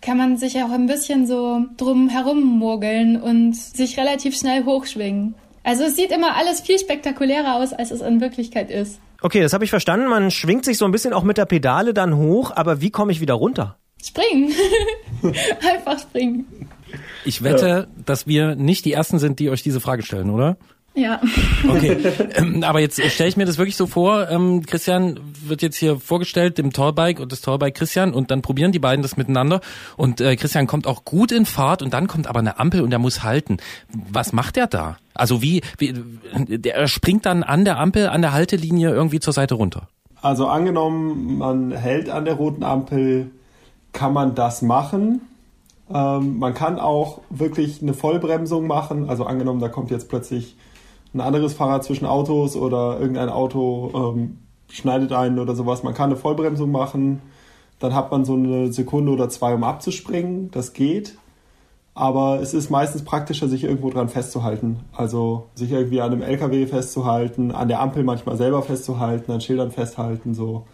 [0.00, 5.34] kann man sich auch ein bisschen so drum herum mogeln und sich relativ schnell hochschwingen.
[5.64, 9.00] Also es sieht immer alles viel spektakulärer aus, als es in Wirklichkeit ist.
[9.20, 10.06] Okay, das habe ich verstanden.
[10.06, 13.10] Man schwingt sich so ein bisschen auch mit der Pedale dann hoch, aber wie komme
[13.10, 13.76] ich wieder runter?
[14.00, 14.52] Springen.
[15.74, 16.44] Einfach springen.
[17.24, 20.56] Ich wette, dass wir nicht die Ersten sind, die euch diese Frage stellen, oder?
[20.96, 21.20] Ja.
[21.68, 21.98] Okay,
[22.36, 26.00] ähm, aber jetzt stelle ich mir das wirklich so vor, ähm, Christian wird jetzt hier
[26.00, 29.60] vorgestellt, dem Torbike und das Torbike Christian und dann probieren die beiden das miteinander
[29.98, 32.92] und äh, Christian kommt auch gut in Fahrt und dann kommt aber eine Ampel und
[32.92, 33.58] er muss halten.
[33.92, 34.96] Was macht er da?
[35.12, 35.92] Also wie, wie
[36.32, 39.88] der springt dann an der Ampel, an der Haltelinie irgendwie zur Seite runter?
[40.22, 43.30] Also angenommen, man hält an der roten Ampel,
[43.92, 45.20] kann man das machen.
[45.92, 49.10] Ähm, man kann auch wirklich eine Vollbremsung machen.
[49.10, 50.56] Also angenommen, da kommt jetzt plötzlich
[51.16, 54.38] ein anderes Fahrrad zwischen Autos oder irgendein Auto ähm,
[54.68, 55.82] schneidet einen oder sowas.
[55.82, 57.22] Man kann eine Vollbremsung machen,
[57.78, 60.50] dann hat man so eine Sekunde oder zwei, um abzuspringen.
[60.50, 61.16] Das geht.
[61.94, 64.80] Aber es ist meistens praktischer, sich irgendwo dran festzuhalten.
[64.94, 69.70] Also sich irgendwie an einem LKW festzuhalten, an der Ampel manchmal selber festzuhalten, an Schildern
[69.70, 70.66] festhalten, so.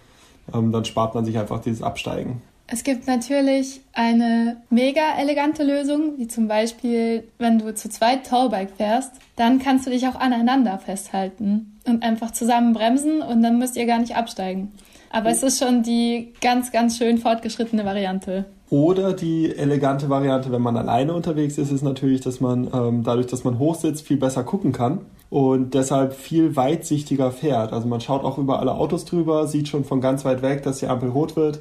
[0.52, 2.42] Ähm, dann spart man sich einfach dieses Absteigen.
[2.72, 8.70] Es gibt natürlich eine mega elegante Lösung, wie zum Beispiel, wenn du zu zweit Tallbike
[8.78, 13.76] fährst, dann kannst du dich auch aneinander festhalten und einfach zusammen bremsen und dann müsst
[13.76, 14.72] ihr gar nicht absteigen.
[15.10, 18.46] Aber es ist schon die ganz, ganz schön fortgeschrittene Variante.
[18.70, 23.26] Oder die elegante Variante, wenn man alleine unterwegs ist, ist natürlich, dass man ähm, dadurch,
[23.26, 27.74] dass man hochsitzt, viel besser gucken kann und deshalb viel weitsichtiger fährt.
[27.74, 30.78] Also man schaut auch über alle Autos drüber, sieht schon von ganz weit weg, dass
[30.78, 31.60] die Ampel rot wird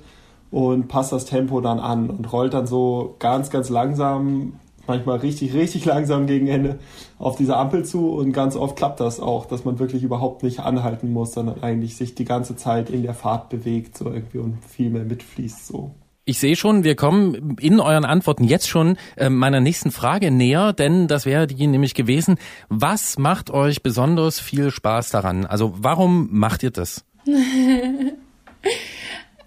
[0.52, 4.54] und passt das Tempo dann an und rollt dann so ganz, ganz langsam,
[4.88, 6.80] manchmal richtig, richtig langsam gegen Ende
[7.18, 10.60] auf diese Ampel zu und ganz oft klappt das auch, dass man wirklich überhaupt nicht
[10.60, 14.58] anhalten muss, sondern eigentlich sich die ganze Zeit in der Fahrt bewegt so irgendwie und
[14.66, 15.92] viel mehr mitfließt so.
[16.24, 20.72] Ich sehe schon, wir kommen in euren Antworten jetzt schon äh, meiner nächsten Frage näher,
[20.72, 22.36] denn das wäre die nämlich gewesen,
[22.70, 25.46] was macht euch besonders viel Spaß daran?
[25.46, 27.04] Also warum macht ihr das?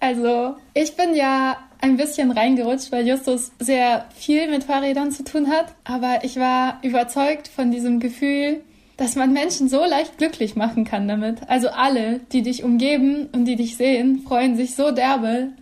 [0.05, 5.49] Also, ich bin ja ein bisschen reingerutscht, weil Justus sehr viel mit Fahrrädern zu tun
[5.49, 5.73] hat.
[5.83, 8.61] Aber ich war überzeugt von diesem Gefühl,
[8.97, 11.49] dass man Menschen so leicht glücklich machen kann damit.
[11.49, 15.53] Also alle, die dich umgeben und die dich sehen, freuen sich so derbe,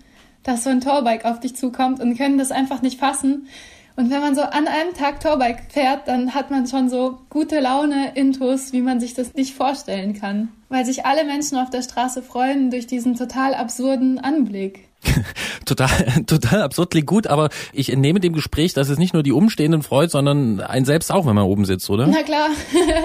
[0.43, 3.47] dass so ein Torbike auf dich zukommt und können das einfach nicht fassen.
[3.95, 7.59] Und wenn man so an einem Tag Torbike fährt, dann hat man schon so gute
[7.59, 10.49] Laune, Intus, wie man sich das nicht vorstellen kann.
[10.69, 14.87] Weil sich alle Menschen auf der Straße freuen durch diesen total absurden Anblick.
[15.65, 15.89] total,
[16.25, 19.83] total absurd klingt gut, aber ich entnehme dem Gespräch, dass es nicht nur die Umstehenden
[19.83, 22.07] freut, sondern ein selbst auch, wenn man oben sitzt, oder?
[22.07, 22.49] Na klar.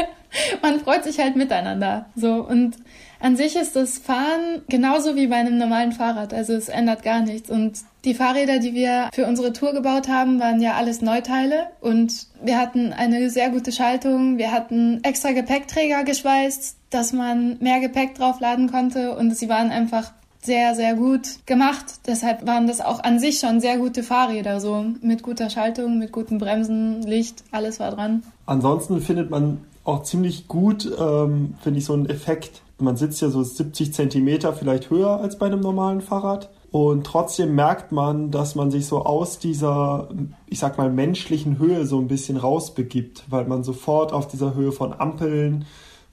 [0.62, 2.06] man freut sich halt miteinander.
[2.14, 2.34] So.
[2.34, 2.76] Und
[3.20, 6.32] an sich ist das Fahren genauso wie bei einem normalen Fahrrad.
[6.32, 7.50] Also es ändert gar nichts.
[7.50, 11.66] Und die Fahrräder, die wir für unsere Tour gebaut haben, waren ja alles Neuteile.
[11.80, 14.38] Und wir hatten eine sehr gute Schaltung.
[14.38, 19.16] Wir hatten extra Gepäckträger geschweißt, dass man mehr Gepäck draufladen konnte.
[19.16, 21.84] Und sie waren einfach sehr, sehr gut gemacht.
[22.06, 26.12] Deshalb waren das auch an sich schon sehr gute Fahrräder, so mit guter Schaltung, mit
[26.12, 28.22] guten Bremsen, Licht, alles war dran.
[28.46, 33.28] Ansonsten findet man auch ziemlich gut, ähm, finde ich, so einen Effekt man sitzt ja
[33.28, 36.48] so 70 Zentimeter vielleicht höher als bei einem normalen Fahrrad.
[36.70, 40.08] Und trotzdem merkt man, dass man sich so aus dieser,
[40.46, 44.72] ich sag mal, menschlichen Höhe so ein bisschen rausbegibt, weil man sofort auf dieser Höhe
[44.72, 45.64] von Ampeln,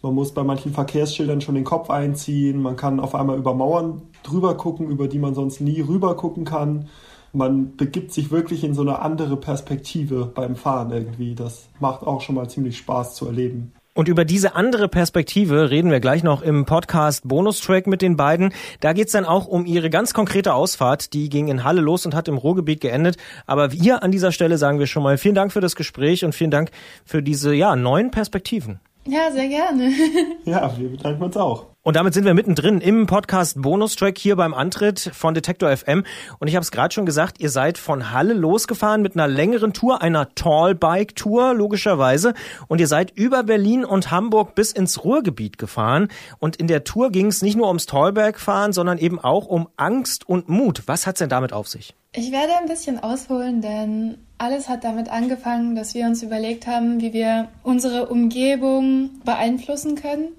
[0.02, 4.04] man muss bei manchen Verkehrsschildern schon den Kopf einziehen, man kann auf einmal über Mauern
[4.24, 6.88] drüber gucken, über die man sonst nie rüber gucken kann.
[7.34, 11.36] Man begibt sich wirklich in so eine andere Perspektive beim Fahren irgendwie.
[11.36, 13.74] Das macht auch schon mal ziemlich Spaß zu erleben.
[13.96, 18.54] Und über diese andere Perspektive reden wir gleich noch im Podcast Bonustrack mit den beiden.
[18.82, 21.14] Da geht's dann auch um ihre ganz konkrete Ausfahrt.
[21.14, 23.16] Die ging in Halle los und hat im Ruhrgebiet geendet.
[23.46, 26.36] Aber hier an dieser Stelle sagen wir schon mal vielen Dank für das Gespräch und
[26.36, 26.72] vielen Dank
[27.06, 28.82] für diese ja, neuen Perspektiven.
[29.08, 29.94] Ja, sehr gerne.
[30.44, 31.75] ja, wir bedanken uns auch.
[31.86, 36.04] Und damit sind wir mittendrin im Podcast Bonustrack hier beim Antritt von Detektor FM.
[36.40, 39.72] Und ich habe es gerade schon gesagt, ihr seid von Halle losgefahren mit einer längeren
[39.72, 42.34] Tour, einer Tallbike-Tour logischerweise.
[42.68, 46.08] Und ihr seid über Berlin und Hamburg bis ins Ruhrgebiet gefahren.
[46.40, 50.28] Und in der Tour ging es nicht nur ums Tallbergfahren, sondern eben auch um Angst
[50.28, 50.82] und Mut.
[50.88, 51.94] Was hat's denn damit auf sich?
[52.14, 57.00] Ich werde ein bisschen ausholen, denn alles hat damit angefangen, dass wir uns überlegt haben,
[57.00, 60.30] wie wir unsere Umgebung beeinflussen können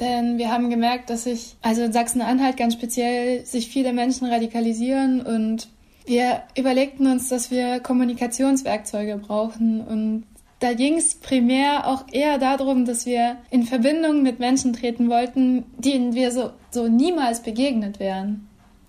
[0.00, 5.20] denn wir haben gemerkt, dass sich, also in Sachsen-Anhalt ganz speziell, sich viele Menschen radikalisieren
[5.20, 5.68] und
[6.06, 10.24] wir überlegten uns, dass wir Kommunikationswerkzeuge brauchen und
[10.60, 15.64] da ging es primär auch eher darum, dass wir in Verbindung mit Menschen treten wollten,
[15.78, 18.46] denen wir so, so niemals begegnet wären.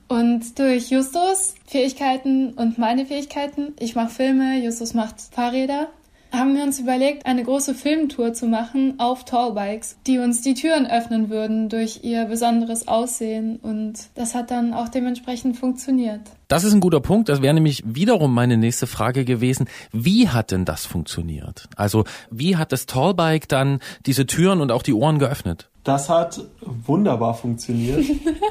[0.09, 5.87] Und durch Justus Fähigkeiten und meine Fähigkeiten, ich mache Filme, Justus macht Fahrräder,
[6.31, 10.87] haben wir uns überlegt, eine große Filmtour zu machen auf Tallbikes, die uns die Türen
[10.89, 13.57] öffnen würden durch ihr besonderes Aussehen.
[13.57, 16.21] Und das hat dann auch dementsprechend funktioniert.
[16.47, 17.29] Das ist ein guter Punkt.
[17.29, 19.67] Das wäre nämlich wiederum meine nächste Frage gewesen.
[19.91, 21.67] Wie hat denn das funktioniert?
[21.75, 25.69] Also wie hat das Tallbike dann diese Türen und auch die Ohren geöffnet?
[25.83, 28.05] Das hat wunderbar funktioniert.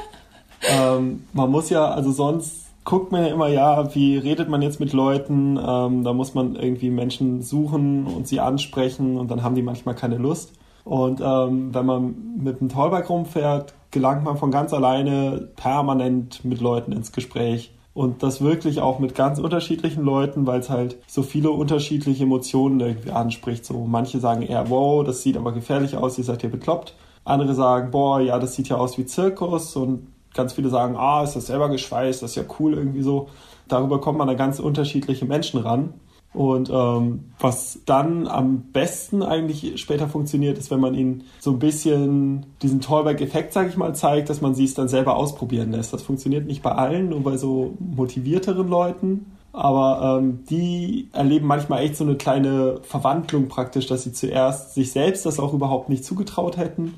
[0.63, 4.79] ähm, man muss ja, also sonst guckt man ja immer, ja, wie redet man jetzt
[4.79, 5.57] mit Leuten?
[5.57, 9.95] Ähm, da muss man irgendwie Menschen suchen und sie ansprechen und dann haben die manchmal
[9.95, 10.53] keine Lust.
[10.83, 16.59] Und ähm, wenn man mit einem Tollbike rumfährt, gelangt man von ganz alleine permanent mit
[16.59, 17.73] Leuten ins Gespräch.
[17.93, 22.79] Und das wirklich auch mit ganz unterschiedlichen Leuten, weil es halt so viele unterschiedliche Emotionen
[22.79, 23.65] irgendwie anspricht.
[23.65, 26.95] So manche sagen eher, wow, das sieht aber gefährlich aus, ihr seid hier bekloppt.
[27.25, 31.23] Andere sagen, boah, ja, das sieht ja aus wie Zirkus und ganz viele sagen, ah,
[31.23, 33.29] ist das selber geschweißt, das ist ja cool irgendwie so.
[33.67, 35.93] Darüber kommt man an ganz unterschiedliche Menschen ran.
[36.33, 41.59] Und ähm, was dann am besten eigentlich später funktioniert, ist, wenn man ihnen so ein
[41.59, 45.91] bisschen diesen Tollback-Effekt, sage ich mal, zeigt, dass man sie es dann selber ausprobieren lässt.
[45.91, 49.25] Das funktioniert nicht bei allen, nur bei so motivierteren Leuten.
[49.51, 54.93] Aber ähm, die erleben manchmal echt so eine kleine Verwandlung praktisch, dass sie zuerst sich
[54.93, 56.93] selbst das auch überhaupt nicht zugetraut hätten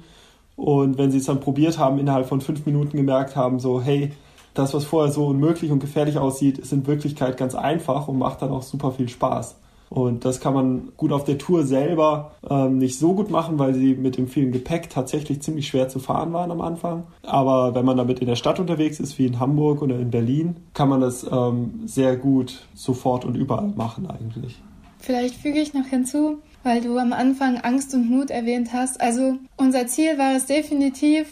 [0.56, 4.12] und wenn sie es dann probiert haben, innerhalb von fünf Minuten gemerkt haben, so, hey,
[4.54, 8.42] das, was vorher so unmöglich und gefährlich aussieht, ist in Wirklichkeit ganz einfach und macht
[8.42, 9.56] dann auch super viel Spaß.
[9.90, 13.76] Und das kann man gut auf der Tour selber ähm, nicht so gut machen, weil
[13.76, 17.04] sie mit dem vielen Gepäck tatsächlich ziemlich schwer zu fahren waren am Anfang.
[17.22, 20.56] Aber wenn man damit in der Stadt unterwegs ist, wie in Hamburg oder in Berlin,
[20.74, 24.60] kann man das ähm, sehr gut sofort und überall machen eigentlich.
[24.98, 29.00] Vielleicht füge ich noch hinzu, weil du am Anfang Angst und Mut erwähnt hast.
[29.00, 31.28] Also unser Ziel war es definitiv,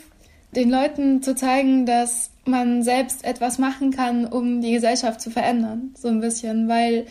[0.55, 5.93] den Leuten zu zeigen, dass man selbst etwas machen kann, um die Gesellschaft zu verändern,
[5.97, 7.05] so ein bisschen, weil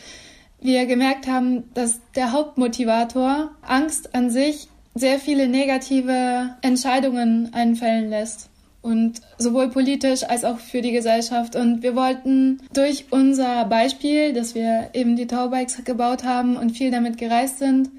[0.60, 8.51] wir gemerkt haben, dass der Hauptmotivator Angst an sich sehr viele negative Entscheidungen einfällen lässt
[8.82, 11.55] und sowohl politisch als auch für die Gesellschaft.
[11.55, 16.90] Und wir wollten durch unser Beispiel, dass wir eben die Taubikes gebaut haben und viel
[16.90, 17.90] damit gereist sind,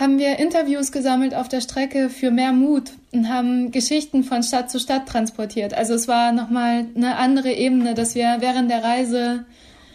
[0.00, 4.70] haben wir Interviews gesammelt auf der Strecke für mehr Mut und haben Geschichten von Stadt
[4.70, 5.74] zu Stadt transportiert.
[5.74, 9.44] Also es war nochmal eine andere Ebene, dass wir während der Reise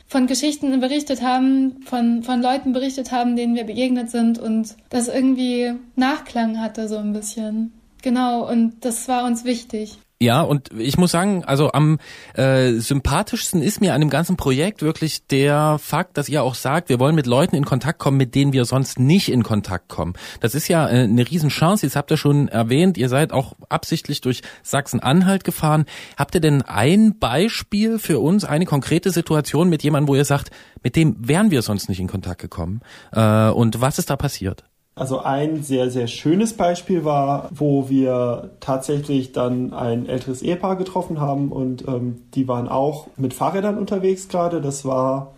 [0.07, 5.07] von Geschichten berichtet haben, von, von Leuten berichtet haben, denen wir begegnet sind und das
[5.07, 7.73] irgendwie Nachklang hatte so ein bisschen.
[8.03, 9.98] Genau, und das war uns wichtig.
[10.26, 11.99] Ja, und ich muss sagen, also am
[12.34, 16.89] äh, sympathischsten ist mir an dem ganzen Projekt wirklich der Fakt, dass ihr auch sagt,
[16.89, 20.14] wir wollen mit Leuten in Kontakt kommen, mit denen wir sonst nicht in Kontakt kommen.
[20.39, 21.85] Das ist ja äh, eine Riesenchance.
[21.85, 25.85] Jetzt habt ihr schon erwähnt, ihr seid auch absichtlich durch Sachsen-Anhalt gefahren.
[26.18, 30.49] Habt ihr denn ein Beispiel für uns, eine konkrete Situation mit jemandem, wo ihr sagt,
[30.81, 32.81] mit dem wären wir sonst nicht in Kontakt gekommen?
[33.11, 34.64] Äh, und was ist da passiert?
[34.97, 41.19] Also ein sehr, sehr schönes Beispiel war, wo wir tatsächlich dann ein älteres Ehepaar getroffen
[41.19, 44.61] haben und ähm, die waren auch mit Fahrrädern unterwegs gerade.
[44.61, 45.34] Das war,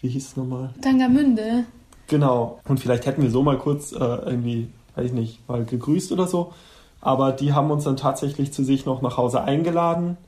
[0.00, 0.70] wie hieß es nochmal?
[0.80, 1.64] Tangermünde.
[2.06, 2.60] Genau.
[2.68, 6.28] Und vielleicht hätten wir so mal kurz äh, irgendwie, weiß ich nicht, mal gegrüßt oder
[6.28, 6.52] so.
[7.00, 10.18] Aber die haben uns dann tatsächlich zu sich noch nach Hause eingeladen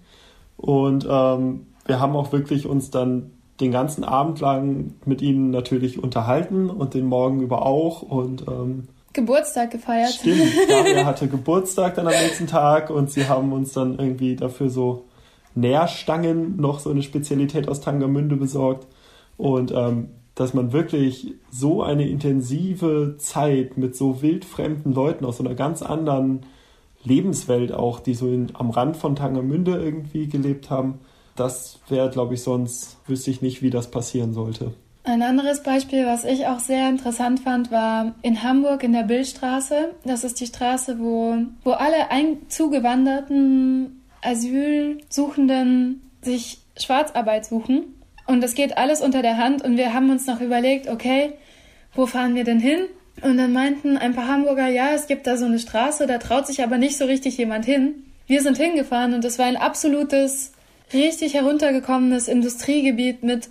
[0.56, 3.30] und ähm, wir haben auch wirklich uns dann
[3.62, 8.88] den ganzen Abend lang mit ihnen natürlich unterhalten und den Morgen über auch und ähm,
[9.12, 10.10] Geburtstag gefeiert.
[10.10, 14.70] Stimmt, Daria hatte Geburtstag dann am nächsten Tag und sie haben uns dann irgendwie dafür
[14.70, 15.04] so
[15.54, 18.86] Nährstangen, noch so eine Spezialität aus Tangermünde besorgt.
[19.36, 25.44] Und ähm, dass man wirklich so eine intensive Zeit mit so wildfremden Leuten aus so
[25.44, 26.46] einer ganz anderen
[27.04, 31.00] Lebenswelt auch, die so in, am Rand von Tangermünde irgendwie gelebt haben,
[31.36, 34.74] das wäre, glaube ich, sonst wüsste ich nicht, wie das passieren sollte.
[35.04, 39.90] Ein anderes Beispiel, was ich auch sehr interessant fand, war in Hamburg in der Billstraße.
[40.04, 42.06] Das ist die Straße, wo, wo alle
[42.48, 47.96] zugewanderten Asylsuchenden sich Schwarzarbeit suchen.
[48.28, 49.64] Und das geht alles unter der Hand.
[49.64, 51.32] Und wir haben uns noch überlegt, okay,
[51.94, 52.86] wo fahren wir denn hin?
[53.22, 56.46] Und dann meinten ein paar Hamburger, ja, es gibt da so eine Straße, da traut
[56.46, 58.04] sich aber nicht so richtig jemand hin.
[58.26, 60.51] Wir sind hingefahren und es war ein absolutes,
[60.92, 63.48] richtig heruntergekommenes Industriegebiet mit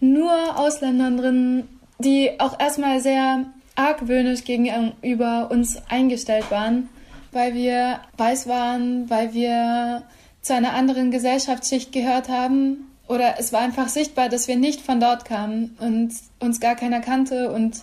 [0.00, 6.88] nur Ausländern drin, die auch erstmal sehr argwöhnisch gegenüber uns eingestellt waren,
[7.32, 10.02] weil wir weiß waren, weil wir
[10.42, 12.90] zu einer anderen Gesellschaftsschicht gehört haben.
[13.08, 17.00] Oder es war einfach sichtbar, dass wir nicht von dort kamen und uns gar keiner
[17.00, 17.50] kannte.
[17.52, 17.82] Und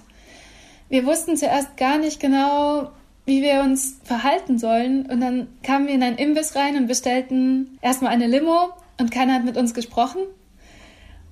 [0.90, 2.90] wir wussten zuerst gar nicht genau,
[3.26, 5.06] wie wir uns verhalten sollen.
[5.08, 8.70] Und dann kamen wir in einen Imbiss rein und bestellten erstmal eine Limo
[9.00, 10.22] und keiner hat mit uns gesprochen.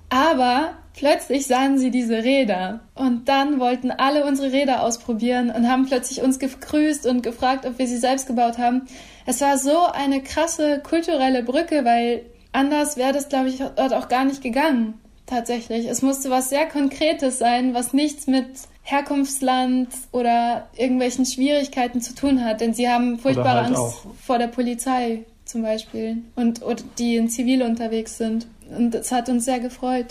[0.08, 5.86] Aber plötzlich sahen sie diese Räder und dann wollten alle unsere Räder ausprobieren und haben
[5.86, 8.82] plötzlich uns gegrüßt und gefragt, ob wir sie selbst gebaut haben.
[9.26, 14.08] Es war so eine krasse kulturelle Brücke, weil anders wäre das, glaube ich, dort auch
[14.08, 15.00] gar nicht gegangen.
[15.26, 15.86] Tatsächlich.
[15.86, 18.46] Es musste was sehr Konkretes sein, was nichts mit
[18.82, 24.14] Herkunftsland oder irgendwelchen Schwierigkeiten zu tun hat, denn sie haben furchtbare halt Angst auch.
[24.22, 28.46] vor der Polizei zum Beispiel und oder die in Zivil unterwegs sind.
[28.76, 30.06] Und es hat uns sehr gefreut.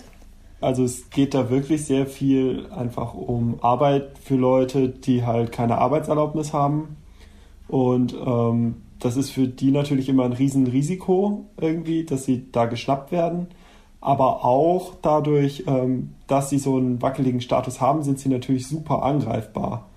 [0.62, 5.78] Also es geht da wirklich sehr viel einfach um Arbeit für Leute, die halt keine
[5.78, 6.96] Arbeitserlaubnis haben.
[7.68, 13.12] Und ähm, das ist für die natürlich immer ein Riesenrisiko irgendwie, dass sie da geschnappt
[13.12, 13.48] werden.
[14.00, 19.04] Aber auch dadurch, ähm, dass sie so einen wackeligen Status haben, sind sie natürlich super
[19.04, 19.90] angreifbar.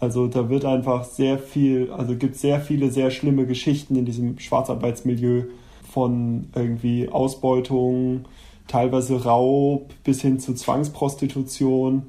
[0.00, 4.38] Also da wird einfach sehr viel, also gibt sehr viele sehr schlimme Geschichten in diesem
[4.38, 5.44] Schwarzarbeitsmilieu
[5.90, 8.24] von irgendwie Ausbeutung,
[8.66, 12.04] teilweise Raub bis hin zu Zwangsprostitution.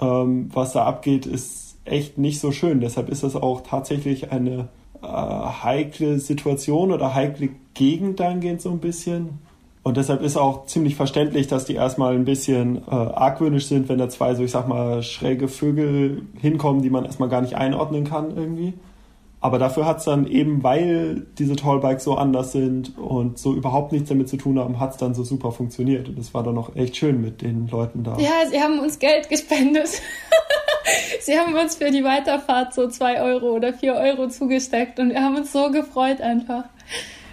[0.00, 2.80] Ähm, was da abgeht, ist echt nicht so schön.
[2.80, 4.68] Deshalb ist das auch tatsächlich eine
[5.02, 9.38] äh, heikle Situation oder heikle Gegend dahingehend so ein bisschen.
[9.82, 13.98] Und deshalb ist auch ziemlich verständlich, dass die erstmal ein bisschen äh, argwöhnisch sind, wenn
[13.98, 18.04] da zwei so, ich sag mal, schräge Vögel hinkommen, die man erstmal gar nicht einordnen
[18.04, 18.74] kann irgendwie.
[19.42, 23.90] Aber dafür hat es dann eben, weil diese Tallbikes so anders sind und so überhaupt
[23.90, 26.10] nichts damit zu tun haben, hat es dann so super funktioniert.
[26.10, 28.18] Und es war dann auch echt schön mit den Leuten da.
[28.18, 29.88] Ja, sie haben uns Geld gespendet.
[31.20, 35.22] sie haben uns für die Weiterfahrt so zwei Euro oder vier Euro zugesteckt und wir
[35.22, 36.64] haben uns so gefreut einfach,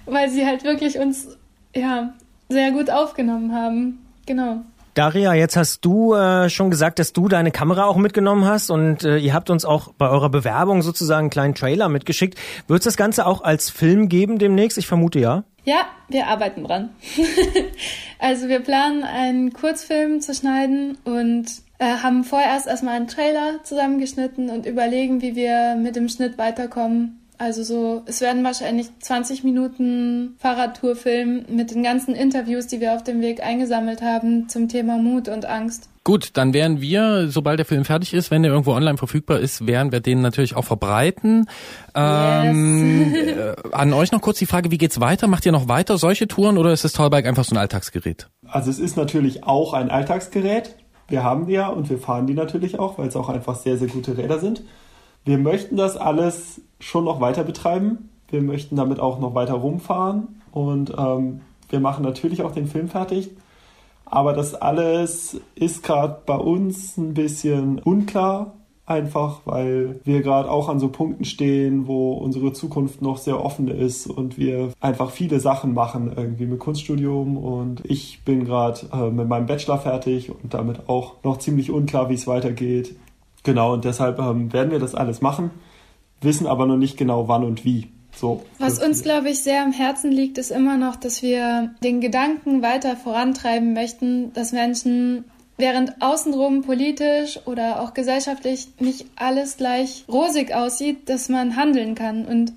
[0.06, 1.38] weil sie halt wirklich uns
[1.76, 2.14] ja
[2.50, 4.00] sehr gut aufgenommen haben.
[4.26, 4.62] Genau.
[4.98, 9.04] Daria, jetzt hast du äh, schon gesagt, dass du deine Kamera auch mitgenommen hast und
[9.04, 12.36] äh, ihr habt uns auch bei eurer Bewerbung sozusagen einen kleinen Trailer mitgeschickt.
[12.68, 14.76] Wird es das Ganze auch als Film geben demnächst?
[14.80, 15.44] Ich vermute ja.
[15.66, 16.90] Ja, wir arbeiten dran.
[18.20, 21.46] also wir planen einen Kurzfilm zu schneiden und
[21.78, 27.20] äh, haben vorerst erstmal einen Trailer zusammengeschnitten und überlegen, wie wir mit dem Schnitt weiterkommen.
[27.40, 33.04] Also so, es werden wahrscheinlich 20 Minuten Fahrradtourfilm mit den ganzen Interviews, die wir auf
[33.04, 35.90] dem Weg eingesammelt haben zum Thema Mut und Angst.
[36.04, 39.68] Gut, dann werden wir, sobald der Film fertig ist, wenn der irgendwo online verfügbar ist,
[39.68, 41.48] werden wir den natürlich auch verbreiten.
[41.94, 43.28] Ähm, yes.
[43.38, 45.28] äh, an euch noch kurz die Frage, wie geht's weiter?
[45.28, 48.30] Macht ihr noch weiter solche Touren oder ist das Tollbike einfach so ein Alltagsgerät?
[48.48, 50.76] Also es ist natürlich auch ein Alltagsgerät.
[51.10, 53.78] Wir haben die ja und wir fahren die natürlich auch, weil es auch einfach sehr,
[53.78, 54.64] sehr gute Räder sind.
[55.26, 58.10] Wir möchten das alles schon noch weiter betreiben.
[58.30, 62.88] Wir möchten damit auch noch weiter rumfahren und ähm, wir machen natürlich auch den Film
[62.90, 63.32] fertig.
[64.10, 68.54] Aber das alles ist gerade bei uns ein bisschen unklar,
[68.86, 73.68] einfach weil wir gerade auch an so Punkten stehen, wo unsere Zukunft noch sehr offen
[73.68, 79.10] ist und wir einfach viele Sachen machen, irgendwie mit Kunststudium und ich bin gerade äh,
[79.10, 82.96] mit meinem Bachelor fertig und damit auch noch ziemlich unklar, wie es weitergeht.
[83.44, 85.52] Genau, und deshalb ähm, werden wir das alles machen,
[86.22, 87.88] wissen aber noch nicht genau wann und wie.
[88.16, 88.44] So.
[88.58, 92.64] Was uns, glaube ich, sehr am Herzen liegt, ist immer noch, dass wir den Gedanken
[92.64, 95.26] weiter vorantreiben möchten, dass Menschen,
[95.58, 102.26] während außenrum politisch oder auch gesellschaftlich nicht alles gleich rosig aussieht, dass man handeln kann.
[102.26, 102.54] Und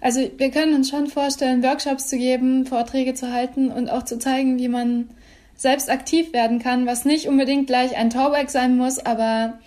[0.00, 4.18] also wir können uns schon vorstellen, Workshops zu geben, Vorträge zu halten und auch zu
[4.18, 5.10] zeigen, wie man
[5.56, 9.58] selbst aktiv werden kann, was nicht unbedingt gleich ein Tauberg sein muss, aber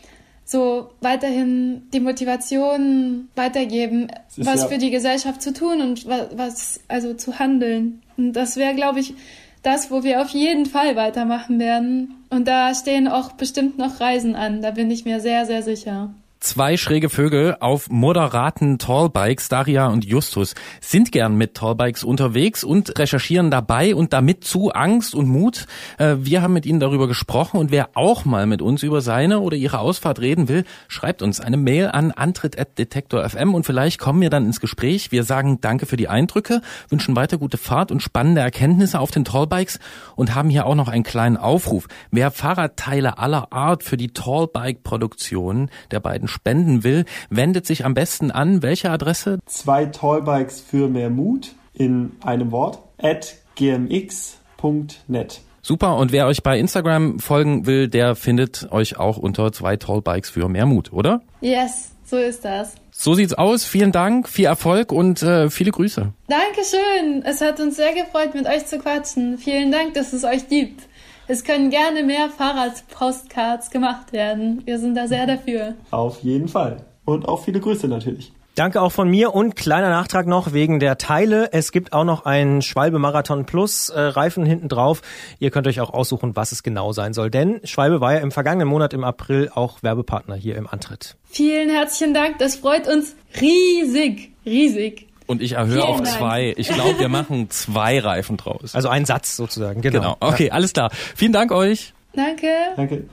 [0.45, 4.07] so weiterhin die Motivation weitergeben,
[4.37, 8.01] was ja für die Gesellschaft zu tun und was, was also zu handeln.
[8.17, 9.13] Und das wäre, glaube ich,
[9.61, 14.35] das, wo wir auf jeden Fall weitermachen werden Und da stehen auch bestimmt noch Reisen
[14.35, 16.15] an, da bin ich mir sehr, sehr sicher.
[16.43, 22.99] Zwei schräge Vögel auf moderaten Tallbikes, Daria und Justus, sind gern mit Tallbikes unterwegs und
[22.99, 25.67] recherchieren dabei und damit zu Angst und Mut.
[25.99, 29.39] Äh, wir haben mit ihnen darüber gesprochen und wer auch mal mit uns über seine
[29.39, 34.29] oder ihre Ausfahrt reden will, schreibt uns eine Mail an antritt.detektor.fm und vielleicht kommen wir
[34.29, 35.13] dann ins Gespräch.
[35.13, 39.23] Wir sagen Danke für die Eindrücke, wünschen weiter gute Fahrt und spannende Erkenntnisse auf den
[39.23, 39.79] Tallbikes
[40.17, 41.87] und haben hier auch noch einen kleinen Aufruf.
[42.11, 48.31] Wer Fahrradteile aller Art für die Tallbike-Produktion der beiden spenden will, wendet sich am besten
[48.31, 49.39] an welche Adresse?
[49.45, 55.41] Zwei Tallbikes für mehr Mut in einem Wort at gmx.net.
[55.65, 60.29] Super, und wer euch bei Instagram folgen will, der findet euch auch unter zwei Tallbikes
[60.29, 61.21] für mehr Mut, oder?
[61.39, 62.75] Yes, so ist das.
[62.91, 63.65] So sieht's aus.
[63.65, 66.11] Vielen Dank, viel Erfolg und äh, viele Grüße.
[66.27, 67.23] Dankeschön.
[67.25, 69.37] Es hat uns sehr gefreut, mit euch zu quatschen.
[69.37, 70.81] Vielen Dank, dass es euch gibt.
[71.27, 74.61] Es können gerne mehr Fahrradpostcards gemacht werden.
[74.65, 75.75] Wir sind da sehr dafür.
[75.91, 76.85] Auf jeden Fall.
[77.05, 78.33] Und auch viele Grüße natürlich.
[78.55, 81.49] Danke auch von mir und kleiner Nachtrag noch wegen der Teile.
[81.53, 85.01] Es gibt auch noch einen Schwalbe Marathon Plus äh, Reifen hinten drauf.
[85.39, 87.31] Ihr könnt euch auch aussuchen, was es genau sein soll.
[87.31, 91.15] Denn Schwalbe war ja im vergangenen Monat im April auch Werbepartner hier im Antritt.
[91.23, 92.37] Vielen herzlichen Dank.
[92.37, 95.07] Das freut uns riesig, riesig.
[95.33, 96.07] Und ich erhöhe Vielen auf Dank.
[96.17, 96.53] zwei.
[96.57, 98.73] Ich glaube, wir machen zwei Reifen draus.
[98.75, 99.81] Also einen Satz sozusagen.
[99.81, 99.99] Genau.
[99.99, 100.17] Genau.
[100.19, 100.89] Okay, alles klar.
[101.15, 101.93] Vielen Dank euch.
[102.13, 102.47] Danke.
[102.75, 103.03] Danke.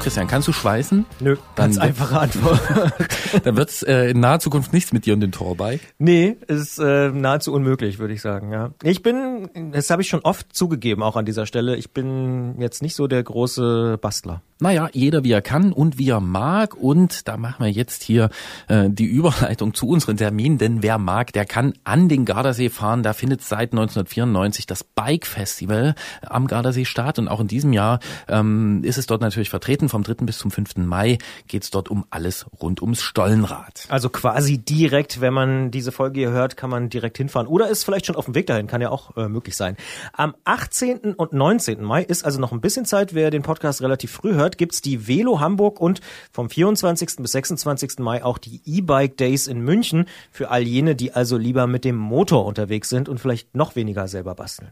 [0.00, 1.04] Christian, kannst du schweißen?
[1.20, 2.60] Nö, ganz einfache Antwort.
[3.44, 5.80] Dann wird's äh, in naher Zukunft nichts mit dir und dem Torbike.
[5.98, 8.70] Nee, ist äh, nahezu unmöglich, würde ich sagen, ja.
[8.82, 12.82] Ich bin, das habe ich schon oft zugegeben, auch an dieser Stelle, ich bin jetzt
[12.82, 14.42] nicht so der große Bastler.
[14.60, 16.74] Naja, jeder wie er kann und wie er mag.
[16.74, 18.28] Und da machen wir jetzt hier
[18.68, 20.58] äh, die Überleitung zu unseren Terminen.
[20.58, 23.02] Denn wer mag, der kann an den Gardasee fahren.
[23.02, 27.18] Da findet seit 1994 das Bike Festival am Gardasee statt.
[27.18, 29.88] Und auch in diesem Jahr ähm, ist es dort natürlich vertreten.
[29.88, 30.26] Vom 3.
[30.26, 30.76] bis zum 5.
[30.76, 33.86] Mai geht's dort um alles rund ums Stollenrad.
[33.88, 37.48] Also quasi direkt, wenn man diese Folge hier hört, kann man direkt hinfahren.
[37.48, 39.76] Oder ist vielleicht schon auf dem Weg dahin, kann ja auch äh, möglich sein.
[40.12, 41.14] Am 18.
[41.14, 41.82] und 19.
[41.82, 45.08] Mai ist also noch ein bisschen Zeit, wer den Podcast relativ früh hört, gibt's die
[45.08, 46.00] Velo Hamburg und
[46.32, 47.16] vom 24.
[47.18, 47.98] bis 26.
[47.98, 51.96] Mai auch die E-Bike Days in München für all jene, die also lieber mit dem
[51.96, 54.70] Motor unterwegs sind und vielleicht noch weniger selber basteln.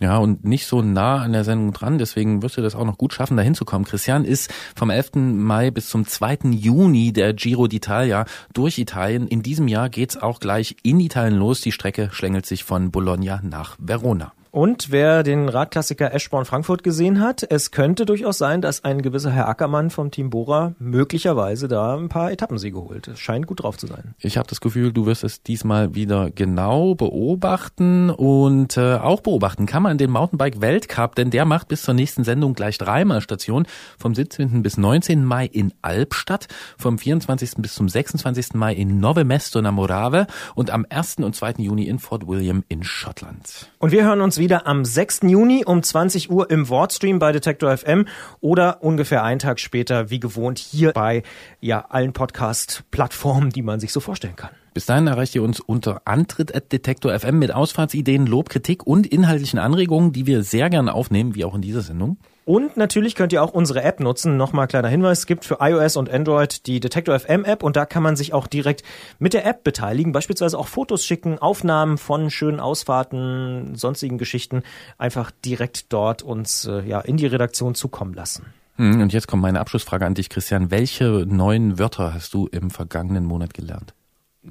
[0.00, 2.98] Ja, und nicht so nah an der Sendung dran, deswegen wirst du das auch noch
[2.98, 3.84] gut schaffen, da hinzukommen.
[3.84, 5.14] Christian ist vom 11.
[5.14, 6.50] Mai bis zum 2.
[6.50, 9.26] Juni der Giro d'Italia durch Italien.
[9.26, 11.62] In diesem Jahr geht's auch gleich in Italien los.
[11.62, 14.32] Die Strecke schlängelt sich von Bologna nach Verona.
[14.50, 19.30] Und wer den Radklassiker Eschborn Frankfurt gesehen hat, es könnte durchaus sein, dass ein gewisser
[19.30, 23.08] Herr Ackermann vom Team Bora möglicherweise da ein paar Etappensiege holt.
[23.08, 24.14] Es scheint gut drauf zu sein.
[24.18, 29.66] Ich habe das Gefühl, du wirst es diesmal wieder genau beobachten und äh, auch beobachten
[29.66, 33.66] kann man den Mountainbike Weltcup, denn der macht bis zur nächsten Sendung gleich dreimal Station
[33.98, 34.62] vom 17.
[34.62, 35.24] bis 19.
[35.24, 36.48] Mai in Albstadt,
[36.78, 37.56] vom 24.
[37.58, 38.54] bis zum 26.
[38.54, 41.16] Mai in Nove Mesto na Morave und am 1.
[41.18, 41.54] und 2.
[41.58, 43.70] Juni in Fort William in Schottland.
[43.78, 45.20] Und wir hören uns wieder am 6.
[45.24, 48.06] Juni um 20 Uhr im Wordstream bei Detektor FM
[48.40, 51.22] oder ungefähr einen Tag später, wie gewohnt, hier bei
[51.60, 54.50] ja, allen Podcast-Plattformen, die man sich so vorstellen kann.
[54.74, 60.12] Bis dahin erreicht ihr uns unter Antritt@detektor FM mit Ausfahrtsideen, Lob, Kritik und inhaltlichen Anregungen,
[60.12, 62.16] die wir sehr gerne aufnehmen, wie auch in dieser Sendung.
[62.48, 64.38] Und natürlich könnt ihr auch unsere App nutzen.
[64.38, 67.84] Nochmal kleiner Hinweis, es gibt für iOS und Android die Detektor FM App und da
[67.84, 68.82] kann man sich auch direkt
[69.18, 74.62] mit der App beteiligen, beispielsweise auch Fotos schicken, Aufnahmen von schönen Ausfahrten, sonstigen Geschichten,
[74.96, 78.46] einfach direkt dort uns äh, ja in die Redaktion zukommen lassen.
[78.76, 80.70] Hm, Und jetzt kommt meine Abschlussfrage an dich, Christian.
[80.70, 83.92] Welche neuen Wörter hast du im vergangenen Monat gelernt?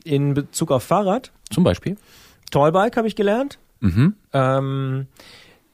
[0.04, 1.98] In Bezug auf Fahrrad, Zum Beispiel?
[2.52, 3.58] Tallbike habe ich gelernt.
[3.80, 4.14] Mhm.
[4.34, 5.08] Ähm,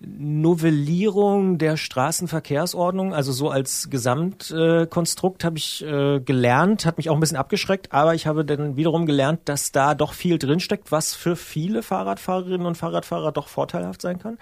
[0.05, 7.15] Novellierung der Straßenverkehrsordnung, also so als Gesamtkonstrukt äh, habe ich äh, gelernt, hat mich auch
[7.15, 11.13] ein bisschen abgeschreckt, aber ich habe dann wiederum gelernt, dass da doch viel drinsteckt, was
[11.13, 14.37] für viele Fahrradfahrerinnen und Fahrradfahrer doch vorteilhaft sein kann.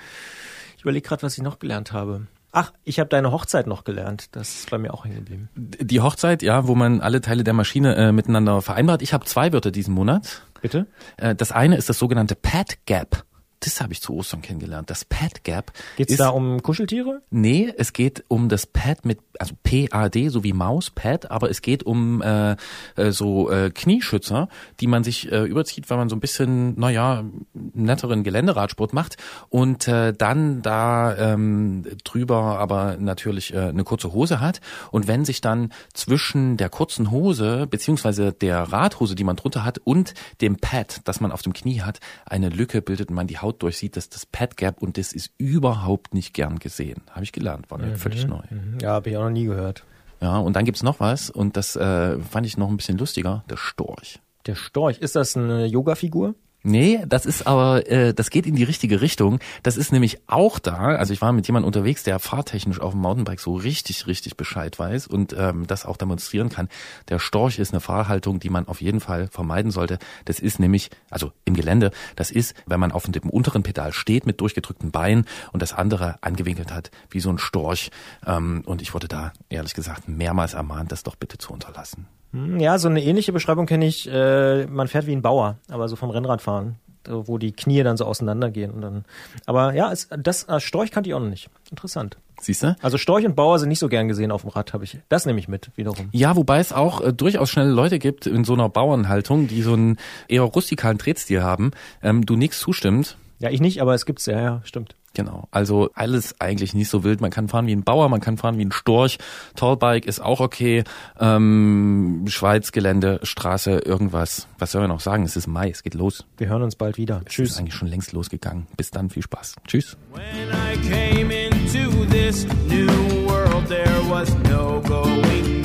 [0.77, 2.27] Ich überlege gerade, was ich noch gelernt habe.
[2.53, 4.35] Ach, ich habe deine Hochzeit noch gelernt.
[4.35, 5.49] Das ist bei mir auch hängen geblieben.
[5.55, 9.01] Die Hochzeit, ja, wo man alle Teile der Maschine äh, miteinander vereinbart.
[9.01, 10.41] Ich habe zwei Wörter diesen Monat.
[10.61, 10.87] Bitte?
[11.17, 13.23] Äh, das eine ist das sogenannte Pad Gap.
[13.61, 14.89] Das habe ich zu Ostern kennengelernt.
[14.89, 15.71] Das Pad Gap.
[15.95, 17.21] Geht's ist- da um Kuscheltiere?
[17.29, 21.61] Nee, es geht um das Pad mit, also P-A-D, so wie Maus, Pad, aber es
[21.61, 22.55] geht um äh,
[22.95, 27.23] äh, so äh, Knieschützer, die man sich äh, überzieht, weil man so ein bisschen, naja,
[27.53, 29.17] netteren Geländeradsport macht
[29.49, 34.59] und äh, dann da ähm, drüber aber natürlich äh, eine kurze Hose hat
[34.91, 39.77] und wenn sich dann zwischen der kurzen Hose beziehungsweise der Radhose, die man drunter hat
[39.83, 43.37] und dem Pad, das man auf dem Knie hat, eine Lücke bildet und man die
[43.37, 47.01] Haut durchsieht, das ist das Pad Gap und das ist überhaupt nicht gern gesehen.
[47.11, 48.41] Habe ich gelernt, war mir völlig neu.
[48.81, 49.83] Ja, habe ich auch noch nie gehört.
[50.21, 53.43] Ja, und dann gibt's noch was und das äh, fand ich noch ein bisschen lustiger,
[53.49, 54.19] der Storch.
[54.45, 56.35] Der Storch, ist das eine Yoga-Figur?
[56.63, 59.39] Nee, das ist aber, äh, das geht in die richtige Richtung.
[59.63, 60.75] Das ist nämlich auch da.
[60.75, 64.77] Also ich war mit jemandem unterwegs, der fahrtechnisch auf dem Mountainbike so richtig, richtig Bescheid
[64.77, 66.69] weiß und ähm, das auch demonstrieren kann.
[67.09, 69.97] Der Storch ist eine Fahrhaltung, die man auf jeden Fall vermeiden sollte.
[70.25, 74.27] Das ist nämlich, also im Gelände, das ist, wenn man auf dem unteren Pedal steht
[74.27, 77.89] mit durchgedrückten Beinen und das andere angewinkelt hat, wie so ein Storch.
[78.27, 82.05] Ähm, und ich wurde da, ehrlich gesagt, mehrmals ermahnt, das doch bitte zu unterlassen.
[82.31, 84.07] Hm, Ja, so eine ähnliche Beschreibung kenne ich.
[84.09, 86.75] Äh, man fährt wie ein Bauer, aber so vom Rennradfahren,
[87.07, 89.05] wo die Knie dann so auseinandergehen und dann.
[89.45, 91.49] Aber ja, es, das äh, Storch kannte ich auch noch nicht.
[91.69, 92.17] Interessant.
[92.39, 92.75] Siehst du?
[92.81, 94.97] Also Storch und Bauer sind nicht so gern gesehen auf dem Rad, habe ich.
[95.09, 96.09] Das nehme ich mit wiederum.
[96.11, 99.73] Ja, wobei es auch äh, durchaus schnelle Leute gibt in so einer Bauernhaltung, die so
[99.73, 99.97] einen
[100.27, 101.71] eher rustikalen Drehstil haben.
[102.01, 103.17] Ähm, du nix zustimmt.
[103.39, 104.95] Ja, ich nicht, aber es gibt's ja, ja, stimmt.
[105.13, 105.47] Genau.
[105.51, 107.19] Also alles eigentlich nicht so wild.
[107.19, 109.17] Man kann fahren wie ein Bauer, man kann fahren wie ein Storch.
[109.55, 110.83] Tallbike ist auch okay.
[111.19, 114.47] Ähm, Schweiz, Gelände, Straße, irgendwas.
[114.57, 115.23] Was soll man noch sagen?
[115.23, 116.25] Es ist Mai, es geht los.
[116.37, 117.21] Wir hören uns bald wieder.
[117.25, 118.67] Es ist eigentlich schon längst losgegangen.
[118.77, 119.55] Bis dann, viel Spaß.
[119.67, 119.97] Tschüss.
[120.15, 122.87] I came into this new
[123.27, 125.60] world, there was no going